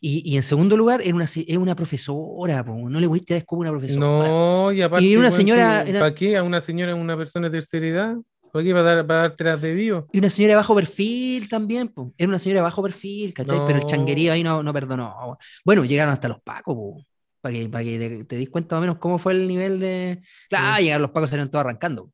[0.00, 3.22] Y, y en segundo lugar, era una, era una profesora, po, no le voy a
[3.24, 4.06] tirar a una profesora.
[4.06, 5.04] No, y aparte.
[5.04, 6.36] Y una señora era- ¿Para qué?
[6.38, 8.16] A una señora, una persona de tercera edad.
[8.52, 8.70] ¿Para qué?
[8.72, 10.06] ¿Para, dar, para dártelas de vivo?
[10.12, 12.14] Y una señora de bajo perfil también, po.
[12.16, 13.58] era una señora de bajo perfil, ¿cachai?
[13.66, 13.86] Pero el No.
[13.88, 15.36] changuerío ahí no, no perdonó.
[15.64, 17.04] Bueno, llegaron hasta los pacos,
[17.44, 19.78] para que, para que te, te dis cuenta más o menos cómo fue el nivel
[19.80, 20.22] de...
[20.48, 20.84] Claro, Sí.
[20.84, 22.10] llegaron los pacos, salieron todos arrancando.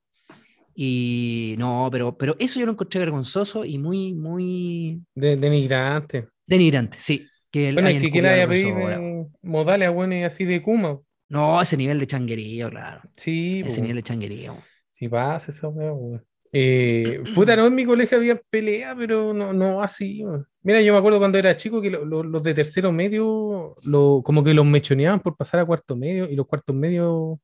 [0.75, 6.29] Y no, pero, pero eso yo lo encontré vergonzoso y muy, muy De, denigrante.
[6.47, 7.27] denigrante, sí.
[7.51, 8.97] Que Bueno, es que quiera a la a pedir profesora.
[9.01, 11.01] eh, modales a buenos así de Kuma.
[11.29, 13.03] No, ese nivel de changuerío, claro.
[13.17, 13.83] Sí, Ese po.
[13.83, 14.57] nivel de changuerío.
[14.93, 16.23] Si pasa esa weá.
[16.53, 20.25] Eh, puta, no, en mi colegio había pelea, pero no, no así.
[20.63, 24.21] Mira, yo me acuerdo cuando era chico que lo- lo- los de tercero medio, lo,
[24.25, 27.39] como que los mechoneaban por pasar a cuarto medio y los cuartos medios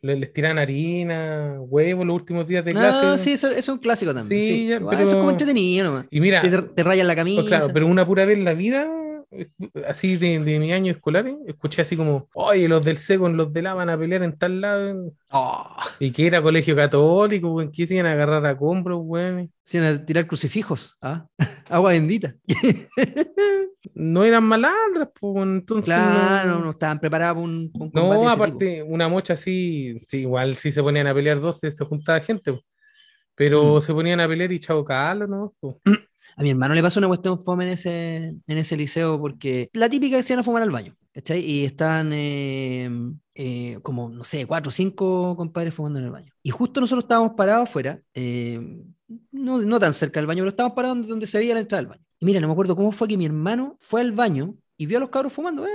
[0.00, 3.06] le- les, tiraban harina, huevos los últimos días de clase.
[3.06, 4.40] Ah, sí, eso, eso es un clásico también.
[4.42, 6.06] Sí, Sí, ya, pero- Eso es como entretenido nomás.
[6.10, 7.40] Y mira, Te, te rayan la camisa.
[7.42, 8.88] pues claro, pero una pura vez en la vida,
[9.86, 13.52] así de, de mis años escolares, escuché así como, oye, los del C con los
[13.52, 15.12] del A van a pelear en tal lado.
[15.30, 19.50] Oh, Y que era colegio católico, weón, que se iban a agarrar a compros, weón.
[19.64, 20.96] se iban a tirar crucifijos.
[21.02, 21.26] ¿ah?
[21.68, 22.34] Agua bendita.
[23.94, 25.84] No eran malandras, pues, entonces.
[25.94, 29.98] claro, no- no estaban preparados para un, un combate No, de aparte, una mocha así,
[30.06, 32.60] sí, igual si se ponían a pelear dos, se, se juntaba gente,
[33.34, 33.82] pero Mm.
[33.82, 35.54] se ponían a pelear y chao Carlos, ¿no?
[35.60, 35.80] Po.
[36.36, 38.16] A mi hermano le pasó una cuestión fome en ese,
[38.46, 41.40] en ese liceo porque la típica que se iban a fumar al baño, ¿cachai?
[41.40, 42.90] Y estaban eh,
[43.34, 46.32] eh, como, no sé, cuatro o cinco compadres fumando en el baño.
[46.42, 48.60] Y justo nosotros estábamos parados afuera, eh,
[49.30, 51.82] no, no tan cerca del baño, pero estábamos parados donde, donde se veía la entrada
[51.82, 52.02] del baño.
[52.18, 54.98] Y mira, no me acuerdo cómo fue que mi hermano fue al baño y vio
[54.98, 55.66] a los cabros fumando.
[55.66, 55.70] Eh,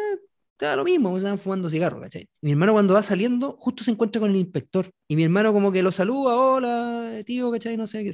[0.60, 2.24] da lo mismo, estaban fumando cigarros, ¿cachai?
[2.24, 4.89] Y mi hermano cuando va saliendo, justo se encuentra con el inspector.
[5.08, 7.78] Y mi hermano como que lo saluda, hola, tío, ¿cachai?
[7.78, 8.12] No sé qué.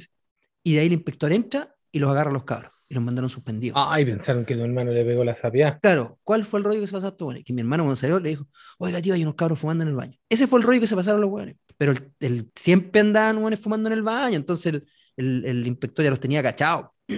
[0.62, 2.72] Y de ahí el inspector entra y los agarra a los cabros.
[2.90, 3.76] Y los mandaron suspendidos.
[3.78, 5.78] Ay, pensaron que tu hermano le pegó la sapia.
[5.82, 7.34] Claro, ¿cuál fue el rollo que se pasó a estos?
[7.44, 8.46] Que mi hermano cuando salió le dijo,
[8.78, 10.16] oiga tío, hay unos cabros fumando en el baño.
[10.28, 11.56] Ese fue el rollo que se pasaron los hueones.
[11.76, 14.86] Pero el, el- siempre andaban hueones fumando en el baño, entonces el,
[15.16, 16.86] el- el inspector ya los tenía cachados.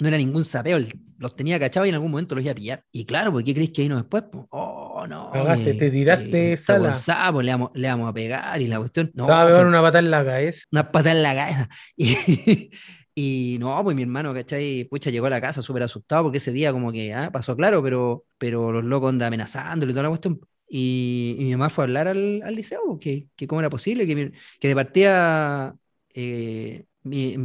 [0.00, 0.78] no era ningún sapeo,
[1.18, 2.82] los tenía cachados y en algún momento los iba a pillar.
[2.90, 4.22] Y claro, ¿por qué crees que vino después?
[4.24, 4.46] po?
[4.50, 5.30] Oh, no.
[5.30, 6.94] Cagaste, que- te tiraste este sala.
[6.94, 9.10] sapo, le vamos, le vamos a pegar y la cuestión.
[9.14, 10.62] No, Te va a fue- pegar una patada en la cabeza.
[10.72, 11.68] una patada en la cabeza.
[11.96, 12.70] Y,
[13.14, 14.84] y no, pues mi hermano, ¿cachai?
[14.84, 17.82] Pucha, llegó a la casa súper asustado porque ese día como que ah, pasó claro,
[17.82, 20.40] pero, pero los locos andan amenazándole y toda la cuestión.
[20.68, 24.06] Y, mi mamá fue a hablar al, al liceo, pues, que, que cómo era posible,
[24.06, 25.76] que, que de partida,
[26.14, 26.84] eh,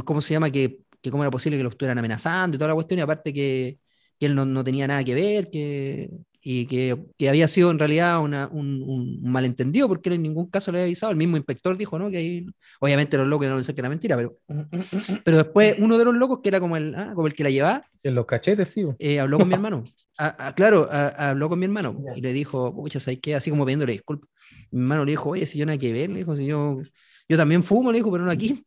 [0.04, 0.50] ¿cómo se llama?
[0.50, 3.32] Que, que cómo era posible que lo estuvieran amenazando y toda la cuestión, y aparte
[3.32, 3.78] que,
[4.18, 6.08] que él no, no tenía nada que ver, que,
[6.48, 10.78] y que, que había sido en realidad una- un, malentendido porque en ningún caso le
[10.78, 11.10] había avisado.
[11.10, 12.08] El mismo inspector dijo, ¿no?
[12.08, 12.46] Que ahí,
[12.78, 14.36] obviamente los locos no decían que era mentira, pero,
[15.24, 17.50] pero después uno de los locos, que era como el, ah, como el que la
[17.50, 18.86] llevaba, En los cachetes, sí.
[19.00, 19.82] eh, habló con mi hermano.
[20.18, 23.34] A- a- claro, a- habló con mi hermano y le dijo, pucha, ¿sabes qué?
[23.34, 24.30] Así como pidiéndole disculpas.
[24.70, 26.80] Mi hermano le dijo, oye, si yo nada que ver, le dijo, si yo,
[27.28, 28.64] yo también fumo, le dijo, pero no aquí.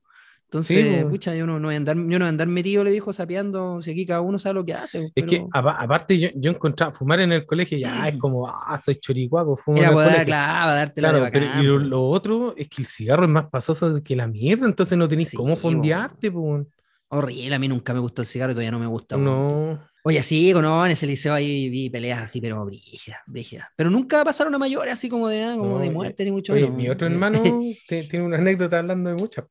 [0.49, 2.83] Entonces, Sí, pucha, yo no, no voy a andar, yo no voy a andar metido,
[2.83, 4.97] le dijo, sapeando, si aquí cada uno sabe lo que hace.
[5.05, 8.47] Es pero que apa- aparte yo, yo encontraba fumar en el colegio ya es como,
[8.47, 10.25] ah, soy choricuaco, fumo en era el poder, colegio.
[10.25, 14.01] claro, de Claro, pero bacán, y lo, otro es que el cigarro es más pasoso
[14.03, 16.65] que la mierda, entonces no tenéis Sí, cómo fondearte, pues.
[17.11, 19.17] Horrible, a mí nunca me gustó el cigarro y todavía no me gusta.
[19.17, 19.79] No.
[20.03, 23.67] Oye, sí, no, en ese liceo ahí vi peleas así, pero brígidas, brígidas.
[23.75, 26.31] Pero nunca pasaron a mayores así como de, ah, como No, de y- muerte, ni
[26.31, 26.77] mucho Oye, menos.
[26.77, 27.41] mi otro Eh, hermano
[27.87, 29.45] tiene una anécdota hablando de muchas.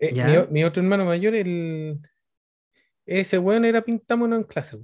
[0.00, 2.00] Eh, mi, otro hermano mayor, el,
[3.06, 4.78] ese weón era pintámonos en clase.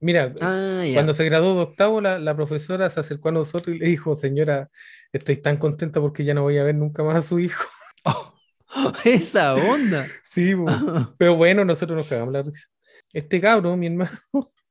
[0.00, 0.94] Mira, Ah, ya.
[0.94, 4.14] cuando se graduó de octavo, la, la profesora se acercó a nosotros y le dijo,
[4.14, 4.70] señora,
[5.12, 7.64] estoy tan contenta porque ya no voy a ver nunca más a su hijo.
[9.04, 10.06] esa onda.
[10.24, 10.54] Sí,
[11.18, 12.66] pero bueno, nosotros nos cagamos la risa.
[13.12, 14.18] Este cabro, mi hermano,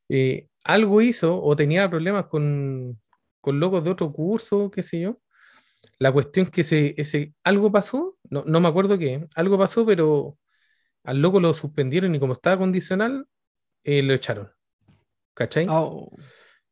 [0.09, 2.99] eh, algo hizo o tenía problemas con,
[3.41, 5.19] con locos de otro curso, qué sé yo.
[5.97, 10.37] La cuestión que ese, ese, algo pasó, no, no me acuerdo qué, algo pasó, pero
[11.03, 13.27] al loco lo suspendieron y como estaba condicional,
[13.83, 14.51] eh, lo echaron.
[15.33, 15.67] ¿Cachai?
[15.69, 16.09] Oh.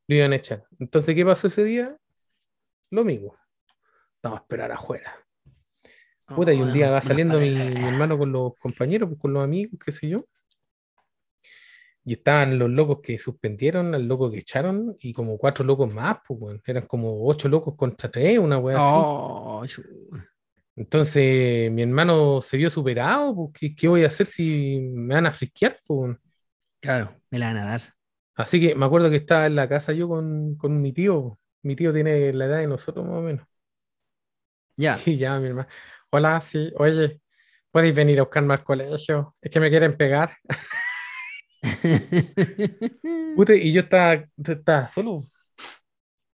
[0.07, 0.65] Lo iban a echar.
[0.79, 1.97] Entonces, ¿qué pasó ese día?
[2.89, 3.35] Lo mismo.
[4.21, 5.13] Vamos a esperar afuera.
[6.27, 9.43] Puta, y un día va saliendo mi, mi hermano con los compañeros, pues, con los
[9.43, 10.25] amigos, qué sé yo.
[12.05, 16.17] Y estaban los locos que suspendieron, al loco que echaron, y como cuatro locos más,
[16.27, 16.61] pues, weón.
[16.65, 19.09] eran como ocho locos contra tres, una wea así.
[19.11, 19.83] Oh, chu-
[20.75, 25.27] Entonces mi hermano se vio superado, pues, ¿qué, qué voy a hacer si me van
[25.27, 25.79] a frisquear?
[25.85, 26.17] pues?
[26.81, 27.81] Claro, me la van a dar.
[28.35, 31.39] Así que me acuerdo que estaba en la casa yo con, con mi tío.
[31.61, 33.47] Mi tío tiene la edad de nosotros más o menos.
[34.77, 34.99] Ya.
[35.05, 35.67] Y ya mi hermano,
[36.09, 37.21] hola, sí, oye,
[37.71, 39.35] ¿puedes venir a buscarme al colegio?
[39.41, 40.37] Es que me quieren pegar.
[43.35, 45.23] Puta, y yo estaba, estaba solo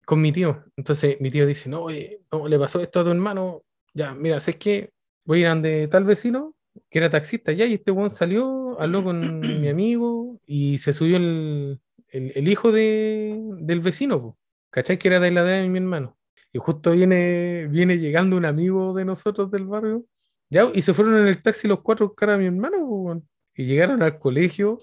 [0.04, 0.64] con mi tío.
[0.76, 3.64] Entonces mi tío dice, no, oye, no, le pasó esto a tu hermano.
[3.94, 4.92] Ya, mira, sé que
[5.24, 6.54] voy a ir a donde tal vecino
[6.90, 11.16] que era taxista ya y este weón salió, habló con mi amigo y se subió
[11.16, 14.38] el, el, el hijo de, del vecino, po,
[14.70, 14.98] ¿cachai?
[14.98, 16.16] Que era de la edad de mi hermano.
[16.52, 20.06] Y justo viene, viene llegando un amigo de nosotros del barrio,
[20.50, 23.22] ya, y se fueron en el taxi los cuatro cara a mi hermano, po,
[23.54, 24.78] y llegaron al colegio.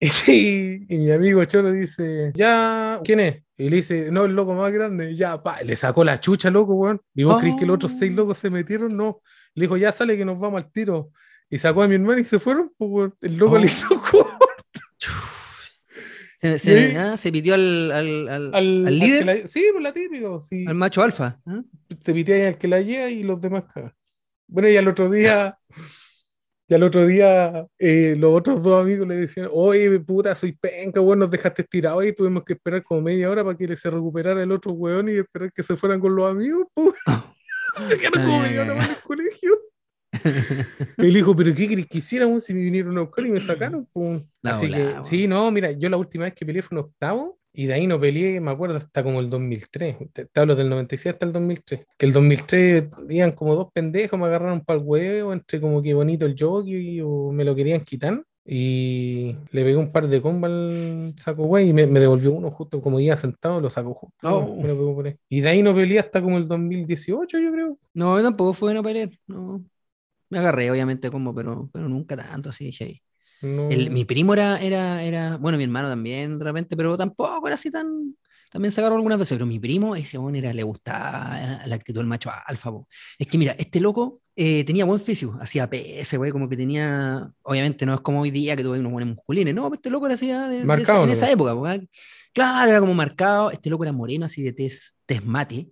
[0.28, 3.42] Y, y mi amigo Cholo dice, ya, ¿quién es?
[3.56, 6.74] Y le dice, no, el loco más grande, ya, pa, le sacó la chucha, loco,
[6.74, 7.00] weón.
[7.14, 8.16] ¿Y vos crees que los otros seis Oh.
[8.16, 8.94] locos se metieron?
[8.96, 9.22] No.
[9.54, 11.10] Le dijo, ya sale que nos vamos al tiro.
[11.48, 13.58] Y sacó a mi hermano y se fueron, pues, el loco Oh.
[13.58, 14.28] le hizo co-
[16.40, 20.40] Se, Y se, ah, se pidió al, al, al- líder, la- sí, pues la típico,
[20.40, 20.64] sí.
[20.68, 21.40] al macho alfa.
[21.46, 21.62] ¿ah?
[22.00, 23.94] Se pitea al que la lleva y los demás cagan.
[24.46, 25.58] Bueno, y al otro día,
[26.68, 31.00] y al otro día, eh, los otros dos amigos le decían, oye, puta, soy penca,
[31.00, 34.42] weón, nos dejaste tirados y tuvimos que esperar como media hora para que se recuperara
[34.42, 36.94] el otro weón y esperar que se fueran con los amigos, pues.
[37.88, 39.50] Se quedaron como media hora más en el colegio.
[40.96, 43.86] Él dijo, pero ¿qué querés que hiciéramos si me vinieron a buscar y me sacaron?
[43.92, 44.26] Pum.
[44.42, 47.38] La Así que, sí, no, mira, yo la última vez que peleé fue en octavo
[47.58, 49.96] y de ahí no peleé, me acuerdo, hasta como el 2003.
[50.12, 51.86] Te, te hablo del 96 hasta el 2003.
[51.96, 55.94] Que el 2003 iban como dos pendejos, me agarraron para el huevo, entre como que
[55.94, 58.22] bonito el jockey o me lo querían quitar.
[58.44, 62.50] Y le pegué un par de combos al saco, güey, y me, me devolvió uno
[62.50, 64.28] justo como iba sentado, lo sacó justo.
[64.28, 64.56] Oh.
[64.56, 65.16] me lo pegó por ahí.
[65.30, 67.78] Y de ahí no peleé hasta como el 2018, yo creo.
[67.94, 69.10] No, tampoco fue no pelear.
[69.26, 69.64] No.
[70.28, 72.66] Me agarré, obviamente, como, pero, pero nunca tanto así.
[72.66, 73.02] dije.
[73.42, 73.68] No.
[73.70, 77.54] El- mi primo era, era, era, bueno, mi hermano también, de repente, pero tampoco era
[77.54, 78.16] así tan.
[78.50, 82.00] También se agarró algunas veces, pero mi primo, ese hombre era, le gustaba la actitud
[82.00, 82.70] del macho alfa.
[82.70, 82.88] po.
[83.18, 87.28] Es que mira, este loco eh, tenía buen físico, hacía PS, güey, como que tenía.
[87.42, 90.14] Obviamente no es como hoy día que tuve unos buenos musculines, no, este loco era
[90.14, 91.54] así ah, de, de Marcado, esa, en esa época.
[91.54, 91.78] po, ah.
[92.32, 93.50] Claro, era como marcado.
[93.50, 95.68] Este loco era moreno, así de tez, tez mate.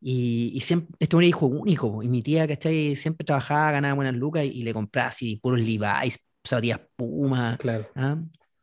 [0.00, 2.94] Y, y siempre, este hombre era hijo único, po, y mi tía, ¿cachai?
[2.94, 7.88] Siempre trabajaba, ganaba buenas lucas y, y le compraba así puros Levi's, zapatillas Puma, Claro.
[7.96, 8.16] ¿ah?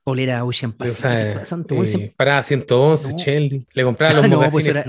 [0.03, 0.99] polera Ocean O Pacific.
[1.01, 3.65] sea, eso, este weón eh, siempre- parada 111, No.
[3.71, 4.83] Le compraba los No, pues era-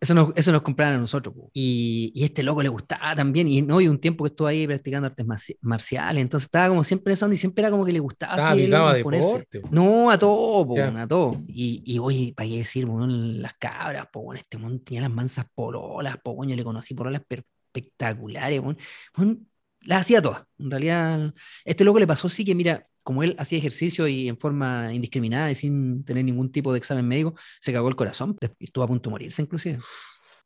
[0.00, 1.34] eso, nos, eso nos compraban a nosotros.
[1.34, 1.50] po.
[1.52, 3.48] Y, y este loco le gustaba también.
[3.48, 6.22] Y no, y un tiempo que estuvo ahí practicando artes marci- marciales.
[6.22, 9.60] Entonces estaba como siempre en onda y siempre era como que le gustaba así deporte.
[9.60, 9.68] po.
[9.72, 11.42] No, a todo, po, a todo.
[11.48, 16.18] Y, y oye, para qué decir, las cabras, po, este mon tenía las mansas pololas,
[16.22, 17.22] po, yo le conocí pololas
[17.74, 18.78] espectaculares, weón.
[19.84, 20.44] Las hacía todas.
[20.58, 24.38] En realidad, este loco le pasó sí que, mira, como él hacía ejercicio y en
[24.38, 28.66] forma indiscriminada y sin tener ningún tipo de examen médico, se cagó el corazón y
[28.66, 29.78] estuvo a punto de morirse inclusive.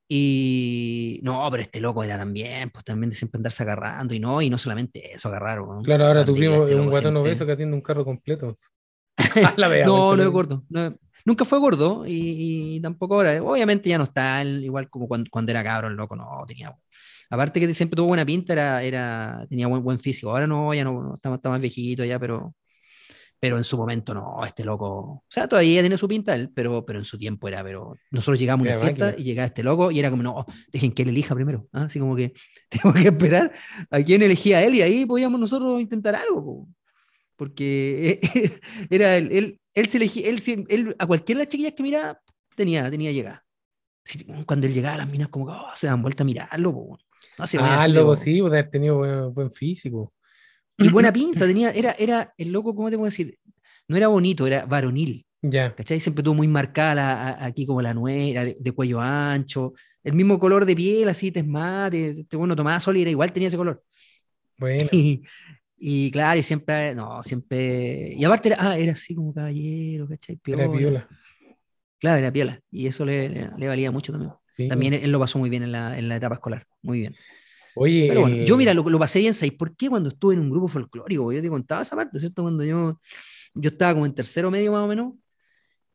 [0.08, 4.40] Y no, pero este loco era también, pues también de siempre andarse agarrando y no,
[4.40, 5.60] y no solamente eso, agarrar.
[5.60, 5.82] weón.
[5.82, 8.54] Claro, ahora tu Bandilla, primo este es un guatón obeso que atiende un carro completo.
[9.56, 10.64] La vea, No, no es gordo.
[10.68, 13.42] no- nunca fue gordo y, y tampoco ahora.
[13.42, 16.74] Obviamente ya no está igual como cuando, cuando era cabro, el loco, no tenía.
[17.30, 20.30] Aparte que siempre tuvo buena pinta, era, era, tenía buen, buen físico.
[20.30, 22.54] Ahora no, ya no, no, está, está más viejito ya, pero,
[23.38, 24.88] pero en su momento no, este loco.
[24.88, 28.38] O sea, todavía tiene su pinta él, pero, pero en su tiempo era, pero nosotros
[28.38, 29.22] llegamos a una fiesta máquina.
[29.22, 31.68] y llegaba este loco y era como, no, dejen que él elija primero.
[31.72, 31.84] ¿ah?
[31.84, 32.32] Así como que
[32.68, 33.52] tenemos que esperar
[33.90, 36.44] a quién elegía él y ahí podíamos nosotros intentar algo.
[36.44, 36.68] po.
[37.36, 38.20] Porque
[38.90, 42.20] era él, él, él se elegía, él, él a cualquiera de las chiquillas que miraba
[42.56, 43.44] tenía, tenía llegada.
[44.46, 46.72] Cuando él llegaba, las minas como que oh, se dan vuelta a mirarlo.
[46.72, 46.98] po.
[47.38, 50.12] No, sí, Ah, así, loco, sí, pues haber tenido buen, buen físico.
[50.78, 53.36] Y buena pinta, tenía, era, era el loco, ¿cómo te puedo decir?
[53.88, 55.26] No era bonito, era varonil.
[55.42, 55.74] Ya.
[55.74, 56.00] ¿Cachai?
[56.00, 60.14] Siempre tuvo muy marcada la- a- aquí como la nuera, de, de cuello ancho, el
[60.14, 62.10] mismo color de piel, así, tesmate.
[62.10, 63.82] Este bueno tomaba sol y era igual, tenía ese color.
[64.58, 65.22] Bueno, Y,
[65.78, 68.14] y claro, y siempre, no, siempre.
[68.14, 70.36] Y aparte era, ah, era así como caballero, ¿cachai?
[70.36, 70.70] era Piola.
[70.78, 71.08] piola.
[71.98, 72.60] Claro, era piola.
[72.70, 74.32] Y eso le, le- le valía mucho también.
[74.56, 74.68] Sí.
[74.68, 76.66] También él lo pasó muy bien en la, en la etapa escolar.
[76.82, 77.16] Muy bien.
[77.74, 79.88] Oye, Pero bueno, yo mira, lo, lo pasé bien, ¿sabes por qué?
[79.90, 82.42] Cuando estuve en un grupo folclórico, yo te contaba esa parte, ¿cierto?
[82.42, 83.00] Cuando yo,
[83.54, 85.14] yo estaba como en tercero medio más o menos,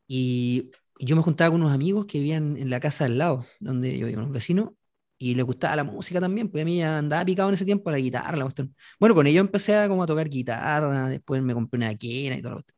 [0.06, 0.70] y
[1.00, 4.06] yo me juntaba con unos amigos que vivían en la casa al lado, donde yo
[4.06, 4.70] vivo, unos vecinos,
[5.18, 7.98] y les gustaba la música también, pues a mí andaba picado en ese tiempo la
[7.98, 8.74] guitarra, la cuestión.
[9.00, 12.42] Bueno, con ellos empecé a, como a tocar guitarra, después me compré una quena y
[12.42, 12.76] todo, lo cuestión.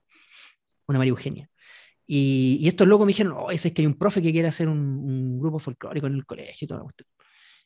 [0.87, 1.51] una María Eugenia.
[2.07, 4.49] Y, y estos locos me dijeron, oh, ese es que hay un profe que quiere
[4.49, 7.09] hacer un, un grupo folclórico en el colegio y toda la cuestión.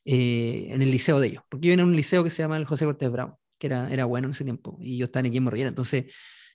[0.05, 2.65] eh, en el liceo de ellos, porque yo en un liceo que se llama el
[2.67, 5.43] José Cortés Brown, que era, era bueno en ese tiempo, y yo estaba en en
[5.45, 6.07] Morriera, entonces,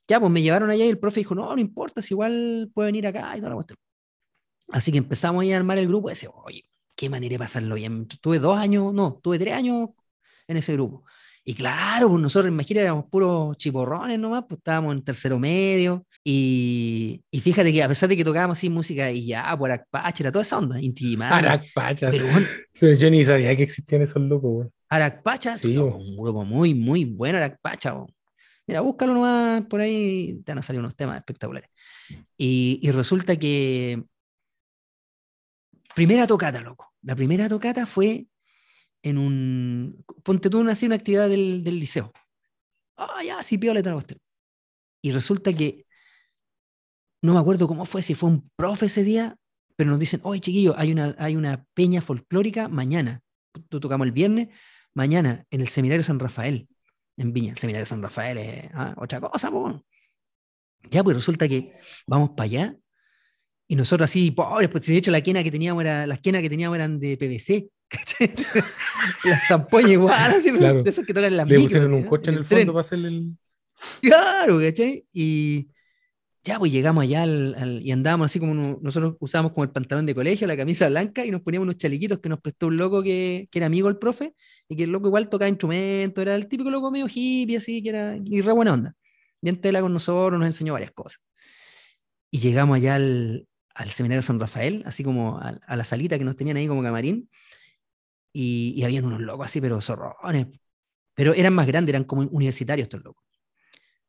[0.08, 2.88] ya, pues me llevaron allá y el profe dijo, no, no importa, si igual puede
[2.88, 3.78] venir acá y toda la cuestión.
[4.70, 6.64] Así que empezamos a armar el grupo y decía, oye,
[6.96, 8.08] qué manera de pasarlo bien.
[8.08, 9.90] Tuve dos años, no, tuve tres años
[10.48, 11.06] en ese grupo.
[11.46, 16.06] Y claro, pues nosotros, imagínate, éramos puros chiporrones nomás, pues estábamos en tercero medio.
[16.24, 20.24] Y, y fíjate que a pesar de que tocábamos así música y ya, por Aracpacha,
[20.24, 21.36] era toda esa onda, intimada.
[21.38, 22.10] Aracpacha.
[22.12, 22.48] Pero, bueno,
[22.80, 24.70] pero, yo ni sabía que existían esos locos, güey.
[24.88, 27.94] Aracpacha, sí, un grupo muy, muy bueno, Aracpacha.
[28.66, 31.70] Mira, búscalo nomás por ahí, te van a salir unos temas espectaculares.
[32.38, 34.02] Y, y resulta que.
[35.94, 36.94] Primera tocata, loco.
[37.02, 38.28] La primera tocata fue
[39.04, 40.04] en un.
[40.24, 42.12] Ponte tú así una actividad del, del liceo.
[42.98, 44.18] Ah, ya, sí, pío la usted.
[45.02, 45.86] Y resulta que.
[47.22, 49.38] No me acuerdo cómo fue, si fue un profe ese día,
[49.78, 53.22] pero nos dicen, oye, chiquillo, hay una, hay una peña folclórica mañana.
[53.70, 54.50] Tú tocamos el viernes,
[54.94, 56.68] mañana en el Seminario San Rafael,
[57.16, 57.52] en Viña.
[57.52, 59.76] El Seminario San Rafael es ah, otra cosa, pues.
[60.92, 62.78] Ya, pues resulta que vamos para allá
[63.68, 66.50] y nosotros así, pobres, pues de hecho la quena que teníamos era, las quenas que
[66.50, 67.70] teníamos eran de PVC.
[69.26, 72.46] las tampoñas igual, así, de esos que tocan las Le pusieron un coche en el,
[72.46, 73.38] fondo para hacerle el...
[74.02, 75.06] Claro, ¿cachai?
[75.14, 75.68] Y
[76.44, 80.46] ya, pues llegamos allá y andábamos así como nosotros usábamos como el pantalón de colegio,
[80.46, 83.60] la camisa blanca y nos poníamos unos chalequitos que nos prestó un loco que, que
[83.60, 84.36] era amigo del profe
[84.68, 87.90] y que el loco igual tocaba instrumentos, era el típico loco medio hippie, así, que
[87.90, 88.96] era y re buena onda.
[89.42, 91.22] Bien tela con nosotros, nos enseñó varias cosas.
[92.30, 96.26] Y llegamos allá al, al seminario San Rafael, así como a, a, la salita que
[96.26, 97.30] nos tenían ahí como camarín,
[98.34, 100.48] y, y habían unos locos así, pero zorrones.
[101.16, 103.24] Pero eran más grandes, eran como universitarios estos locos.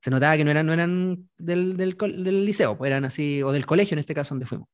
[0.01, 3.53] Se notaba que no eran, no eran del, del, del liceo, pues eran así, o
[3.53, 4.69] del colegio en este caso donde fuimos.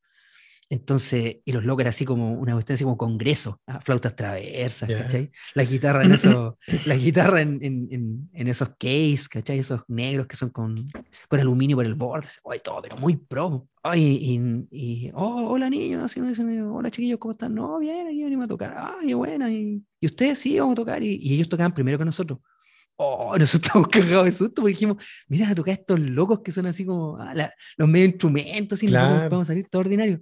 [0.73, 3.81] Entonces, y los locos era así como una cuestión así como congreso, ¿ah?
[3.81, 5.33] flautas traversas, ¿cachai?
[5.55, 9.59] La guitarra en eso, la guitarra en, en, en, esos case, ¿cachai?
[9.59, 10.87] Esos negros que son con,
[11.29, 13.67] con aluminio por el borde, ay, todo, pero muy pro.
[13.83, 17.53] Ay, y, y, oh, hola niños, hola chiquillos, ¿cómo están?
[17.53, 20.77] No, bien, aquí venimos a tocar, ay, qué buena, y, y ustedes sí, vamos a
[20.77, 22.39] tocar, y, y ellos tocaban primero que nosotros.
[23.03, 26.67] Oh, nosotros estamos cagados de susto porque dijimos, mira, a tocar estos locos que son
[26.67, 29.09] así como ah, la, los medio instrumentos y claro.
[29.09, 30.21] nosotros vamos a salir todo ordinario.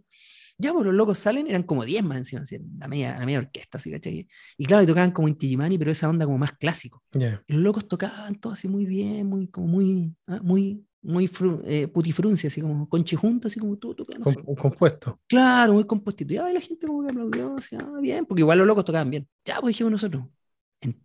[0.60, 3.38] Ya, pues los locos salen, eran como 10 más encima, así, la, media, la media
[3.38, 4.26] orquesta, así, ¿cachai?
[4.56, 7.02] Y claro, y tocaban como Inti pero esa onda como más clásico.
[7.12, 7.42] Yeah.
[7.46, 11.30] Y los locos tocaban todo así muy bien, muy, como muy, ah, muy, muy
[11.64, 14.24] eh, putifruncia, así como conchijunto, así como tú tocando.
[14.24, 15.20] Com un compuesto.
[15.28, 16.34] Claro, muy compostito.
[16.34, 19.10] Ya, y la gente como que aplaudió, así, ah, bien, porque igual los locos tocaban
[19.10, 19.28] bien.
[19.44, 20.24] Ya, pues dijimos nosotros,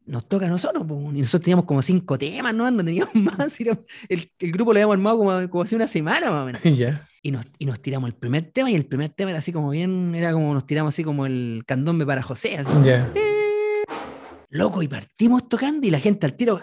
[0.06, 2.70] nos toca a nosotros, pues, y nosotros teníamos como cinco temas, ¿no?
[2.70, 6.42] No teníamos más, el, el, grupo lo habíamos armado como, como hace una semana más
[6.42, 6.62] o menos.
[6.78, 7.08] Yeah.
[7.26, 9.70] Y, nos, y nos tiramos el primer tema, y el primer tema era así como
[9.70, 12.70] bien, era como nos tiramos así como el candombe para José, así.
[12.84, 13.10] Yeah.
[13.16, 13.84] Eh,
[14.50, 16.62] loco, y partimos tocando, y la gente al tiro,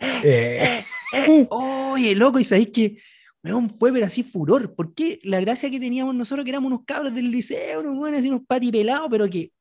[0.00, 2.96] eh, eh, eh, oye, loco, y sabéis que
[3.78, 7.30] fue pero así furor, porque la gracia que teníamos nosotros, que éramos unos cabros del
[7.30, 9.52] liceo, unos buenos, unos patipelados, pero que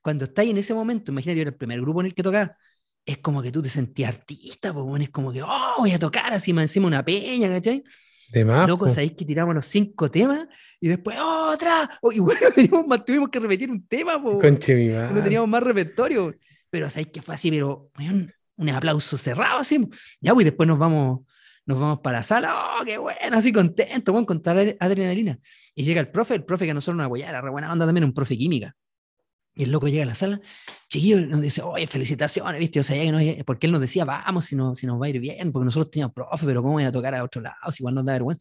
[0.00, 2.56] cuando estáis en ese momento, imagínate, yo era el primer grupo en el que tocaba,
[3.04, 5.98] es como que tú te sentías artista, pues bueno, es como que, oh, voy a
[5.98, 7.82] tocar así más encima una peña, ¿cachai?
[8.30, 8.68] De más.
[8.68, 10.46] Loco, sabéis que tiramos los cinco temas
[10.80, 11.98] y después otra.
[12.00, 14.20] Oh, y bueno, teníamos tuvimos que repetir un tema.
[15.12, 16.34] No teníamos más repertorio.
[16.70, 19.88] Pero sabéis que fue así, pero un, un aplauso cerrado así.
[20.20, 21.22] Ya, pues, después nos vamos,
[21.66, 22.54] nos vamos para la sala.
[22.54, 25.38] Oh, qué bueno, así contento, bueno, con adrenalina.
[25.74, 27.86] Y llega el profe, el profe que a nosotros nos apoyaba, era re buena onda
[27.86, 28.76] también, un profe química.
[29.60, 30.40] Y el loco llega a la sala,
[30.88, 32.80] chiquillo, nos dice, oye, felicitaciones, ¿viste?
[32.80, 35.10] O sea, ya no, porque él nos decía, vamos, si, no, si nos va a
[35.10, 37.70] ir bien, porque nosotros teníamos profe, pero ¿cómo voy a tocar a otro lado?
[37.70, 38.40] Si igual nos da vergüenza.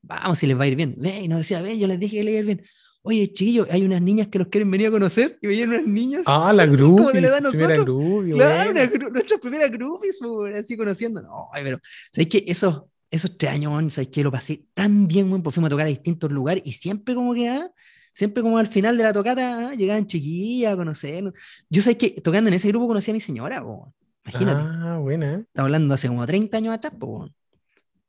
[0.00, 0.94] Vamos, si les va a ir bien.
[0.96, 2.66] Ve, y nos decía, ve, yo les dije que les iba a ir bien.
[3.02, 6.22] Oye, chiquillo, hay unas niñas que los quieren venir a conocer, y veían unas niñas.
[6.24, 7.12] Ah, la grupo.
[7.12, 7.84] de la edad nosotros.
[7.84, 10.18] Groupie, claro, una, nuestra primera groupies,
[10.56, 11.20] así conociendo.
[11.20, 11.78] No, pero,
[12.10, 12.42] ¿sabes qué?
[12.46, 14.22] Esos, esos tres años, ¿sabes qué?
[14.22, 17.34] Lo pasé tan bien, bueno, pues fuimos a tocar a distintos lugares y siempre como
[17.34, 17.70] que, ah,
[18.14, 19.76] siempre como al final de la tocata ¿eh?
[19.76, 21.32] llegaban chiquillas a conocer.
[21.68, 23.92] Yo sé que tocando en ese grupo conocí a mi señora, po.
[24.24, 24.62] imagínate.
[24.64, 25.40] Ah, buena.
[25.40, 27.28] Estaba hablando hace como 30 años atrás, po.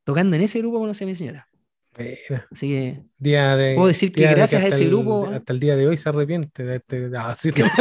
[0.04, 1.48] tocando en ese grupo conocí a mi señora.
[1.94, 2.46] Buena.
[2.50, 5.26] Así que día de, puedo decir que gracias que a ese el, grupo.
[5.26, 7.10] Hasta el día de hoy se arrepiente de este.
[7.16, 7.72] Ah, sí, claro.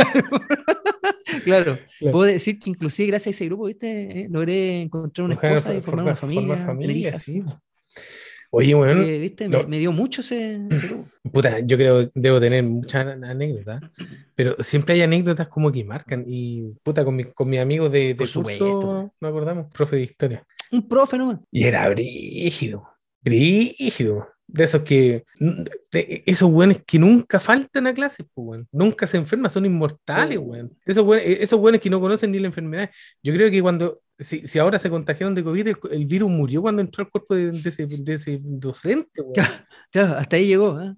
[1.44, 1.78] claro.
[1.78, 1.80] claro.
[2.00, 4.22] puedo decir que inclusive gracias a ese grupo, ¿viste?
[4.22, 7.24] Eh, logré encontrar una esposa y formar, una familia, formar familia tener hijas.
[7.24, 7.44] Sí.
[8.58, 9.04] Oye, bueno.
[9.04, 9.50] Sí, ¿viste?
[9.50, 10.62] Me, me, dio mucho ese.
[11.34, 13.84] Puta, yo creo debo tener muchas anécdotas,
[14.34, 16.24] pero siempre hay anécdotas como que marcan.
[16.26, 20.46] Y puta, con, mi, con mis amigos de, de curso, nos acordamos, profe de historia.
[20.72, 21.40] Un profe nomás.
[21.52, 22.88] Y era brígido,
[23.22, 24.30] brígido.
[24.48, 25.26] De esos que.
[25.92, 28.68] de esos buenos que nunca faltan a clases, pues, weón.
[28.72, 30.72] Nunca se enferman, son inmortales, weón.
[30.86, 32.90] Esos buenos, esos buenos que no conocen ni la enfermedad.
[33.22, 34.00] Yo creo que cuando.
[34.18, 37.36] Si, si ahora se contagiaron de COVID, el, el virus murió cuando entró al cuerpo
[37.36, 39.34] de, de ese, de ese docente, weón.
[39.92, 40.80] Claro, hasta ahí llegó.
[40.82, 40.94] ¿eh?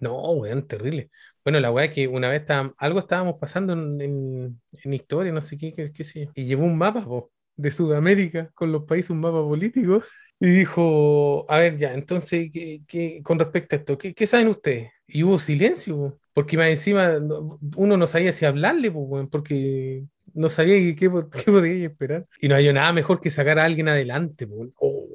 [0.00, 1.10] No, weón, terrible.
[1.44, 5.32] Bueno, la weá es que una vez estábamos- algo estábamos pasando en, en- en historia,
[5.32, 8.70] no sé qué, qué, qué sé yo, y llevó un mapa po, de Sudamérica con
[8.72, 10.02] los países, un mapa político,
[10.40, 14.90] y dijo, a ver, ya, entonces, ¿qué, qué- con respecto a esto, ¿qué, saben ustedes?
[15.06, 20.04] Y hubo silencio, po, porque más encima no- uno no sabía si hablarle, po, porque
[20.38, 22.26] no sabía qué, qué, po- qué podía esperar.
[22.40, 24.66] Y no había nada mejor que sacar a alguien adelante, po.
[24.76, 25.06] Oh,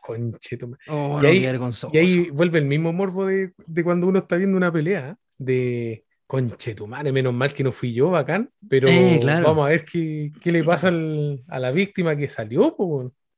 [0.00, 0.82] conchetumare.
[0.88, 1.38] Oh, Y ahí-.
[1.92, 5.14] Y vuelve el mismo morbo de, de cuando uno está viendo una pelea, ¿eh?
[5.38, 9.46] de conchetumare, menos mal que no fui yo, bacán, pero Eh, claro.
[9.46, 12.76] vamos a ver qué, qué le pasa al- a la víctima que salió.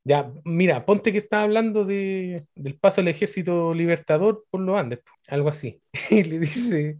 [0.04, 5.00] Ya, mira, ponte que estaba hablando de, del paso al ejército libertador por los Andes,
[5.28, 5.80] algo así.
[6.10, 6.96] Y le dice,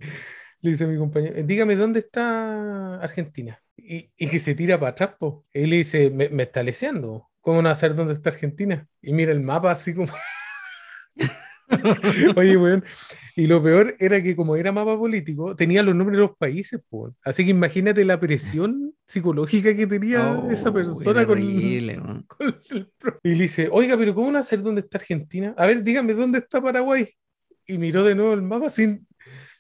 [0.61, 3.61] le dice a mi compañero, dígame dónde está Argentina.
[3.77, 5.45] Y, y que se tira para atrás, po.
[5.53, 7.29] Y le dice, me, me está leseando.
[7.41, 8.87] ¿Cómo no saber dónde está Argentina?
[9.03, 10.13] Y mira el mapa así como.
[12.37, 12.85] Oye, weón.
[13.35, 16.81] Y lo peor era que como era mapa político, tenía los nombres de los países,
[16.89, 17.15] po.
[17.25, 22.23] Así que imagínate la presión psicológica que tenía Oh, esa persona con, terrible, weón.
[22.27, 25.55] con el pro- Y le dice, oiga, pero ¿cómo no saber dónde está Argentina?
[25.57, 27.09] A ver, dígame, ¿dónde está Paraguay?
[27.67, 29.06] Y miró de nuevo el mapa sin...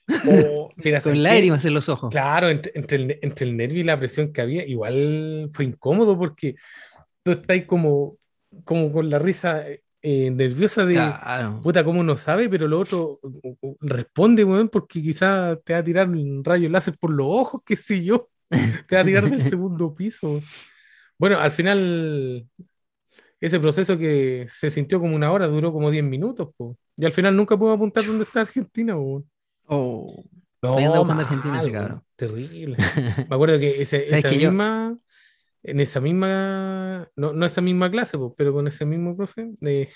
[0.76, 2.10] Mira, ¿sabes Con lágrimas en los ojos.
[2.10, 6.16] Claro, entre, entre el, entre el nervio y la presión que había, igual fue incómodo
[6.16, 6.54] porque
[7.22, 8.16] tú estás como,
[8.64, 9.64] como con la risa
[10.02, 11.60] eh, nerviosa de, Claro.
[11.60, 12.48] puta, ¿cómo no sabe?
[12.48, 13.18] Pero lo otro
[13.80, 17.74] responde, weón, porque quizás te va a tirar un rayo láser por los ojos, qué
[17.74, 18.28] sé yo,
[18.86, 20.40] te va a tirar del segundo piso.
[21.18, 22.46] Bueno, al final,
[23.40, 26.76] ese proceso que se sintió como una hora duró como 10 minutos, po.
[26.96, 29.24] y al final nunca puedo apuntar dónde está Argentina, po.
[29.66, 30.24] Oh.
[30.62, 32.02] No, Todavía buscando Argentina ese mal, cabrón.
[32.16, 32.76] Terrible.
[33.28, 34.96] Me acuerdo que ese- ¿Sabes esa que yo- misma,
[35.62, 39.88] en esa misma, no, no esa misma clase, pues, pero con ese mismo profe, eh,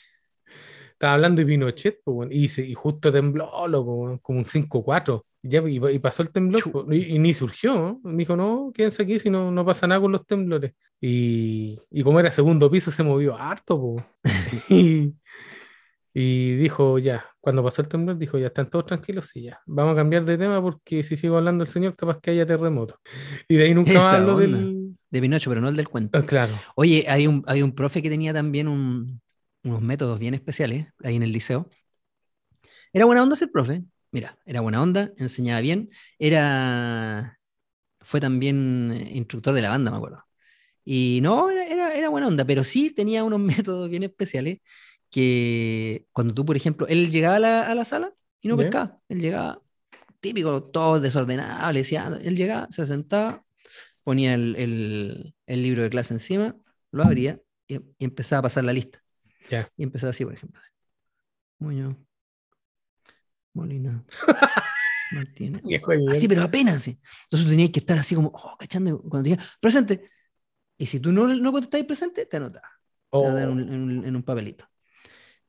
[0.93, 5.25] estaba hablando de Pinochet, weón, y, y justo tembló, loco, como un 5-4.
[5.43, 6.61] Ya, y, y pasó el temblor,
[6.93, 8.01] y, y ni surgió, ¿no?
[8.05, 10.75] Me dijo, no, quédense aquí si no, no pasa nada con los temblores.
[11.01, 13.97] Y, y como era segundo piso, se movió harto,
[14.69, 15.15] y,
[16.13, 19.95] y dijo, ya, cuando pasó el temblor, dijo, ya están todos tranquilos, y ya, vamos
[19.95, 23.01] a cambiar de tema porque si sigo hablando del señor, capaz que haya terremoto.
[23.49, 24.77] Y de ahí nunca más hablo del...
[25.11, 26.19] De Pinocho, pero no el del cuento.
[26.19, 26.55] Ah, claro.
[26.77, 29.21] Oye, hay un, hay un profe que tenía también un-
[29.65, 31.69] unos métodos bien especiales ahí en el liceo.
[32.93, 33.83] Era buena onda ser profe.
[34.13, 35.91] Mira, era buena onda, enseñaba bien.
[36.19, 37.39] Era.
[38.01, 40.25] Fue también eh, instructor de la banda, me acuerdo.
[40.85, 44.61] Y no, era, era, era buena onda, pero sí tenía unos métodos bien especiales
[45.11, 49.01] que cuando tú, por ejemplo, él llegaba a la, a la sala y no pescaba.
[49.09, 49.63] Él llegaba,
[50.21, 53.45] típico, todo desordenado, le decía, él llegaba, se sentaba,
[54.05, 56.57] ponía el, el- el libro de clase encima,
[56.93, 59.03] lo abría y, y empezaba a pasar la lista.
[59.51, 59.69] Ya.
[59.77, 60.61] Y empezaba así, por ejemplo.
[61.59, 61.97] Muñoz,
[63.55, 64.05] Molina,
[65.13, 65.63] Martínez.
[66.09, 66.87] Así, pero apenas.
[66.87, 70.11] Entonces tú tenías que estar así como, oh, cachando, cuando te presente.
[70.79, 72.77] Y si tú no, no contestabas presente, te anotabas te
[73.13, 74.70] Oh, en un- en un papelito.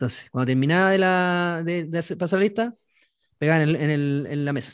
[0.02, 1.64] Entonces, cuando terminaba de, la,
[2.18, 2.76] pasar la lista,
[3.38, 4.72] pegaban en, la mesa.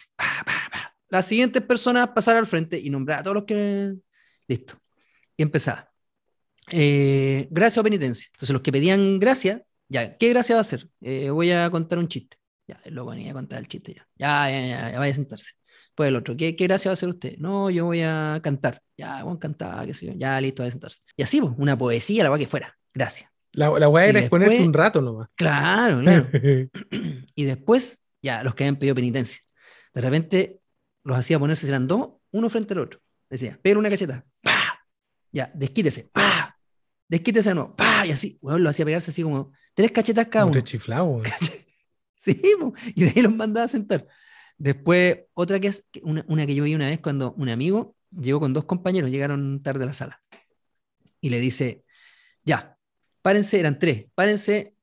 [1.10, 3.94] Las siguientes personas pasaron al frente y nombraba a todos los que.
[4.48, 4.80] Listo.
[5.36, 5.92] Y empezaba.
[6.72, 8.30] Eh, gracia o penitencia.
[8.32, 10.90] Entonces, los que pedían gracia, ya, ¿qué gracia va a hacer?
[11.02, 12.38] Eh, voy a contar un chiste.
[12.66, 14.08] Ya, loco venía a contar el chiste ya.
[14.16, 15.56] Ya, ya, ya, ya, vaya a sentarse.
[15.94, 17.38] Pues el otro, ¿qué, gracia va a hacer usted?
[17.38, 18.82] No, yo voy a cantar.
[18.98, 19.86] Ya, voy a cantar.
[19.92, 21.00] Ya, listo, vaya a sentarse.
[21.18, 22.78] Y así, pues, una poesía, la va que fuera.
[22.94, 23.37] Gracias.
[23.58, 25.30] La, la weá era exponerte un rato nomás.
[25.34, 26.30] Claro, claro.
[27.34, 29.42] y después, ya, los que habían pedido penitencia.
[29.96, 30.60] De repente
[31.04, 33.00] los hacía ponerse, eran dos, uno frente al otro.
[33.28, 34.24] Decía, pega una cacheta.
[34.44, 34.86] ¡Pa!
[35.32, 36.04] Ya, desquítese.
[36.14, 36.56] ¡Pa!
[37.08, 37.76] Desquítese de nuevo.
[37.76, 38.06] ¡Pa!
[38.06, 40.54] Y así, weón, lo hacía pegarse así como tres cachetas cada uno.
[40.54, 41.24] rechiflado, weón.
[42.20, 42.40] Sí,
[42.94, 44.06] y de ahí los mandaba a sentar.
[44.58, 48.42] Después, otra que es una, una que yo vi una vez cuando un amigo llegó
[48.42, 50.22] con dos compañeros, llegaron tarde a la sala.
[51.22, 51.86] Y le dice,
[52.44, 52.77] ya,
[53.28, 54.74] párense, eran tres, párense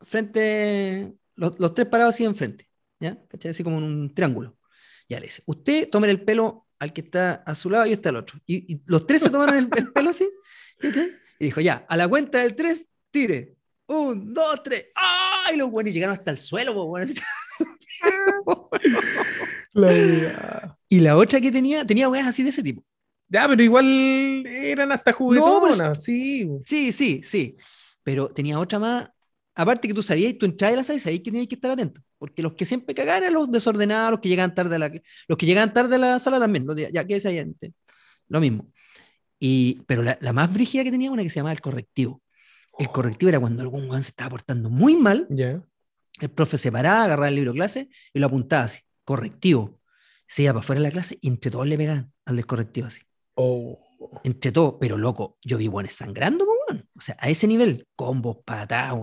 [0.00, 2.68] frente, los, los tres parados así enfrente,
[2.98, 3.16] ¿ya?
[3.28, 3.52] ¿Cachai?
[3.52, 4.58] Así como en un triángulo.
[5.08, 8.08] Ya le dice, usted tome el pelo al que está a su lado y está
[8.08, 8.40] al otro.
[8.44, 10.28] Y, y los tres se tomaron el, el pelo así,
[10.80, 11.12] ¿cachai?
[11.38, 13.54] Y dijo, ya, a la cuenta del tres, tire.
[13.86, 14.86] Un, dos, tres.
[14.96, 15.56] ¡Ay!
[15.56, 17.08] Los buenos llegaron hasta el suelo, po, weón.
[19.74, 20.76] La.
[20.88, 22.84] Y la otra que tenía, tenía weas así de ese tipo.
[23.28, 26.44] Ya, pero igual eran hasta juguetonas, sí.
[26.44, 26.62] weón.
[26.64, 27.56] Sí, sí, sí.
[28.06, 29.10] Pero tenía otra más
[29.56, 31.70] aparte que tú sabías, tú entrabas a la sala y sabías que tenías que estar
[31.70, 34.92] atento, porque los que siempre cagaban eran los desordenados, los que llegaban tarde a la,
[35.26, 37.72] los que llegaban tarde a la sala también, ya que gente,
[38.28, 38.70] lo mismo.
[39.40, 42.22] Y, pero la, la, más brígida que tenía una que se llamaba el correctivo.
[42.78, 47.04] El correctivo era cuando algún guan se estaba portando muy mal, el profe se paraba,
[47.04, 49.80] agarraba el libro de clase y lo apuntaba así, correctivo.
[50.26, 53.02] Se iba para afuera de la clase y entre todos le pegaban al descorrectivo así.
[53.34, 53.80] Oh.
[54.24, 58.94] Entre todos, pero loco, yo vi buenos sangrando, o sea, a ese nivel, combos, patadas,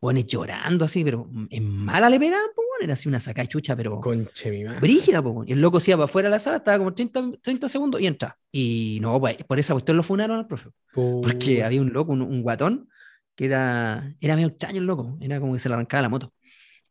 [0.00, 2.50] buenos llorando así, pero en mala le pegaban,
[2.82, 4.80] era así una saca chucha, pero Conche mi madre.
[4.80, 7.68] brígida, y el loco se iba para afuera de la sala, estaba como 30, 30
[7.68, 8.38] segundos y entra.
[8.50, 10.70] Y no, pues, por esa cuestión lo funaron al profe.
[10.92, 12.88] Porque había un loco, un, guatón,
[13.34, 16.32] que era, era medio extraño el loco, era como que se le arrancaba la moto.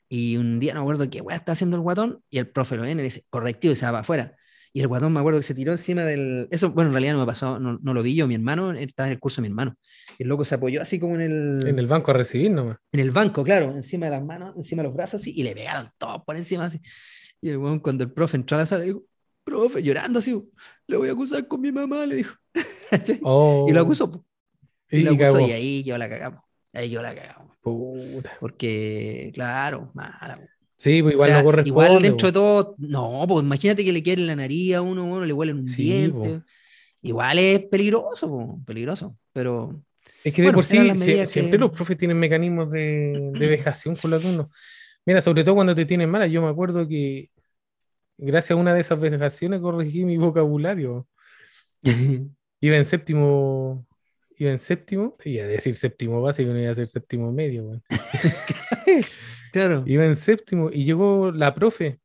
[0.10, 2.76] Y un día no me acuerdo qué weá está haciendo el guatón, y el profe
[2.76, 4.36] lo viene y dice, correctivo, y se va para afuera.
[4.74, 6.48] Y el guatón me acuerdo que se tiró encima del.
[6.50, 9.08] Eso, bueno, en realidad no me pasó, no, no, lo vi yo, mi hermano estaba
[9.08, 9.76] en el curso de mi hermano.
[10.18, 11.68] Y el loco se apoyó así como en el.
[11.68, 12.78] En el banco a recibir nomás.
[12.92, 15.54] En el banco, claro, encima de las manos, encima de los brazos así, y le
[15.54, 16.80] pegaron todos por encima así.
[17.42, 19.04] Y el guatón, cuando el profe entró a la sala, dijo,
[19.44, 20.42] profe, llorando así,
[20.88, 22.36] le voy a acusar con mi mamá, le dijo.
[23.24, 23.66] oh.
[23.68, 24.26] Y lo acusó.
[24.90, 26.42] Y, y lo acusó, y ahí yo la cagamos.
[26.74, 27.58] Ahí yo la cagamos.
[27.62, 28.38] Puta.
[28.40, 30.40] Porque, claro, mala.
[30.82, 31.70] Sí, pues igual no corresponde.
[31.70, 35.26] Igual dentro de todo, no, pues imagínate que le quieren la nariz a uno, bueno,
[35.26, 36.42] le huelen un diente.
[37.04, 39.80] Igual es peligroso, peligroso, pero...
[40.24, 40.80] Es que de por sí,
[41.28, 44.48] siempre los profes tienen mecanismos de, de vejación con los alumnos.
[45.06, 47.30] Mira, sobre todo cuando te tienen mala, yo me acuerdo que
[48.18, 51.08] gracias a una de esas vejaciones corregí mi vocabulario.
[52.60, 53.86] iba en séptimo,
[54.36, 57.84] iba en séptimo, iba a decir séptimo básico, no iba a ser séptimo medio.
[59.52, 59.84] Claro.
[59.86, 62.00] Iba en séptimo y llegó la profe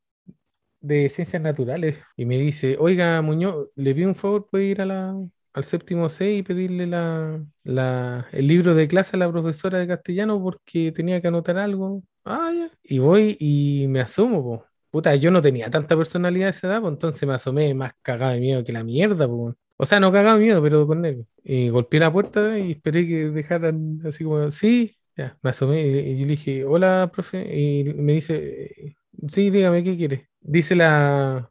[0.80, 4.86] de ciencias naturales y me dice, oiga Muñoz, le pido un favor, puede ir a
[4.86, 5.14] la,
[5.54, 9.88] al séptimo C y pedirle la, la, el libro de clase a la profesora de
[9.88, 12.02] castellano porque tenía que anotar algo.
[12.24, 12.70] Ah, ya.
[12.84, 14.66] Y voy y me asomo, po.
[14.90, 18.32] Puta, yo no tenía tanta personalidad a esa edad, pues entonces me asomé más cagado
[18.32, 19.54] de miedo que la mierda, pues.
[19.78, 21.26] O sea, no cagado de miedo, pero con nervios.
[21.44, 26.18] Y golpeé la puerta y esperé que dejaran así como, sí, ya, me asomé y,
[26.18, 28.96] yo le dije, hola, profe, y me dice,
[29.28, 30.28] sí, dígame, ¿qué quiere?
[30.40, 31.50] Dice la,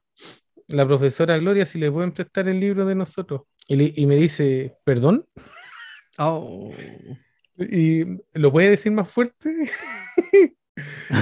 [0.67, 3.41] la profesora Gloria si le pueden prestar el libro de nosotros.
[3.67, 5.25] Y, me dice, ¿perdón?
[6.19, 6.71] Oh.
[7.57, 9.69] ¿Y lo puede decir más fuerte?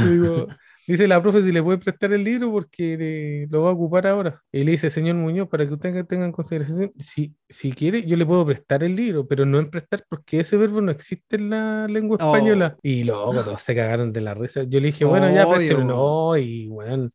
[0.10, 0.48] digo,
[0.86, 4.42] Dice la profe si le puede prestar el libro porque lo va a ocupar ahora.
[4.52, 8.18] Y le dice, señor Muñoz, para que usted tenga en consideración, si, si quiere, yo
[8.18, 11.52] le puedo prestar el libro, pero no en prestar porque ese verbo no existe en
[11.52, 12.36] la lengua oh.
[12.36, 12.78] española.
[12.82, 14.64] Y luego todos se cagaron de la risa.
[14.64, 17.08] Yo le dije, bueno, ya, pero no, y bueno.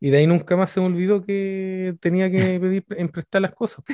[0.00, 3.52] Y de ahí nunca más se me olvidó que tenía que pedir en prestar las
[3.52, 3.84] cosas.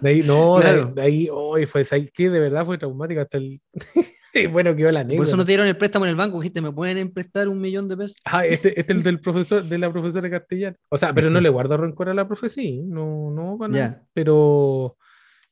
[0.00, 1.84] De ahí, no, de, ahí, hoy fue,
[2.14, 3.60] que de verdad fue traumática hasta el.
[4.50, 5.16] bueno, quedó la negra.
[5.16, 7.60] Por eso no te dieron el préstamo en el banco, dijiste, ¿me pueden prestar un
[7.60, 8.16] millón de pesos?
[8.24, 10.76] Ah, este, este es el del profesor, de la profesora de castellano.
[10.88, 14.96] O sea, pero no le guardo rencor a la profesía, no, no, para Pero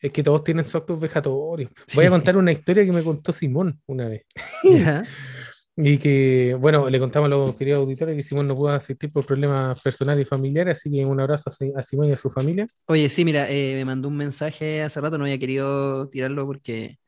[0.01, 1.71] es que todos tienen sus actos vejatorios.
[1.95, 4.27] Voy a contar una historia que me contó Simón una vez.
[5.77, 9.25] y que, bueno, le contamos a los queridos auditores que Simón no pudo asistir por
[9.25, 12.67] problemas personales y familiares, así que un abrazo a Simón y a su familia.
[12.87, 16.99] Oye, sí, mira, eh, me mandó un mensaje hace rato, no había querido tirarlo porque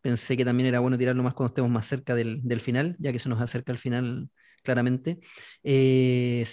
[0.00, 3.18] Pensé que también era bueno tirarlo más cuando estemos más cerca del, final, ya que
[3.18, 4.30] se nos acerca el final
[4.62, 5.18] claramente.
[5.62, 6.44] Eh,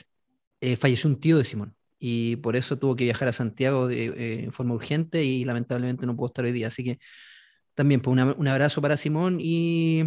[0.80, 4.52] falleció un tío de Simón y por eso tuvo que viajar a Santiago de, eh,
[4.52, 6.68] forma urgente y lamentablemente no pudo estar hoy día.
[6.68, 7.00] Así que
[7.74, 10.04] también pues, un abrazo para Simón y,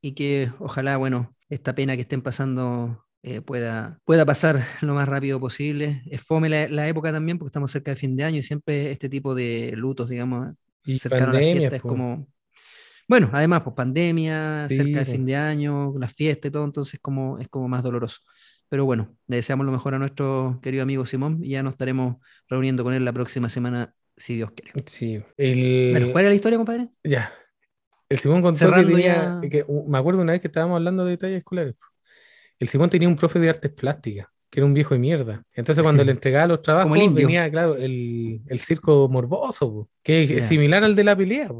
[0.00, 5.08] y, que ojalá, bueno, esta pena que estén pasando eh, pueda, pueda pasar lo más
[5.08, 6.02] rápido posible.
[6.10, 8.90] Es fome la, la, época también porque estamos cerca de fin de año y siempre
[8.90, 10.54] este tipo de lutos, digamos,
[10.84, 12.26] y cercano a la fiesta es como
[13.08, 17.38] bueno, además, pues pandemia, cerca de fin de año, las fiestas y todo, entonces como,
[17.38, 18.20] es como más doloroso.
[18.68, 22.16] Pero bueno, le deseamos lo mejor a nuestro querido amigo Simón y ya nos estaremos
[22.48, 24.72] reuniendo con él la próxima semana, si Dios quiere.
[24.86, 25.22] Sí.
[25.36, 26.10] El...
[26.12, 26.88] ¿cuál era la historia, compadre?
[27.02, 27.32] Ya.
[28.08, 31.38] El Simón contó que tenía, que, me acuerdo una vez que estábamos hablando de detalles
[31.38, 31.74] escolares.
[32.58, 35.44] El Simón tenía un profe de artes plásticas, que era un viejo de mierda.
[35.52, 40.84] Entonces cuando le entregaba los trabajos, venía, claro, el, el circo morboso, que es similar
[40.84, 41.50] al de la pelea.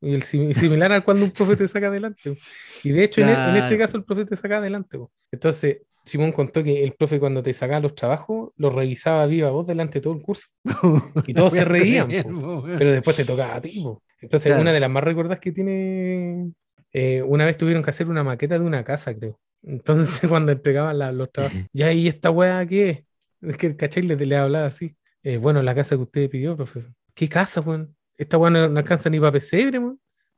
[0.00, 2.38] Y el similar a cuando un profe te saca adelante.
[2.82, 4.98] Y de hecho, en, este caso, el profe te saca adelante.
[5.30, 9.66] Entonces, Simón contó que el profe, cuando te sacaba los trabajos, los revisaba viva voz
[9.66, 10.48] delante de todo el curso.
[11.26, 12.08] Y todos se reían.
[12.08, 13.84] pero después te tocaba a ti.
[14.20, 16.52] Entonces, una de las más recordadas que tiene.
[16.92, 19.38] Eh, una vez tuvieron que hacer una maqueta de una casa, creo.
[19.62, 23.04] Entonces, cuando entregaban los trabajos, ya, ¿y esta weá qué es?
[23.42, 24.96] Es que el cachai le, le hablaba así.
[25.22, 26.90] Eh, bueno, la casa que usted pidió, profesor.
[27.14, 27.94] ¿Qué casa, weón?
[28.20, 29.80] Esta weá no, alcanza ni para pesebre,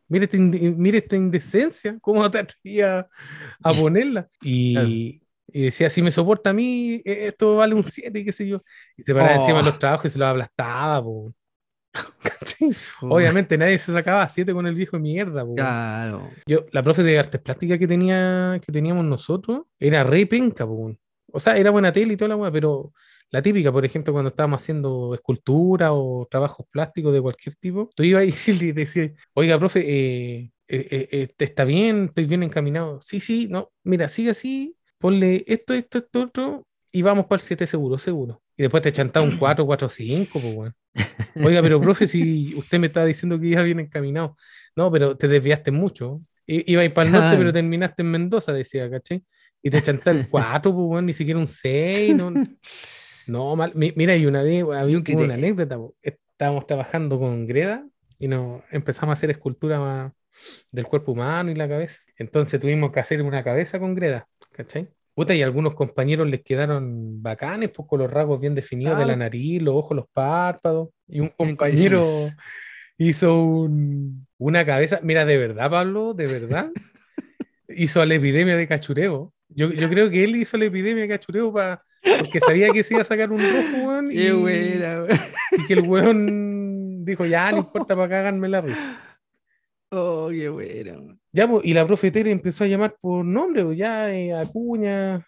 [0.08, 3.08] Mire, esta mire esta indecencia, ¿cómo te atrevía
[3.62, 4.28] a ponerla?
[4.42, 8.30] Y, y, decía, si me soporta a mí, e, esto vale un 7, y qué
[8.30, 8.62] sé yo.
[8.96, 9.78] Y se paraba encima de los oh.
[9.78, 11.34] trabajos y se los aplastaba, po.
[13.02, 15.44] Obviamente nadie se sacaba 7 con el viejo de mierda.
[15.44, 15.54] Po.
[15.54, 16.30] Claro.
[16.46, 20.94] Yo, la profe de artes plásticas que, tenía, que teníamos nosotros era re penca, po.
[21.32, 22.92] O sea, era buena tele y toda la weá, pero
[23.32, 28.02] la típica, por ejemplo, cuando estábamos haciendo escultura o trabajos plásticos de cualquier tipo, tú
[28.02, 32.04] ibas y decías, oiga, profe, eh, eh, eh, ¿está bien?
[32.04, 33.00] ¿Estoy bien encaminado?
[33.00, 37.46] Sí, sí, no, mira, sigue así, ponle esto, esto, esto, otro, y vamos para el
[37.46, 38.42] 7 seguro, seguro.
[38.54, 40.74] Y después te chantaba un 4, 4, 5, pues bueno.
[41.42, 44.36] Oiga, pero profe, si usted me está diciendo que iba bien encaminado.
[44.76, 46.20] No, pero te desviaste mucho.
[46.46, 49.22] Iba a ir para el norte, pero terminaste en Mendoza, decía, ¿caché?
[49.62, 52.34] Y te chantaste el 4, pues bueno, ni siquiera un 6, no.
[53.26, 53.72] No, mal.
[53.74, 55.78] Mira, y una vez había una anécdota.
[56.02, 57.86] Estábamos trabajando con Greda
[58.18, 60.12] y nos empezamos a hacer escultura
[60.70, 62.00] del cuerpo humano y la cabeza.
[62.16, 64.88] Entonces tuvimos que hacer una cabeza con Greda, ¿cachai?
[65.14, 69.16] Puta, y algunos compañeros les quedaron bacanes, pues con los rasgos bien definidos de la
[69.16, 70.88] nariz, los ojos, los párpados.
[71.06, 72.02] Y un compañero
[72.96, 73.68] hizo
[74.38, 76.70] una cabeza, mira, de verdad, Pablo, de verdad,
[77.68, 79.34] hizo la epidemia de cachureo.
[79.48, 82.94] Yo, yo creo que él hizo la epidemia de cachureo para porque sabía que se
[82.94, 84.10] iba a sacar un rojo, weón.
[84.10, 89.18] Y, y que el weón dijo, ya, no importa, para cagarme la risa.
[89.90, 91.18] Oh, qué bueno.
[91.32, 95.26] Ya, pues, y la profe Tere empezó a llamar por nombre, pues, ya, eh, Acuña,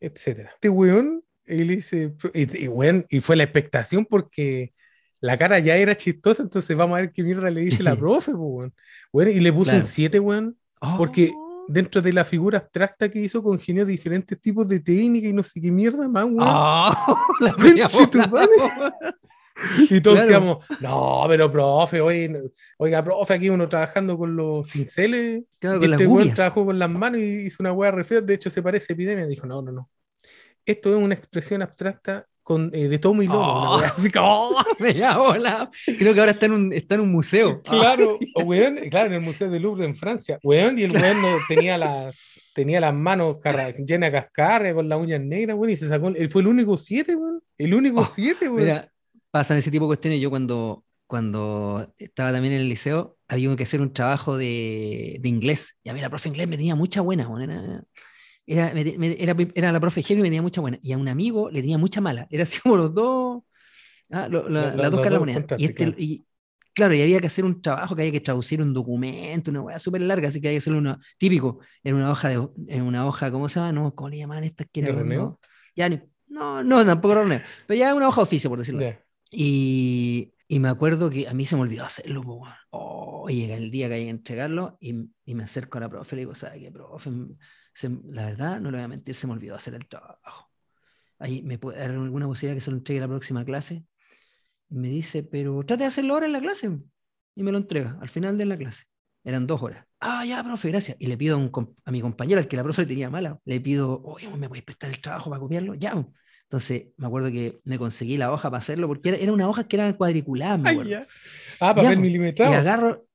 [0.00, 0.50] etcétera.
[0.54, 4.72] Este weón, y le dice, y, weón, y fue la expectación porque
[5.20, 8.32] la cara ya era chistosa, entonces vamos a ver qué mierda le dice la profe,
[8.32, 8.72] pues,
[9.12, 9.30] weón.
[9.30, 10.56] y le puso un 7, weón,
[10.96, 11.39] porque oh
[11.70, 15.60] dentro de la figura abstracta que hizo, congenió diferentes tipos de técnica y no sé
[15.60, 16.38] qué mierda más, weón.
[16.40, 16.92] Oh,
[17.40, 17.54] la
[19.90, 25.44] y todos quedamos, no, pero profe, oye, oiga, profe, aquí uno trabajando con los cinceles.
[25.58, 28.34] Claro, y este weón trabajó con las manos y hizo una weá re fea, de
[28.34, 29.26] hecho se parece a epidemia.
[29.26, 29.90] Dijo, no, no, no.
[30.64, 33.40] Esto es una expresión abstracta con, eh, de Tomo y Lobo.
[33.40, 37.62] Oh, así como, me Creo que ahora está en un, está en un museo.
[37.70, 40.38] Claro, o, weón, claro, en el Museo de Louvre en Francia.
[40.42, 41.18] Weón, y el weón
[41.48, 42.10] tenía, la,
[42.54, 43.36] tenía las manos
[43.86, 46.08] llenas de cascarre con las uñas negras, weón, y se sacó.
[46.08, 47.42] Él fue el único siete, weón.
[47.58, 48.64] El único oh, siete, weón.
[48.64, 48.92] Mira,
[49.30, 50.20] pasan ese tipo de cuestiones.
[50.20, 55.28] Yo cuando, cuando estaba también en el liceo, había que hacer un trabajo de, de
[55.28, 55.76] inglés.
[55.84, 57.50] Y a mí la profe inglés me tenía mucha buena, weón.
[57.50, 57.84] Era,
[58.50, 60.78] era, la profe jefe y me tenía mucha buena.
[60.82, 62.26] Y a un amigo le tenía mucha mala.
[62.30, 63.42] Era así como los dos.
[64.10, 65.20] Ah, las dos caras
[65.56, 66.26] Y, este, y,
[66.74, 69.78] claro, y había que hacer un trabajo que había que traducir un documento, una weá
[69.78, 73.06] súper larga, así que había que hacerlo uno típico, en una hoja, de, en una
[73.06, 73.72] hoja, ¿cómo se llama?
[73.72, 74.92] No, ¿cómo le llamaban estas que era?
[74.92, 75.38] No,
[75.76, 75.88] ya,
[76.26, 78.96] no, no, tampoco era pero ya una hoja oficio, por decirlo así.
[79.30, 82.24] Y, y, me acuerdo que a mí se me olvidó hacerlo,
[82.70, 85.88] oh, y llega el día que hay que entregarlo y, y, me acerco a la
[85.88, 87.10] profe y le digo, ¿sabe qué, profe?
[88.08, 90.50] La verdad, no le voy a mentir, se me olvidó hacer el trabajo.
[91.18, 93.84] Ahí me puede dar alguna posibilidad que se lo entregue la próxima clase.
[94.70, 96.70] Y me dice, pero trate de hacerlo ahora en la clase.
[97.34, 98.84] Y me lo entrega al final de la clase.
[99.22, 99.84] Eran dos horas.
[100.00, 100.96] Ah, ya, profe, gracias.
[100.98, 104.28] Y le pido a, mi compañero, al que la profe tenía mala, le pido, oye,
[104.34, 105.74] ¿me puedes prestar el trabajo para copiarlo?
[105.74, 105.92] Ya.
[106.44, 109.76] Entonces, me acuerdo que me conseguí la hoja para hacerlo, porque era, una hoja que
[109.76, 111.06] era cuadriculada, me acuerdo.
[111.60, 112.50] Ah, papel milimetrado.
[112.50, 113.06] Y agarro,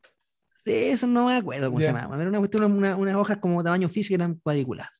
[0.65, 2.15] eso no me acuerdo cómo se llama.
[2.15, 4.91] Era una cuestión, una, unas hojas como tamaño físico eran cuadriculadas.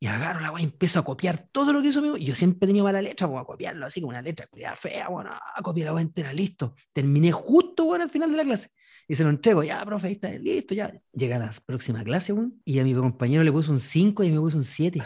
[0.00, 2.16] Y agarro la weá y empiezo a copiar todo lo que hizo.
[2.16, 5.30] Y yo siempre tenía mala letra, pues a copiarlo así como una letra fea, bueno,
[5.32, 6.74] a copiar la weá entera, listo.
[6.92, 8.70] Terminé justo, bueno, al final de la clase.
[9.08, 10.92] Y se lo entrego, ya, profe, ahí está, listo, ya.
[11.12, 14.30] Llega a la próxima clase, bueno, y a mi compañero le puso un 5 y
[14.30, 15.02] me puso un 7.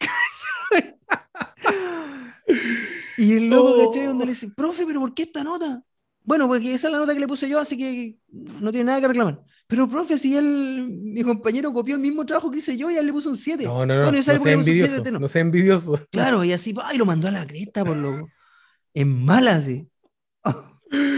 [3.18, 3.86] y el loco, oh.
[3.86, 4.06] ¿cachai?
[4.06, 5.82] Donde le dice, profe, pero ¿por qué esta nota?
[6.24, 9.00] Bueno, porque esa es la nota que le puse yo, así que no tiene nada
[9.00, 9.42] que reclamar.
[9.66, 13.06] Pero, profe, si él, mi compañero copió el mismo trabajo que hice yo y él
[13.06, 13.64] le puso un 7.
[13.64, 15.28] No, no, no, no, sea envidioso, no.
[15.28, 16.00] sea envidioso.
[16.10, 18.28] Claro, y así, y lo mandó a la cresta por lo...
[18.94, 19.88] En mala, sí.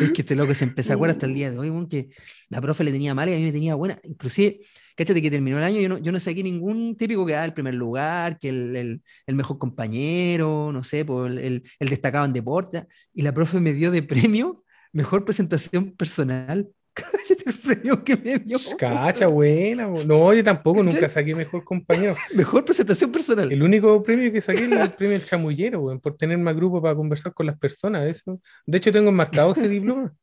[0.01, 2.11] es que este loco se empezó a acuerdar hasta el día de hoy, que
[2.49, 3.99] la profe le tenía mala y a mí me tenía buena.
[4.05, 4.61] Inclusive,
[4.97, 7.53] cáchate que terminó el año, yo no, yo no saqué ningún típico que da el
[7.53, 12.33] primer lugar, que el, el, el mejor compañero, no sé, por el, el, destacado en
[12.33, 12.87] deporte.
[13.13, 14.64] Y la profe me dio de premio
[14.95, 16.69] mejor presentación personal.
[16.95, 18.57] Cállate el premio que me dio.
[18.79, 19.89] Cacha, buena.
[20.07, 22.15] No, yo tampoco, nunca saqué mejor compañero.
[22.35, 23.51] Mejor presentación personal.
[23.51, 26.81] El único premio que saqué es el premio El Chamullero, güey, por tener más grupo
[26.81, 28.09] para conversar con las personas.
[28.09, 28.41] Eso.
[28.65, 30.15] De hecho, tengo enmarcado ese diploma.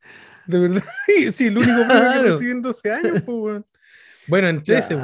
[0.47, 0.83] De verdad.
[1.33, 3.63] Sí, el único premio que recibí en 12 años, pues,
[4.27, 4.97] Bueno, en 13,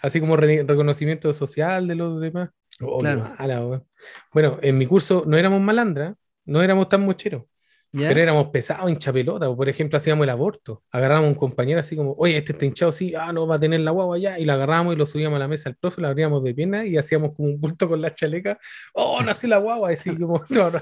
[0.00, 2.50] Así como reconocimiento social de los demás.
[2.80, 3.86] Oh, claro.
[4.32, 7.44] bueno, en mi curso no éramos malandras, no éramos tan mocheros
[7.92, 9.54] Pero éramos pesados, hincha pelota.
[9.54, 10.82] Por ejemplo, hacíamos el aborto.
[10.90, 13.60] Agarrábamos a un compañero así como, oye, este está hinchado, sí, ah, no, va a
[13.60, 14.38] tener la guagua ya.
[14.38, 16.86] Y lo agarrábamos y lo subíamos a la mesa al profe, lo abríamos de pierna
[16.86, 18.58] y hacíamos como un bulto con la chaleca.
[18.94, 19.90] Oh, nació la guagua.
[19.90, 20.80] Así como, no, no.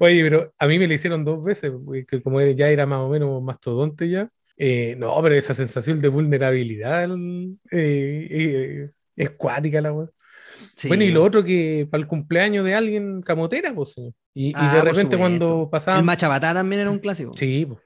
[0.00, 1.72] Oye, pero a mí me lo hicieron dos veces,
[2.08, 4.28] que como ya era más o menos mastodonte ya.
[4.56, 7.08] Eh, no, pero esa sensación de vulnerabilidad
[7.70, 10.08] eh, eh, es cuática la weá.
[10.88, 13.94] Bueno, y lo otro que para el cumpleaños de alguien camotera, pues.
[14.34, 16.00] Y, ah, de repente cuando pasaban.
[16.00, 17.36] El machabatá también era un clásico.
[17.36, 17.80] Sí, pues.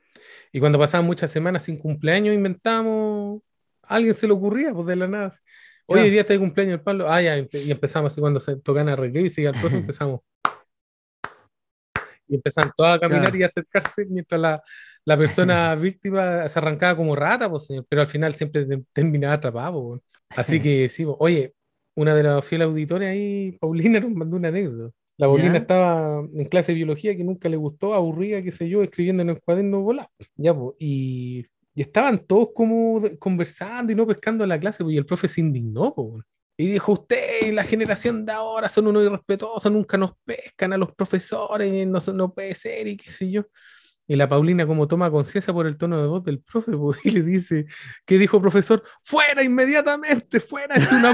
[0.51, 3.43] Y cuando pasaban muchas semanas sin cumpleaños, inventamos.
[3.83, 5.39] alguien se le ocurría, pues de la nada.
[5.87, 7.11] Hoy día está de cumpleaños el palo.
[7.11, 10.21] Ah, ya, y empezamos así cuando se tocan a reggae y al profe empezamos.
[12.27, 14.63] y empezaron todos a caminar y a acercarse mientras la,
[15.05, 19.83] la persona víctima se arrancaba como rata, pues, señor, pero al final siempre terminaba atrapado.
[19.83, 20.03] Pues.
[20.31, 21.55] Así que sí, pues, oye,
[21.95, 24.95] una de las fieles auditores ahí, Paulina, nos mandó una anécdota.
[25.19, 28.85] La Paulina estaba en clase de biología que nunca le gustó, aburrida, qué sé yo,
[28.85, 30.09] escribiendo en el cuaderno volá.
[30.37, 35.07] Ya, y, y, estaban todos como conversando y no pescando la clase, pues, y el
[35.07, 36.25] profe se indignó, pues.
[36.57, 40.93] Y dijo, usted, la generación de ahora son unos irrespetuosos, nunca nos pescan a los
[40.95, 43.45] profesores, no, no puede ser, y qué sé yo.
[44.07, 46.73] Y la Paulina como toma conciencia por el tono de voz del profe,
[47.05, 47.67] y le dice,
[48.07, 48.85] ¿qué dijo profesor?
[49.03, 51.13] Fuera inmediatamente, fuera, es una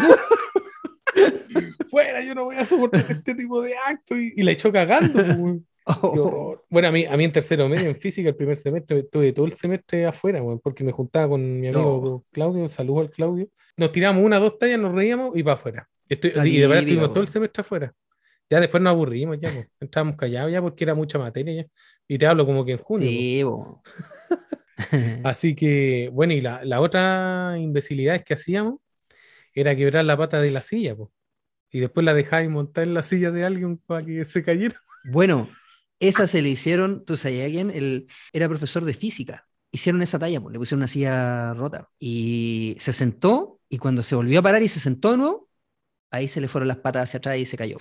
[1.90, 5.60] fuera, yo no voy a soportar este tipo de actos y, la echó cagando.
[5.86, 6.58] Oh.
[6.70, 9.44] Bueno, a mí, a mí en tercero medio, en física, el primer semestre, estuve todo
[9.44, 13.48] el semestre afuera, porque me juntaba con mi amigo Claudio, saludo al Claudio.
[13.76, 15.88] Nos tiramos una, dos tallas, nos reíamos y para afuera.
[16.08, 17.92] Estoy, y de verdad estuvimos todo el semestre afuera.
[18.48, 19.68] Ya después nos aburrimos, ya, pues.
[19.80, 21.66] estábamos callados ya porque era mucha materia ya.
[22.06, 23.08] Y te hablo como que en junio.
[23.08, 23.42] Sí,
[25.24, 28.80] Así que, bueno, y la, la otra imbecilidad es que hacíamos
[29.54, 31.10] era quebrar la pata de la silla, pues
[31.74, 34.80] y después la dejáis montar en la silla de alguien para que se cayera.
[35.10, 35.48] Bueno,
[35.98, 39.48] esa se le hicieron, tú sabes quién, él era profesor de física.
[39.72, 44.14] Hicieron esa talla, pues, le pusieron una silla rota y se sentó y cuando se
[44.14, 45.48] volvió a parar y se sentó de nuevo,
[46.12, 47.78] ahí se le fueron las patas hacia atrás y se cayó.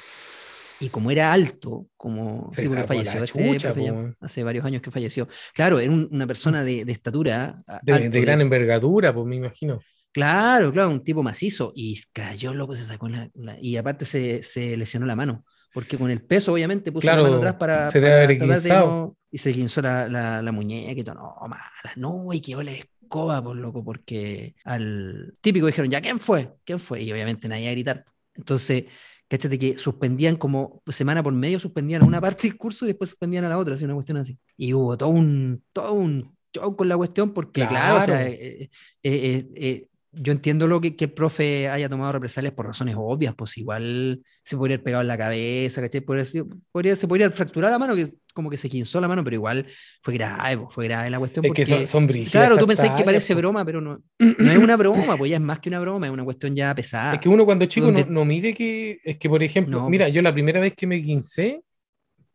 [0.79, 5.27] Y como era alto, como sí, falleció este hace varios años que falleció.
[5.53, 7.63] Claro, era una persona de, estatura.
[7.83, 9.81] De, de, gran envergadura, pues me imagino.
[10.13, 11.73] Claro, claro, un tipo macizo.
[11.75, 13.29] Y cayó loco, se sacó la,
[13.59, 15.43] y aparte se, se, lesionó la mano.
[15.73, 19.17] Porque con el peso, obviamente, puso la mano atrás para, se para tratar de no,
[19.31, 21.15] y se guinzó la, la, la, muñeca y todo.
[21.15, 21.63] No, mala,
[21.95, 26.53] no, y quedó la escoba, por loco, porque al típico dijeron, ¿ya quién fue?
[26.63, 27.01] ¿Quién fue?
[27.01, 28.05] Y obviamente nadie a gritar.
[28.35, 28.83] Entonces,
[29.27, 33.09] cáchate que suspendían como semana por medio, suspendían a una parte del curso y después
[33.09, 34.37] suspendían a la otra, así una cuestión así.
[34.55, 38.69] Y hubo todo un, todo un show con la cuestión, porque claro, o sea, eh,
[39.01, 43.33] eh, eh, yo entiendo lo que, que, el profe haya tomado represalias por razones obvias,
[43.35, 46.01] pues igual se podría haber pegado en la cabeza, ¿cachai?
[46.01, 49.65] Podría, se podría fracturar la mano, que como que se quinzó la mano, pero igual
[50.01, 51.45] fue grave, pues, fue grave la cuestión.
[51.45, 54.75] Es que son, son Claro, tú pensás que parece broma, pero no, no es una
[54.75, 57.15] broma, pues ya es más que una broma, es una cuestión ya pesada.
[57.15, 60.21] Es que uno cuando chico no, no, mide que, es que por ejemplo, mira, yo
[60.21, 61.63] la primera vez que me quincé,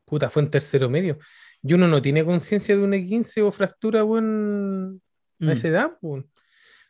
[0.04, 1.18] puta, fue en tercero medio,
[1.62, 4.98] y uno no tiene conciencia de una quince o fractura, bueno,
[5.40, 5.50] a mm.
[5.50, 6.24] esa edad, pues,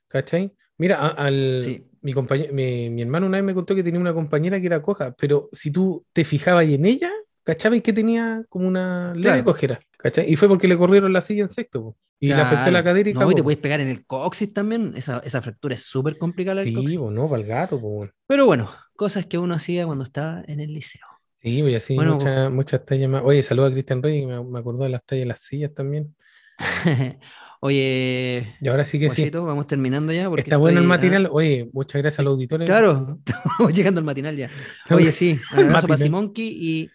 [0.09, 0.53] ¿cachai?
[0.79, 4.81] Mira, al, mi, mi, hermano una vez me contó que tenía una compañera que era
[4.81, 7.11] coja, pero si tú te fijabas en ella,
[7.43, 9.81] ¿cachabas que tenía como una leve cojera?
[9.97, 10.31] ¿cachai?
[10.31, 13.15] Y fue porque le corrieron la silla en sexto, y le afectó la cadera y
[13.15, 16.63] No, y te puedes pegar en el coxis también, esa, esa fractura es súper complicada.
[16.63, 16.99] Sí, coxis.
[16.99, 17.81] no, para el gato.
[18.27, 21.07] Pero bueno, cosas que uno hacía cuando estaba en el liceo.
[21.41, 23.23] Sí, pues así bueno, muchas, muchas tallas más.
[23.25, 25.73] Oye, saludo a Cristian Rey, que me, me acordó de las tallas de las sillas
[25.75, 26.15] también.
[27.61, 29.31] Oye, y ahora sí que sí.
[29.31, 30.31] Vamos terminando ya.
[30.37, 31.29] Está bueno el matinal.
[31.31, 32.67] Oye, muchas gracias a los auditores.
[32.67, 34.49] Claro, estamos llegando al matinal ya.
[34.91, 36.91] Oye, sí, un abrazo para Simonki y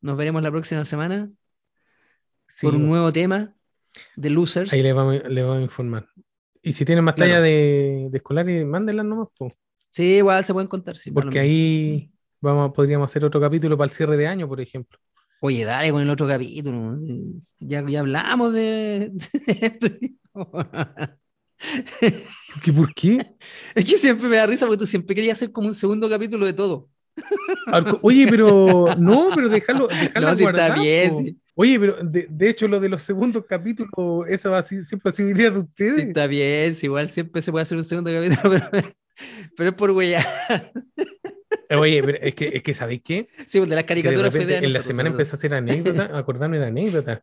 [0.00, 1.28] nos veremos la próxima semana
[2.62, 3.54] por un nuevo tema
[4.16, 4.72] de Losers.
[4.72, 6.06] Ahí le vamos, le vamos a informar.
[6.62, 9.28] Y si tienen más talla de, de escolares, mándenlas nomás.
[9.36, 9.52] Po.
[9.90, 10.96] Sí, igual se pueden contar.
[10.96, 12.10] Sí, Porque ahí
[12.40, 14.98] vamos, podríamos hacer otro capítulo para el cierre de año, por ejemplo.
[15.40, 16.98] Oye, dale con el otro capítulo.
[17.60, 19.12] Ya, ya hablamos de,
[19.46, 19.86] esto.
[22.74, 23.34] ¿Por qué?
[23.74, 26.46] Es que siempre me da risa porque tú siempre querías hacer como un segundo capítulo
[26.46, 26.88] de todo.
[28.02, 33.02] Oye, pero no, pero déjalo, déjalo está bien, Oye, pero de, hecho lo de los
[33.02, 33.90] segundos capítulos,
[34.28, 36.06] eso va siempre ha sido idea de ustedes.
[36.06, 38.60] está bien, igual siempre se puede hacer un segundo capítulo,
[39.56, 40.24] pero, es por huella.
[41.70, 43.28] Oye, pero es que, es que ¿sabéis qué?
[43.46, 46.66] Sí, pues de las caricaturas de En la semana empecé a hacer anécdotas, acordarme de
[46.66, 47.20] anécdotas.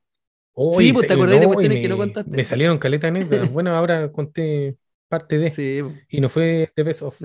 [0.77, 2.35] sí, pues te acordás de cuestiones que no contaste.
[2.35, 3.51] Me salieron caleta anécdotas.
[3.51, 4.77] Bueno, ahora conté
[5.09, 5.51] parte de.
[5.51, 5.81] Sí.
[6.09, 7.15] Y no fue de best of.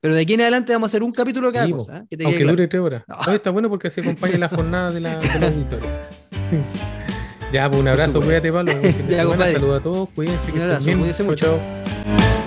[0.00, 2.04] Pero de aquí en adelante vamos a hacer un capítulo cada cosa.
[2.10, 2.18] ¿eh?
[2.24, 3.04] aunque dure tres horas.
[3.32, 5.50] está bueno porque se acompaña la jornada de la, de la
[7.52, 8.72] Ya, pues un abrazo, cuídate, Pablo.
[9.10, 10.52] Saludos a todos, cuídense.
[10.52, 11.46] que Un abrazo, cuídense mucho.
[11.46, 12.43] chao.